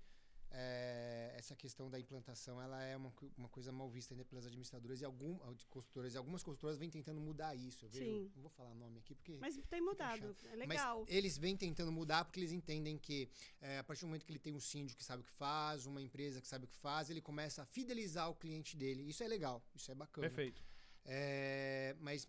[0.49, 5.02] é, essa questão da implantação ela é uma, uma coisa mal vista ainda pelas administradoras
[5.02, 5.38] e algum,
[5.69, 6.14] consultoras.
[6.14, 7.84] E algumas consultoras vêm tentando mudar isso.
[7.85, 8.31] Eu vejo- Sim.
[8.35, 10.35] não vou falar nome aqui porque Mas tem mudado.
[10.52, 10.99] É legal.
[11.06, 13.27] mas eles vêm tentando mudar porque eles entendem que
[13.60, 15.85] é, a partir do momento que ele tem um síndico que sabe o que faz,
[15.85, 19.03] uma empresa que sabe o que faz, ele começa a fidelizar o cliente dele.
[19.03, 20.27] Isso é legal, isso é bacana.
[20.30, 20.64] Perfeito.
[21.10, 22.28] É, mas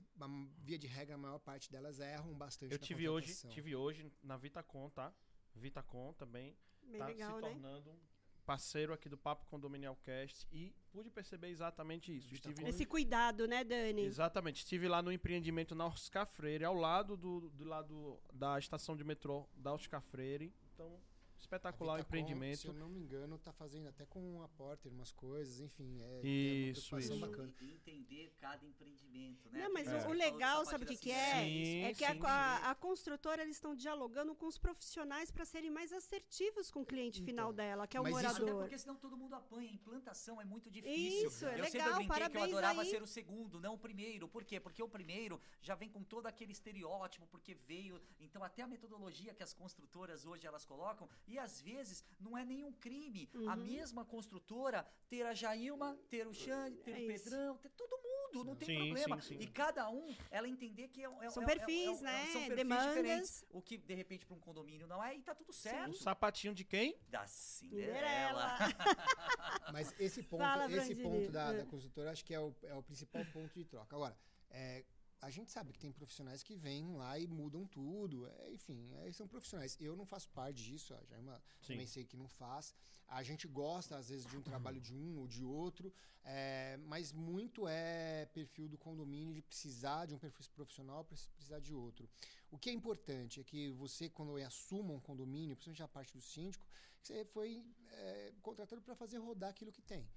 [0.58, 2.72] via de regra, a maior parte delas erram bastante.
[2.72, 5.12] Eu na tive hoje, tive hoje na Vitacom, tá?
[5.52, 7.50] Vitacom também Bem tá legal, se né?
[7.50, 7.98] tornando um
[8.46, 12.32] parceiro aqui do Papo Condominial Cast e pude perceber exatamente isso.
[12.32, 14.02] Estive Esse cuidado, né, Dani?
[14.02, 14.58] Exatamente.
[14.58, 19.02] Estive lá no empreendimento na Oscar Freire, ao lado do, do lado da estação de
[19.02, 20.54] metrô da Oscar Freire.
[20.72, 20.98] Então,
[21.40, 22.58] espetacular o empreendimento.
[22.58, 26.00] Se eu não me engano, tá fazendo até com a Porter umas coisas, enfim.
[26.02, 27.26] É, Isso, é uma preocupação isso.
[27.26, 27.54] bacana.
[27.60, 29.60] E entender cada empreendimento, né?
[29.64, 30.06] Não, mas É.
[30.08, 31.44] o legal, sabe o que, que é?
[31.44, 35.44] Sim, é que a, sim, a- a construtora, eles estão dialogando com os profissionais para
[35.44, 38.40] serem mais assertivos com o cliente final Então, dela, que é o mas isso- Até
[38.40, 38.60] morador.
[38.62, 39.70] porque senão todo mundo apanha.
[39.72, 41.28] Implantação é muito difícil.
[41.28, 42.90] Isso, é eu sempre legal, brinquei que eu parabéns adorava aí.
[42.90, 44.28] ser o segundo, não o primeiro.
[44.28, 44.58] Por quê?
[44.60, 48.00] Porque o primeiro já vem com todo aquele estereótipo, porque veio.
[48.20, 52.44] Então, até a metodologia que as construtoras hoje elas colocam, e às vezes não é
[52.44, 53.28] nenhum crime.
[53.34, 53.56] A Uhum.
[53.64, 57.24] mesma construtora ter a Jailma, ter o Xande, ter É o isso.
[57.24, 59.20] Pedrão, ter todo mundo, não tem Sim, problema.
[59.20, 59.40] sim, sim.
[59.40, 62.26] E cada um, ela entender que é, é- São é- é- perfis, é- né?
[62.32, 62.86] São perfis Demandas.
[62.96, 63.44] diferentes.
[63.50, 65.96] O que, de repente, para um condomínio não é, e tá tudo O certo.
[65.96, 66.98] sapatinho de quem?
[67.08, 68.56] Da Cinderela.
[69.72, 71.64] Mas esse ponto, Fala, esse ponto da, da É.
[71.66, 73.94] consultora, acho que é o, é o principal ponto de troca.
[73.94, 74.16] Agora,
[74.50, 74.84] é,
[75.20, 78.26] a gente sabe que tem profissionais que vêm lá e mudam tudo.
[78.26, 79.76] é, enfim, é, são profissionais.
[79.80, 82.74] Eu não faço parte disso, a Jaima também sei que não faz.
[83.08, 85.92] A gente gosta, às vezes, de um trabalho de um ou de outro,
[86.24, 91.58] é, mas muito é perfil do condomínio de precisar de um perfil profissional para precisar
[91.58, 92.08] de outro.
[92.50, 96.20] O que é importante é que você, quando assuma um condomínio, principalmente a parte do
[96.20, 96.64] síndico,
[97.02, 100.08] você foi é, contratado para fazer rodar aquilo que tem.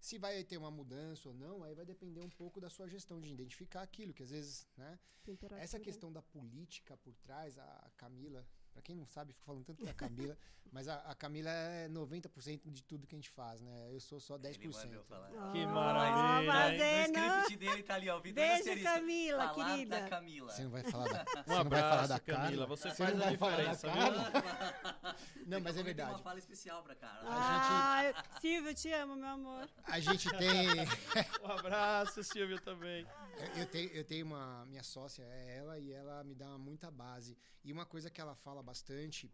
[0.00, 3.20] Se vai ter uma mudança ou não, aí vai depender um pouco da sua gestão
[3.20, 4.98] de identificar aquilo, que às vezes, né?
[5.58, 8.46] Essa questão da política por trás, a Camila,
[8.80, 10.36] para quem não sabe, fico falando tanto da Camila,
[10.72, 13.88] mas a, a Camila é 90% de tudo que a gente faz, né?
[13.92, 14.54] Eu sou só 10%.
[14.54, 15.28] Ele mandou falar.
[15.52, 17.18] Que Ó, maravilha, fazendo.
[17.18, 18.18] No script dele tá ali, ó.
[18.20, 18.82] Vitor Beijo.
[18.82, 20.00] Camila, Falar querida.
[20.00, 20.52] da Camila.
[20.52, 22.66] Você não vai falar da, Um você não vai abraço, falar da Camila.
[22.66, 25.20] Você Você faz não a vai falar da diferença, viu?
[25.46, 26.10] Não, mas é Tem verdade.
[26.10, 27.20] uma fala especial pra cara.
[27.24, 29.68] Ah, eu- Silvio, eu te amo, meu amor.
[29.84, 30.68] A gente tem.
[31.42, 33.04] Um abraço, Silvio, também.
[33.56, 34.66] Eu tenho, eu tenho uma.
[34.66, 37.36] Minha sócia é ela e ela me dá muita base.
[37.64, 39.30] E uma coisa que ela fala bastante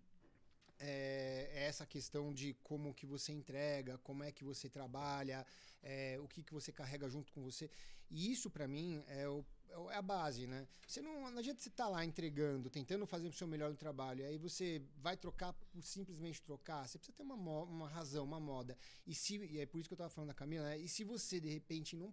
[0.79, 5.45] é, é essa questão de como que você entrega, como é que você trabalha,
[5.83, 7.71] é, o que, que você carrega junto com você.
[8.11, 9.45] E isso, para mim, é, o-
[9.91, 10.67] é é a base, né?
[10.87, 14.25] Você não, não adianta você estar lá entregando, tentando fazer o seu melhor no trabalho,
[14.25, 16.87] aí você vai trocar por simplesmente trocar.
[16.87, 18.77] Você precisa ter uma, uma razão, uma moda.
[19.07, 20.79] E, se, e é por isso que eu estava falando da Camila, né?
[20.79, 22.13] E se você, de repente, não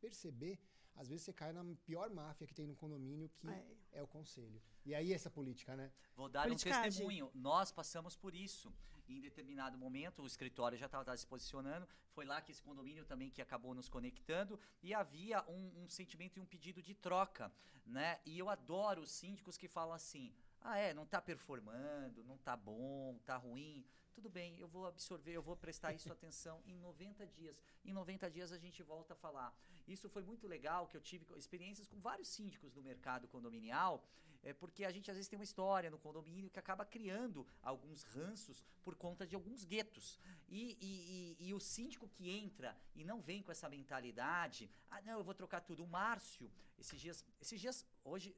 [0.00, 0.58] perceber,
[0.94, 3.64] às vezes você cai na pior máfia que tem no condomínio, que É.
[3.92, 4.60] é o conselho.
[4.84, 5.90] E aí essa política, né?
[6.14, 7.30] Vou dar um testemunho.
[7.34, 8.72] Nós passamos por isso.
[9.06, 11.86] Em determinado momento, o escritório já estava se posicionando.
[12.12, 14.58] Foi lá que esse condomínio também que acabou nos conectando.
[14.82, 17.52] E havia um, um sentimento e um pedido de troca.
[17.84, 18.18] né?
[18.24, 22.56] E eu adoro os síndicos que falam assim: ah, é, não tá performando, não tá
[22.56, 23.84] bom, tá ruim.
[24.14, 27.60] Tudo bem, eu vou absorver, eu vou prestar isso atenção em 90 dias.
[27.84, 29.52] Em 90 dias a gente volta a falar.
[29.88, 34.04] Isso foi muito legal, que eu tive experiências com vários síndicos no mercado condominial,
[34.42, 38.02] é porque a gente às vezes tem uma história no condomínio que acaba criando alguns
[38.04, 40.18] ranços por conta de alguns guetos.
[40.48, 45.00] E, e- e- e o síndico que entra e não vem com essa mentalidade, ah,
[45.02, 45.82] não, eu vou trocar tudo.
[45.82, 48.36] O Márcio, esses dias, esses dias, hoje,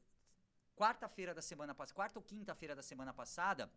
[0.77, 3.71] quarta-feira da semana passada, quarta ou quinta-feira da semana passada,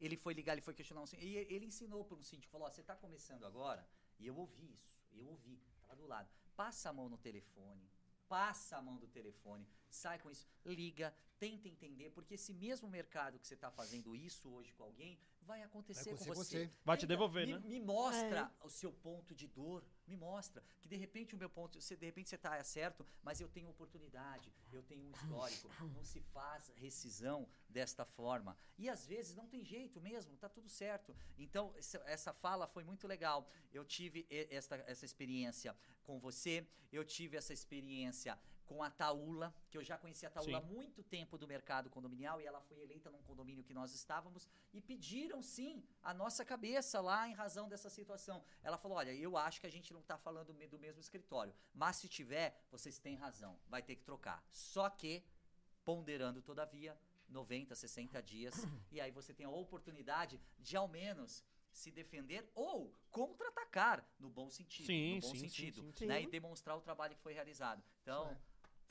[0.00, 2.66] ele foi ligar, ele foi questionar um síndico, e ele ensinou para um síndico, falou,
[2.66, 3.86] ó, você está começando agora?
[4.18, 6.28] E eu ouvi isso, eu ouvi, tava do lado.
[6.56, 7.88] Passa a mão no telefone,
[8.28, 13.38] passa a mão do telefone, sai com isso, liga, tenta entender, porque esse mesmo mercado
[13.38, 16.66] que você está fazendo isso hoje com alguém, vai acontecer acontecer com com você.
[16.66, 16.72] você.
[16.84, 17.60] Vai te devolver, me, né?
[17.64, 21.80] Me mostra o seu ponto de dor, me mostra que de repente o meu ponto,
[21.80, 26.04] você, de repente você está certo, mas eu tenho oportunidade, eu tenho um histórico, não
[26.04, 28.56] se faz rescisão desta forma.
[28.78, 31.16] E às vezes não tem jeito mesmo, tá tudo certo.
[31.38, 33.48] Então essa, fala foi muito legal.
[33.72, 38.38] Eu tive esta, essa experiência com você, eu tive essa experiência
[38.70, 42.40] com a Taula, que eu já conhecia a Taula há muito tempo do mercado condominial
[42.40, 47.00] e ela foi eleita num condomínio que nós estávamos e pediram sim a nossa cabeça
[47.00, 48.44] lá em razão dessa situação.
[48.62, 51.96] Ela falou: "Olha, eu acho que a gente não está falando do mesmo escritório, mas
[51.96, 54.40] se tiver, vocês têm razão, vai ter que trocar".
[54.52, 55.24] Só que
[55.84, 56.96] ponderando todavia
[57.28, 58.54] 90, 60 dias
[58.92, 61.42] e aí você tem a oportunidade de ao menos
[61.72, 66.20] se defender ou contra-atacar no bom sentido, Sim, no bom sim, sentido, sim, né?
[66.20, 66.26] Sim.
[66.26, 67.82] E demonstrar o trabalho que foi realizado.
[68.02, 68.36] Então,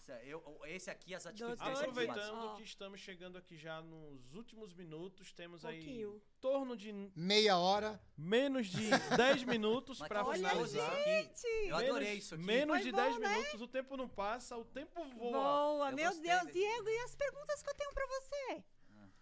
[0.09, 1.77] Cê- eu- esse aqui, as atitudes Doutor.
[1.81, 6.15] Aproveitando que estamos chegando aqui já nos últimos minutos, temos aí Pouquinho.
[6.15, 8.01] em torno de Meia hora.
[8.17, 10.91] menos de 10 minutos para finalizar.
[10.91, 11.67] aqui.
[11.67, 12.43] Eu adorei Menos- isso aqui.
[12.43, 13.37] Menos Foi de bom, 10 né?
[13.37, 15.31] minutos, o tempo não passa, o tempo voa.
[15.31, 16.51] Boa, Eu meu gostei Deus.
[16.53, 18.63] Diego, e as perguntas que eu tenho pra você?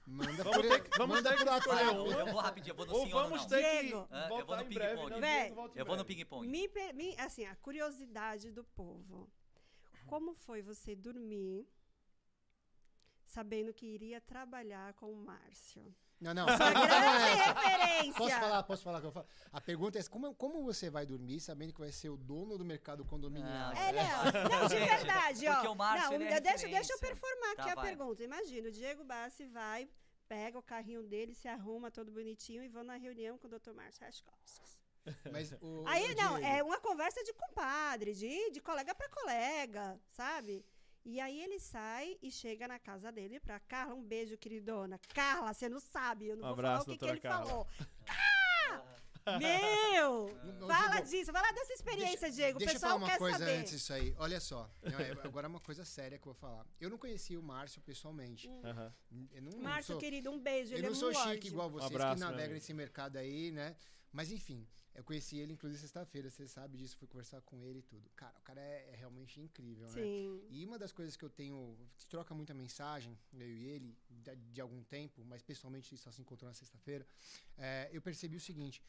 [0.09, 2.11] Manda Vamos ter que- vamos manda ter que escolher um.
[2.13, 3.49] Eu vou rapidinho, eu vou no Ou vamos não.
[3.49, 4.07] ter Diego.
[4.07, 5.19] que Ah, eu vou no ping-pong.
[5.19, 5.49] né?
[5.75, 6.47] Eu vou no ping-pong.
[7.17, 9.29] Assim, a curiosidade do povo.
[10.07, 11.67] Como foi você dormir
[13.25, 15.93] sabendo que iria trabalhar com o Márcio?
[16.19, 16.47] Não, não.
[16.49, 18.13] É grande referência.
[18.13, 18.63] Posso falar?
[18.63, 19.03] Posso falar?
[19.03, 19.27] eu falo?
[19.53, 22.65] A pergunta é como, como você vai dormir sabendo que vai ser o dono do
[22.65, 23.71] mercado condominial?
[23.73, 25.53] Não, É, não, não, de verdade, ó.
[25.53, 27.85] porque o Márcio, não, é deixa, deixa eu performar aqui Tá, a vai.
[27.85, 28.23] pergunta.
[28.23, 29.87] Imagina, o Diego Bassi vai,
[30.27, 33.73] pega o carrinho dele, se arruma todo bonitinho e vão na reunião com o Dr.
[33.73, 34.79] Márcio Raskovskis.
[35.31, 39.09] Mas o, Aí, o não, Diego, é uma conversa de compadre, de, de colega para
[39.09, 40.65] colega, sabe?
[41.05, 44.99] E aí ele sai e chega na casa dele pra Carla, um beijo, queridona.
[45.13, 47.45] Carla, você não sabe, eu não Um vou abraço, falar o que, que ele Carla.
[47.45, 47.67] falou.
[49.29, 49.37] Ah!
[49.39, 50.27] Meu!
[50.57, 52.55] Não, Fala Diego, disso, fala dessa experiência, deixa- Diego.
[52.55, 53.51] O Deixa eu falar pessoal uma coisa saber.
[53.59, 54.15] antes disso aí.
[54.17, 54.71] Olha só.
[54.83, 56.65] É- agora é uma coisa séria que eu vou falar.
[56.79, 58.47] Eu não conhecia o Márcio pessoalmente.
[58.63, 58.93] Aham.
[59.33, 60.73] Eu não, Márcio, sou, querido, um beijo.
[60.73, 63.51] eu ele não é sou um chique igual vocês abraço, que navegam nesse mercado aí,
[63.51, 63.75] né?
[64.13, 64.65] Mas enfim,
[64.97, 68.09] eu conheci ele inclusive sexta-feira, você sabe disso, fui conversar com ele e tudo.
[68.15, 69.93] Cara, o cara é, é realmente incrível, né?
[70.01, 70.41] Sim.
[70.49, 74.35] E uma das coisas que eu tenho, que troca muita mensagem, eu e ele, de,
[74.35, 77.05] de algum tempo, mas pessoalmente só se encontrou na sexta-feira,
[77.57, 78.83] é, eu percebi o seguinte.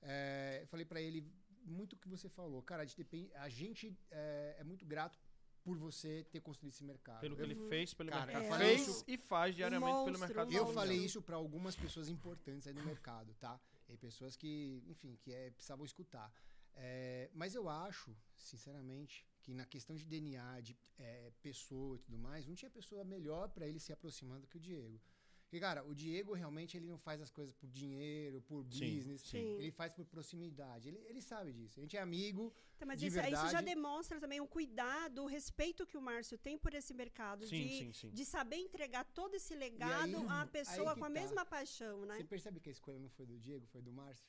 [0.00, 1.26] é, eu falei pra ele
[1.64, 2.62] muito o que você falou.
[2.62, 5.18] Cara, a gente, depende, a gente é, é muito grato
[5.64, 7.20] por você ter construído esse mercado.
[7.20, 8.58] Pelo que Eu- ele fez pelo Cara, mercado.
[8.58, 10.48] fez isso- e faz diariamente pelo monstro, mercado.
[10.48, 10.80] um Eu monstro.
[10.80, 13.60] falei isso para algumas pessoas importantes aí no mercado, tá?
[13.88, 16.32] E pessoas que, enfim, que é, precisavam escutar.
[16.74, 22.18] É, mas eu acho, sinceramente, que na questão de DNA, de é, pessoa e tudo
[22.18, 25.00] mais, não tinha pessoa melhor para ele se aproximando que o Diego.
[25.48, 29.22] Porque, cara, o Diego realmente ele não faz as coisas por dinheiro, por Sim, business.
[29.22, 29.56] sim.
[29.58, 30.88] Ele faz por proximidade.
[30.90, 31.80] Ele, ele sabe disso.
[31.80, 32.52] A gente é amigo.
[32.76, 36.36] Então, mas de isso, isso já demonstra também o cuidado, o respeito que o Márcio
[36.36, 37.46] tem por esse mercado.
[37.46, 38.10] Sim, de, sim, sim.
[38.10, 41.18] de saber entregar todo esse legado aí- à pessoa com a tá.
[41.20, 42.16] mesma paixão, né?
[42.16, 44.26] Você percebe que a escolha não foi do Diego, foi do Márcio?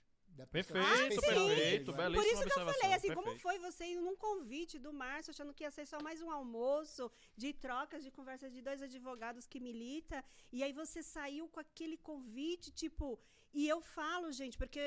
[0.48, 3.41] Perfeito, dele, perfeito, belíssima Por isso que eu falei, assim, como perfeito.
[3.41, 7.11] foi você indo num convite do Márcio, achando que ia ser só mais um almoço
[7.36, 11.98] de trocas, de conversa de dois advogados que milita, e aí você saiu com aquele
[11.98, 13.20] convite, tipo,
[13.53, 14.80] e eu falo, gente, porque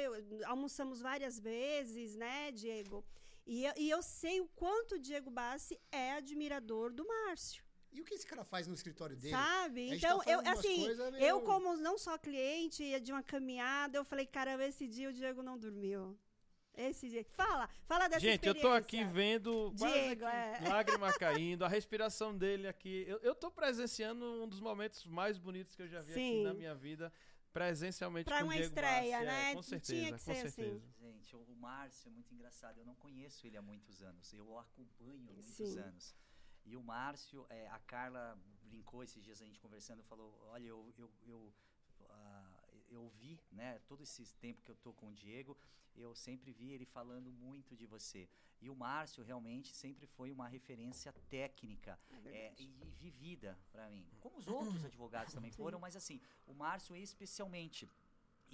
[0.45, 3.05] almoçamos várias vezes, né, Diego?
[3.47, 7.65] E eu, e eu sei o quanto o Diego Bassi é admirador do Márcio.
[7.93, 9.35] E o que esse cara faz no escritório dele?
[9.35, 9.89] Sabe?
[9.89, 14.05] Gente Então, tá eu, assim, meio- eu como não só cliente de uma caminhada, eu
[14.05, 16.19] falei, caramba, esse dia o Diego não dormiu.
[16.75, 17.23] Esse dia.
[17.25, 20.59] Fala, fala dessa Gente, eu tô aqui vendo Diego, é.
[20.67, 23.05] lágrima caindo, a respiração dele aqui.
[23.07, 26.43] Eu, eu tô presenciando um dos momentos mais bonitos que eu já vi aqui Sim.
[26.45, 27.13] na minha vida,
[27.53, 29.17] presencialmente Pra com uma Diego estreia.
[29.21, 29.55] É, né?
[29.55, 30.49] com Tinha certeza, que com ser assim.
[30.63, 30.83] certeza.
[30.99, 32.79] Gente, o o Márcio é muito engraçado.
[32.79, 34.33] Eu não conheço ele há muitos anos.
[34.33, 35.79] Eu o acompanho há muitos Sim.
[35.79, 36.15] anos.
[36.65, 40.95] E o Márcio, é, a Carla brincou esses dias a gente conversando, falou: Olha, eu,
[40.97, 41.53] eu, eu,
[42.09, 45.57] ah, eu vi, né, todo esse tempo que eu tô com o Diego,
[45.97, 48.29] eu sempre vi ele falando muito de você.
[48.61, 54.07] E o Márcio realmente sempre foi uma referência técnica é, e, e vivida para mim.
[54.21, 57.91] Como os outros advogados também foram, mas assim, o Márcio especialmente.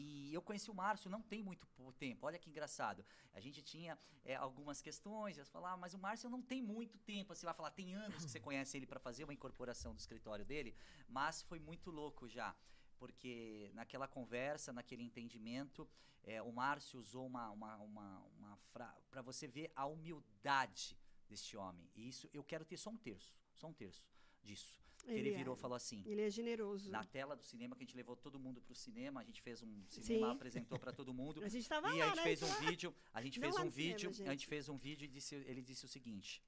[0.00, 2.24] E eu conheci o Márcio não tem muito po- tempo.
[2.24, 3.04] Olha que engraçado.
[3.34, 7.34] A gente tinha é, algumas questões, eu falava, mas o Márcio não tem muito tempo.
[7.34, 10.44] Você vai falar, tem anos que você conhece ele para fazer uma incorporação do escritório
[10.44, 10.72] dele,
[11.08, 12.54] mas foi muito louco já.
[12.96, 15.88] Porque naquela conversa, naquele entendimento,
[16.22, 20.96] é, o Márcio usou uma, uma, uma, uma para você ver a humildade
[21.28, 21.90] deste homem.
[21.96, 24.04] E isso eu quero ter só um terço, só um terço
[24.44, 24.78] disso.
[25.09, 25.59] Que ele, Ele virou é.
[25.59, 26.90] e falou assim: Ele é generoso.
[26.90, 29.62] na tela do cinema que a gente levou todo mundo pro cinema, a gente fez
[29.62, 30.32] um cinema, Sim.
[30.36, 31.43] apresentou para todo mundo.
[31.44, 32.22] A gente tava e lá, a gente né?
[32.22, 34.26] fez um vídeo, a gente Não fez um no cinema, vídeo, a gente.
[34.28, 36.43] gente fez um vídeo e disse, ele disse o seguinte: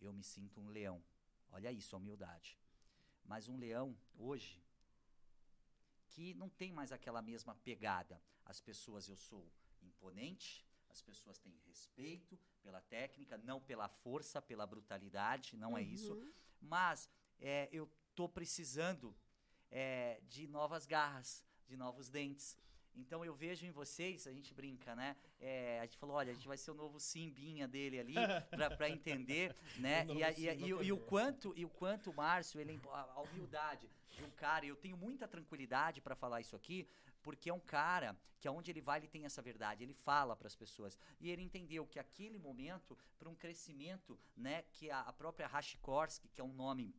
[0.00, 1.02] Eu me sinto um leão.
[1.50, 2.58] Olha isso, a humildade.
[3.24, 4.62] Mas um leão hoje
[6.08, 8.20] que não tem mais aquela mesma pegada.
[8.44, 9.50] As pessoas eu sou
[9.82, 16.14] imponente, As pessoas têm respeito pela técnica, não pela força, pela brutalidade, não é isso.
[16.14, 16.32] Uhum.
[16.60, 19.14] Mas é, eu tô precisando
[19.70, 22.56] é, de novas garras, de novos dentes.
[22.96, 25.16] Então eu vejo em vocês, a gente brinca, né?
[25.40, 28.14] É, a gente falou, olha, a gente vai ser o novo Simbinha dele ali,
[28.78, 30.06] pra entender, né?
[30.16, 32.80] E, a- e a- e o- e o quanto e o quanto o Márcio, ele,
[32.92, 36.86] a, a humildade de um cara, eu tenho muita tranquilidade pra falar isso aqui,
[37.20, 40.46] porque é um cara que aonde ele vai ele tem essa verdade, ele fala para
[40.46, 45.12] as pessoas e ele entendeu que aquele momento para um crescimento, né, que a, a
[45.12, 46.94] própria Rashikorsky, que é um nome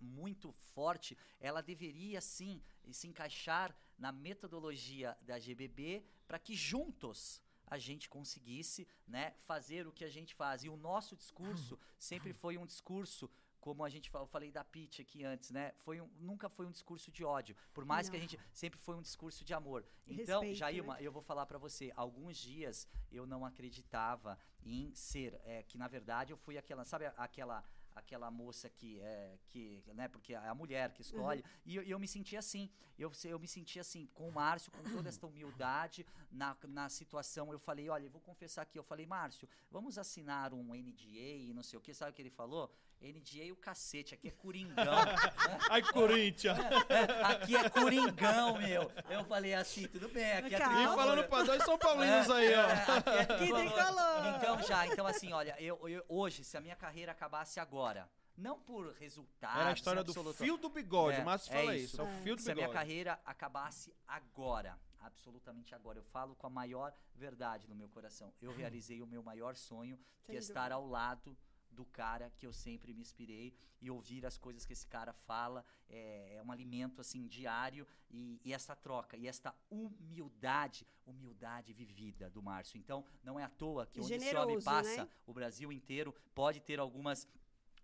[0.00, 7.76] muito forte, ela deveria sim se encaixar na metodologia da GBB para que juntos a
[7.78, 10.64] gente conseguisse né, fazer o que a gente faz.
[10.64, 13.28] E o nosso discurso sempre foi um discurso,
[13.60, 15.72] como a gente fa- eu falei da Pitch aqui antes, né?
[15.80, 17.54] Foi um- nunca foi um discurso de ódio.
[17.74, 18.26] Por mais que a Não.
[18.26, 19.84] gente sempre foi um discurso de amor.
[20.06, 21.00] Então, Respeito, Jailma, né?
[21.02, 25.88] eu vou falar pra você, alguns dias eu não acreditava em ser, é, que na
[25.88, 27.62] verdade eu fui aquela, sabe aquela
[27.98, 31.44] aquela moça que é que né porque é a mulher que escolhe.
[31.64, 32.70] E eu, e eu me senti assim.
[32.98, 37.52] Eu, eu me senti assim com o Márcio com toda esta humildade na, na situação.
[37.52, 38.78] Eu falei olha eu vou confessar aqui.
[38.78, 42.22] Eu falei Márcio vamos assinar um NDA e não sei o que sabe o que
[42.22, 44.74] ele falou NDA o cacete aqui é coringão
[45.70, 46.58] Ai, Corinthians!
[46.88, 50.74] É, aqui é coringão meu eu falei assim tudo bem aqui é Calma.
[50.74, 50.96] E tricolor.
[50.96, 52.62] falando pra dois São Paulinos aí, ó.
[52.68, 54.36] É, aqui é Que tricolor.
[54.36, 58.58] Então já, então assim, olha, eu, eu- hoje, se a minha carreira acabasse agora, não
[58.58, 61.18] por resultados, Era a história do absoluto- fio do bigode.
[61.18, 61.84] É, o Márcio é fala isso.
[61.94, 62.00] isso.
[62.00, 62.84] É o fio do se a minha bigode.
[62.84, 68.32] carreira acabasse agora, absolutamente agora, eu falo com a maior verdade no meu coração.
[68.42, 71.36] Eu realizei o meu maior sonho, que é estar ao lado
[71.78, 75.64] do cara que eu sempre me inspirei e ouvir as coisas que esse cara fala
[75.88, 82.28] é, é um alimento assim diário e, e essa troca e esta humildade, humildade vivida
[82.30, 82.76] do Márcio.
[82.78, 85.10] Então não é à toa que onde esse homem generoso, passa, né?
[85.24, 87.28] o Brasil inteiro pode ter algumas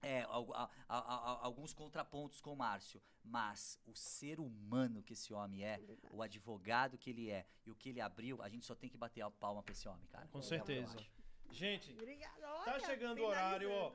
[0.03, 5.15] é, al- a- a- a- alguns contrapontos com o Márcio, mas o ser humano que
[5.15, 6.01] esse homem é, verdade.
[6.13, 8.99] o advogado que ele é e o que ele abriu, a gente só tem que
[8.99, 10.27] bater a palma pra esse homem, cara.
[10.29, 10.97] Com É certeza.
[11.51, 12.41] Gente, Obrigada.
[12.41, 13.93] Tá Olha, chegando o horário, ó.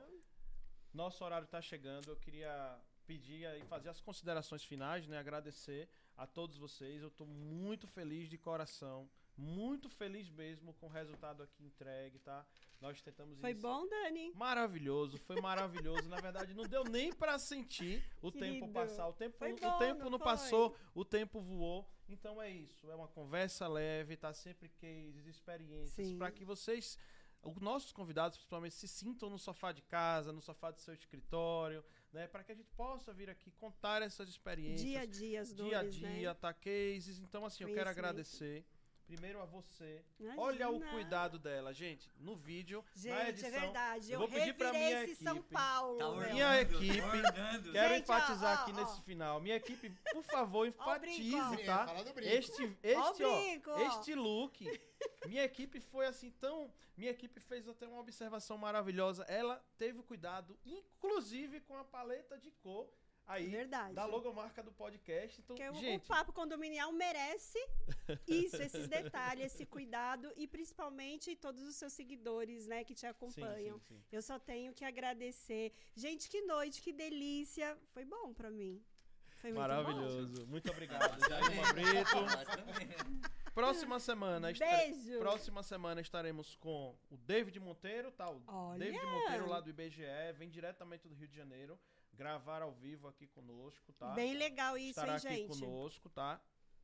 [0.92, 2.08] Nosso horário tá chegando.
[2.08, 5.18] Eu queria pedir e fazer as considerações finais, né?
[5.18, 7.02] Agradecer a todos vocês.
[7.02, 9.10] Eu tô muito feliz de coração.
[9.36, 12.46] Muito feliz mesmo com o resultado aqui entregue, tá?
[12.80, 14.32] Nós tentamos Foi bom, Dani?
[14.34, 16.08] Maravilhoso, foi maravilhoso.
[16.08, 19.08] Na verdade, não deu nem pra sentir o tempo Querido, passar.
[19.08, 21.90] O tempo, foi o bom, tempo não não passou, o tempo voou.
[22.06, 22.90] Então é isso.
[22.90, 26.98] É uma conversa leve, tá sempre cases, experiências, para que vocês,
[27.42, 31.84] os nossos convidados, principalmente, se sintam no sofá de casa, no sofá do seu escritório,
[32.12, 32.26] né?
[32.26, 35.78] Para que a gente possa vir aqui contar essas experiências Dia a dia, as dia
[35.78, 36.34] a dores, dia, né?
[36.34, 37.18] tá cases.
[37.18, 38.64] Então, assim, eu quero agradecer.
[39.10, 40.04] Primeiro a você.
[40.20, 40.40] Imagina.
[40.40, 42.08] Olha o cuidado dela, gente.
[42.20, 43.48] No vídeo, na Gente, edição.
[43.48, 44.06] é verdade.
[44.06, 45.52] eu Eu, vou pedir pra minha esse São equipe.
[45.52, 45.98] Paulo.
[45.98, 47.72] Tá ornando, Minha equipe, ornando.
[47.72, 49.02] Quero Gente, enfatizar ó, aqui ó, nesse ó.
[49.02, 49.40] final.
[49.40, 51.86] Minha equipe, por favor, enfatize, brinco, tá?
[52.18, 53.78] Este, este, ó, brinco, ó.
[53.80, 54.80] este look.
[55.26, 56.72] Minha equipe foi assim tão.
[56.96, 59.24] Minha equipe fez até uma observação maravilhosa.
[59.24, 62.88] Ela teve cuidado, inclusive com a paleta de cor
[63.30, 63.94] aí Verdade.
[63.94, 65.40] da logomarca do podcast.
[65.40, 67.58] Então, Porque o- gente, o Papo Condominial merece
[68.28, 73.06] isso, esses detalhes, esse cuidado e principalmente todos os seus seguidores, né, que te sim,
[73.06, 73.78] acompanham.
[73.80, 74.02] sim, sim.
[74.12, 75.72] Eu só tenho que agradecer.
[75.94, 77.76] Gente, que noite, que delícia.
[77.94, 78.82] Foi bom pra mim.
[79.40, 79.68] Foi muito bom.
[79.68, 80.46] Maravilhoso.
[80.46, 83.30] Muito obrigado, Jailma Brito.
[83.54, 85.18] Próxima semana, Beijo.
[85.18, 88.30] próxima semana estaremos com o David Monteiro, tá?
[88.30, 88.78] O Olha.
[88.78, 90.04] David Monteiro lá do IBGE,
[90.36, 91.78] vem diretamente do Rio de Janeiro,
[92.20, 94.10] gravar ao vivo aqui conosco, tá?
[94.10, 95.48] Bem legal isso, Estará hein, aqui gente?
[95.48, 96.38] conosco, tá?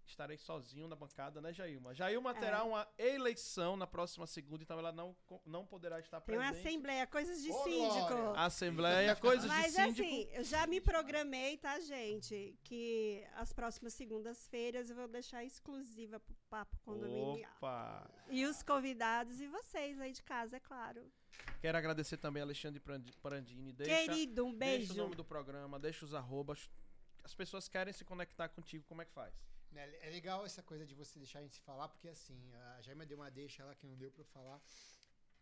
[0.06, 1.92] Estarei sozinho na bancada, né, Jailma?
[1.92, 2.34] Jailma É.
[2.34, 6.66] terá uma eleição na próxima segunda, então ela não, não poderá estar Tem uma presente.
[6.68, 8.06] assembleia, coisas de Ô, síndico.
[8.08, 8.40] Glória.
[8.40, 10.02] Assembleia, coisas Mas de síndico.
[10.06, 12.56] assim, eu já me programei, tá, gente?
[12.62, 17.50] Que as próximas segundas-feiras eu vou deixar exclusiva pro Papo Condominial.
[17.56, 18.08] Opa!
[18.28, 21.02] E os convidados e vocês aí de casa, é claro.
[21.60, 23.72] Quero agradecer também a Alexandre Prandi- Prandini.
[23.72, 24.94] Deixa, Querido, um deixa beijo.
[24.94, 26.70] o nome do programa, deixa os arrobas.
[27.24, 29.34] As pessoas querem se conectar contigo, como é que faz?
[29.76, 32.80] Né, É legal essa coisa de você deixar a gente se falar, porque assim, a
[32.80, 34.58] Jaima deu uma deixa lá que não deu eu falar.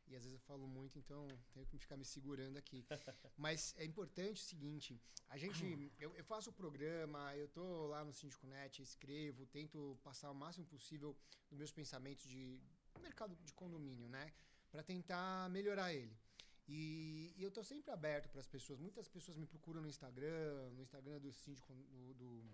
[0.09, 1.21] E às vezes eu falo muito, então
[1.53, 2.85] tenho que ficar me segurando aqui.
[3.39, 5.93] Mas é importante o seguinte, a gente.
[5.99, 10.35] Eu, eu faço o programa, eu tô lá no Síndico Net, escrevo, tento passar o
[10.35, 11.17] máximo possível
[11.49, 12.61] dos meus pensamentos de
[13.01, 14.33] mercado de condomínio, né?
[14.71, 16.15] Pra tentar melhorar ele.
[16.67, 18.81] E, e eu tô sempre aberto para as pessoas.
[18.81, 22.45] Muitas pessoas me procuram no Instagram, no Instagram do síndico do, do,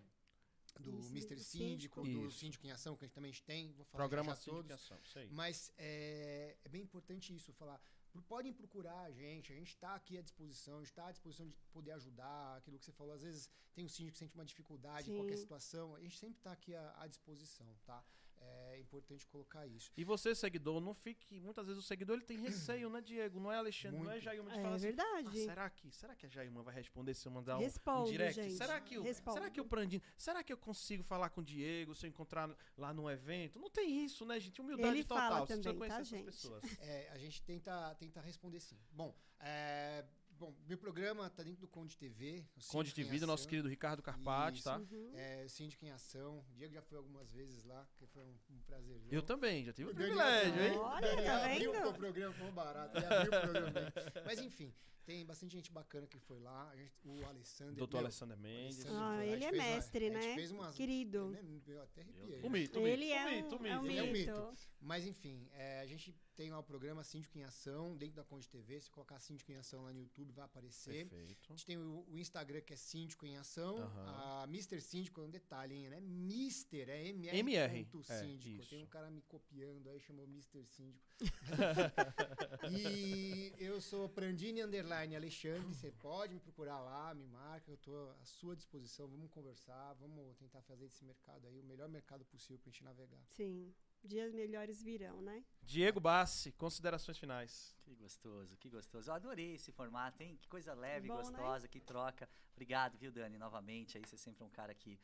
[0.78, 1.34] do Mr.
[1.34, 2.24] do Síndico, Síndico.
[2.24, 2.30] do.
[2.30, 3.72] Síndico em Ação, que a gente também tem.
[3.72, 4.92] Vou falar Programa já todos.
[5.16, 5.28] Aí.
[5.30, 7.80] Mas é, é bem importante isso, falar.
[8.26, 11.46] Podem procurar a gente, a gente está aqui à disposição, a gente está à disposição
[11.46, 13.14] de poder ajudar, aquilo que você falou.
[13.14, 15.42] Às vezes tem um síndico que sente uma dificuldade em qualquer Sim.
[15.42, 18.04] situação, a gente sempre está aqui à, à disposição, tá?
[18.42, 19.92] É importante colocar isso.
[19.96, 21.38] E você, seguidor, não fique.
[21.40, 23.38] Muitas vezes o seguidor ele tem receio, né, Diego?
[23.38, 24.24] Não é Alexandre, não é Muito.
[24.24, 24.86] Jailma de É falar assim.
[24.86, 25.28] verdade.
[25.28, 28.10] "Ah, será que, será que a Jailma vai responder se eu mandar um, um Responde,
[28.12, 28.40] direct?
[28.42, 28.54] gente.
[28.54, 29.38] Será que, o, Responde.
[29.38, 32.50] será que o Prandino, será que eu consigo falar com o Diego se eu encontrar
[32.78, 33.58] lá num evento?
[33.58, 34.60] Não tem isso, né, gente?
[34.60, 35.28] Humildade Ele total.
[35.30, 36.24] fala você precisa também, conhecer tá, essas gente?
[36.24, 36.78] pessoas.
[36.80, 38.78] É, a gente tenta, tenta responder sim.
[38.90, 40.04] Bom, é,
[40.40, 42.42] bom, meu programa está dentro do Conde TV.
[42.68, 44.64] Conde TV do nosso querido Ricardo Carpati, Isso.
[44.64, 44.78] tá?
[44.78, 45.12] Uhum.
[45.14, 46.38] É, Síndico em Ação.
[46.48, 48.98] O Diego já foi algumas vezes lá, que foi um, um prazer.
[49.10, 50.78] Eu também, já tive o privilégio, hein?
[50.78, 51.88] Olha, tá abriu vendo?
[51.88, 52.96] o programa, foi um barato.
[52.96, 53.92] Ele abriu o programa dele.
[54.24, 54.74] Mas enfim,
[55.10, 56.70] tem bastante gente bacana que foi lá.
[56.70, 57.74] A gente, o Alessandro.
[57.74, 58.86] Doutor meu, Alessandro Mendes.
[58.86, 60.34] Ah, foi a ele é uma- mestre, a gente né?
[60.36, 61.36] fez umas- Querido.
[61.66, 62.40] Eu, eu até arrepiei.
[62.42, 62.86] O mito, o mito.
[62.86, 63.92] Ele o é mito, um, o é um mito.
[63.92, 64.70] Ele é um mito.
[64.80, 68.48] Mas enfim, é, a gente tem lá o programa Síndico em Ação, dentro da Conde
[68.48, 68.80] TV.
[68.80, 71.06] Se colocar Síndico em Ação lá no YouTube, vai aparecer.
[71.06, 71.48] A Perfeito.
[71.48, 73.78] gente tem o, o Instagram que é Síndico em Ação.
[73.78, 74.42] Aham.
[74.42, 74.80] A Mr.
[74.80, 75.90] Síndico é um detalhe, hein?
[75.90, 76.00] Né?
[76.00, 77.36] Mister, é MR.
[77.36, 78.64] MR, ponto é, Síndico.
[78.66, 80.64] Tem um cara me copiando aí, chamou Mr.
[80.64, 81.09] Síndico.
[82.70, 85.74] e eu sou Prandini Underline Alexandre.
[85.74, 87.70] Você pode me procurar lá, me marca.
[87.70, 89.08] Eu tô à sua disposição.
[89.08, 93.22] Vamos conversar, vamos tentar fazer desse mercado aí o melhor mercado possível pra gente navegar.
[93.26, 93.74] Sim.
[94.02, 95.44] Dias melhores virão, né?
[95.62, 97.76] Diego Bassi, considerações finais.
[97.82, 99.10] Que gostoso, que gostoso.
[99.10, 100.38] Eu adorei esse formato, hein?
[100.40, 101.20] Que coisa leve, Bom, né?
[101.22, 102.28] gostosa, que troca.
[102.52, 103.98] Obrigado, viu, Dani, novamente.
[103.98, 104.98] Aí você sempre é um cara que.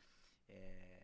[0.49, 0.96] é,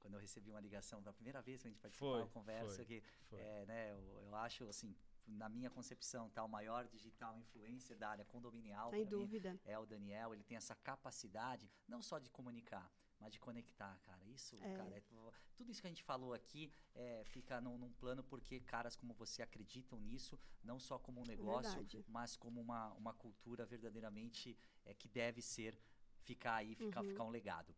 [0.00, 2.76] quando eu recebi uma ligação da primeira vez que a gente participou Foi, uma conversa,
[2.76, 3.38] foi, que foi.
[3.40, 4.96] é, né, eu, eu acho assim,
[5.26, 8.90] na minha concepção, tá, o maior digital influencer da área condominial.
[8.90, 9.58] Sem dúvida.
[9.64, 12.90] é o Daniel, ele tem essa capacidade, não só de comunicar,
[13.20, 14.24] mas de conectar, cara.
[14.24, 14.74] Isso, É.
[14.74, 18.24] cara, é tu- tudo isso que a gente falou aqui é, fica num, num plano
[18.24, 22.04] porque caras como você acreditam nisso, não só como um negócio, Verdade.
[22.08, 24.56] mas como uma, uma cultura verdadeiramente
[24.86, 25.78] é, que deve ser,
[26.22, 27.08] ficar aí, ficar, Uhum.
[27.08, 27.74] ficar um legado.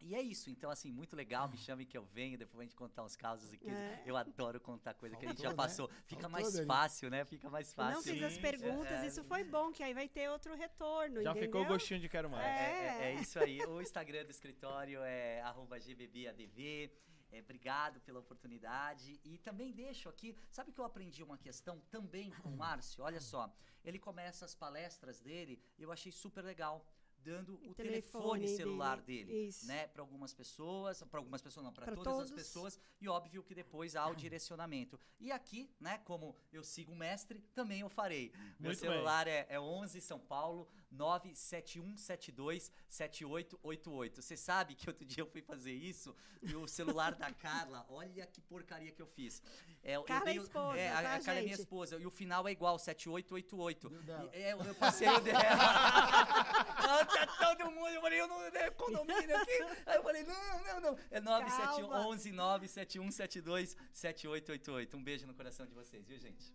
[0.00, 2.76] E é isso, então assim, muito legal, me chamem que eu venho, depois a gente
[2.76, 3.70] contar uns casos aqui.
[3.70, 4.02] É.
[4.04, 5.68] Eu adoro contar coisa que a gente já Faltou, né?
[5.70, 5.88] passou.
[6.04, 6.66] Fica Faltou, mais Dani.
[6.66, 7.24] fácil, né?
[7.24, 7.94] Fica mais fácil.
[7.94, 9.06] Não fiz as perguntas, é.
[9.06, 11.48] isso foi bom, que aí vai ter outro retorno, Já entendeu?
[11.48, 12.44] ficou o gostinho de quero mais.
[12.44, 13.12] É, é- É.
[13.12, 13.60] é isso aí.
[13.64, 16.90] O Instagram do escritório é arroba GBBADV.
[17.32, 19.18] É, obrigado pela oportunidade.
[19.24, 23.02] E também deixo aqui, sabe que eu aprendi uma questão também com o Márcio?
[23.02, 23.52] Olha só,
[23.84, 26.86] ele começa as palestras dele e eu achei super legal.
[27.24, 29.86] Dando o, O telefone, telefone celular dele, dele, né?
[29.88, 32.30] Para algumas pessoas, para algumas pessoas não, para todas as todos.
[32.32, 35.00] pessoas e óbvio que depois há o direcionamento.
[35.18, 35.98] E aqui, né?
[36.04, 38.30] Como eu sigo o mestre, também eu farei.
[38.60, 38.90] Meu Muito bem.
[38.90, 44.22] celular é, é 11 São Paulo 97172 7888.
[44.22, 48.26] Você sabe que outro dia eu fui fazer isso e o celular da Carla, olha
[48.26, 49.42] que porcaria que eu fiz.
[49.82, 51.96] É, eu Carla é dei o- esposa, é, a, tá, a Carla é minha esposa
[51.98, 53.88] e o final é igual 7888.
[53.88, 54.30] Deu dela.
[54.34, 55.40] E, é, eu, eu passei o dela.
[56.86, 57.26] Ah, tá
[57.56, 59.62] todo mundo, eu falei, eu não é condomínio aqui.
[59.86, 60.98] Aí eu falei, não, não, não.
[61.10, 62.06] É 971 Calma.
[62.08, 64.96] 11 97172 7888.
[64.96, 66.52] Um beijo no coração de vocês, viu, gente?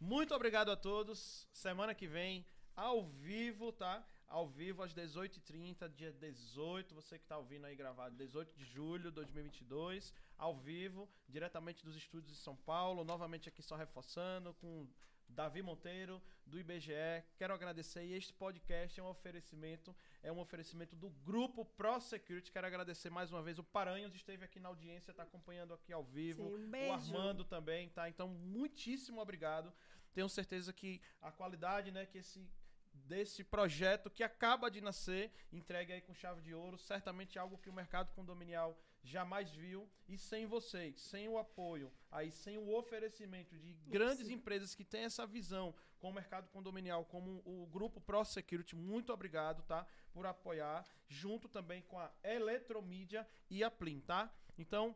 [0.00, 1.48] Muito obrigado a todos.
[1.52, 2.44] Semana que vem,
[2.76, 4.06] ao vivo, tá?
[4.26, 6.94] Ao vivo às 18h30, dia 18.
[6.94, 10.12] Você que tá ouvindo aí gravado, 18 de julho de 2022.
[10.36, 13.04] Ao vivo, diretamente dos estúdios de São Paulo.
[13.04, 14.88] Novamente aqui só reforçando com
[15.28, 17.22] Davi Monteiro, do IBGE.
[17.36, 18.04] Quero agradecer.
[18.04, 22.50] E este podcast é um oferecimento, é um oferecimento do grupo Pro Security.
[22.50, 23.58] Quero agradecer mais uma vez.
[23.58, 26.42] O Paranhos esteve aqui na audiência, está acompanhando aqui ao vivo.
[26.42, 26.92] Sim, um O beijo.
[26.92, 28.08] Armando também, tá?
[28.08, 29.72] Então, muitíssimo obrigado.
[30.12, 32.48] Tenho certeza que a qualidade, né, que esse
[32.94, 37.68] desse projeto que acaba de nascer, entregue aí com chave de ouro, certamente algo que
[37.68, 43.58] o mercado condominial jamais viu e sem vocês, sem o apoio, aí sem o oferecimento
[43.58, 44.34] de grandes Sim.
[44.34, 49.12] empresas que têm essa visão com o mercado condominial, como o grupo Pro Security, muito
[49.12, 49.86] obrigado, tá?
[50.12, 54.32] Por apoiar, junto também com a Eletromídia e a Plim, tá?
[54.56, 54.94] Então,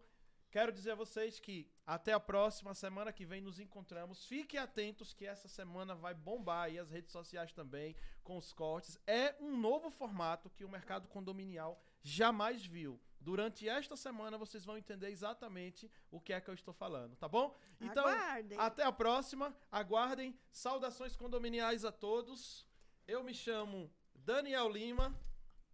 [0.51, 4.25] Quero dizer a vocês que até a próxima semana que vem nos encontramos.
[4.25, 7.95] Fiquem atentos que essa semana vai bombar aí as redes sociais também
[8.25, 8.99] com os cortes.
[9.07, 12.99] É um novo formato que o mercado condominial jamais viu.
[13.20, 17.29] Durante esta semana vocês vão entender exatamente o que é que eu estou falando, tá
[17.29, 17.55] bom?
[17.81, 18.59] Então, Aguardem.
[18.59, 19.55] até a próxima.
[19.70, 20.39] Aguardem.
[20.51, 22.66] Saudações condominiais a todos.
[23.07, 25.15] Eu me chamo Daniel Lima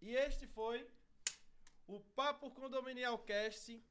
[0.01, 0.85] e este foi
[1.87, 3.81] o Papo Condominial Cast,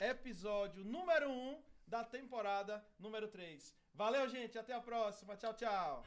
[0.00, 3.76] episódio número 1 um da temporada número 3.
[3.94, 4.58] Valeu, gente.
[4.58, 5.36] Até a próxima.
[5.36, 6.04] Tchau, tchau.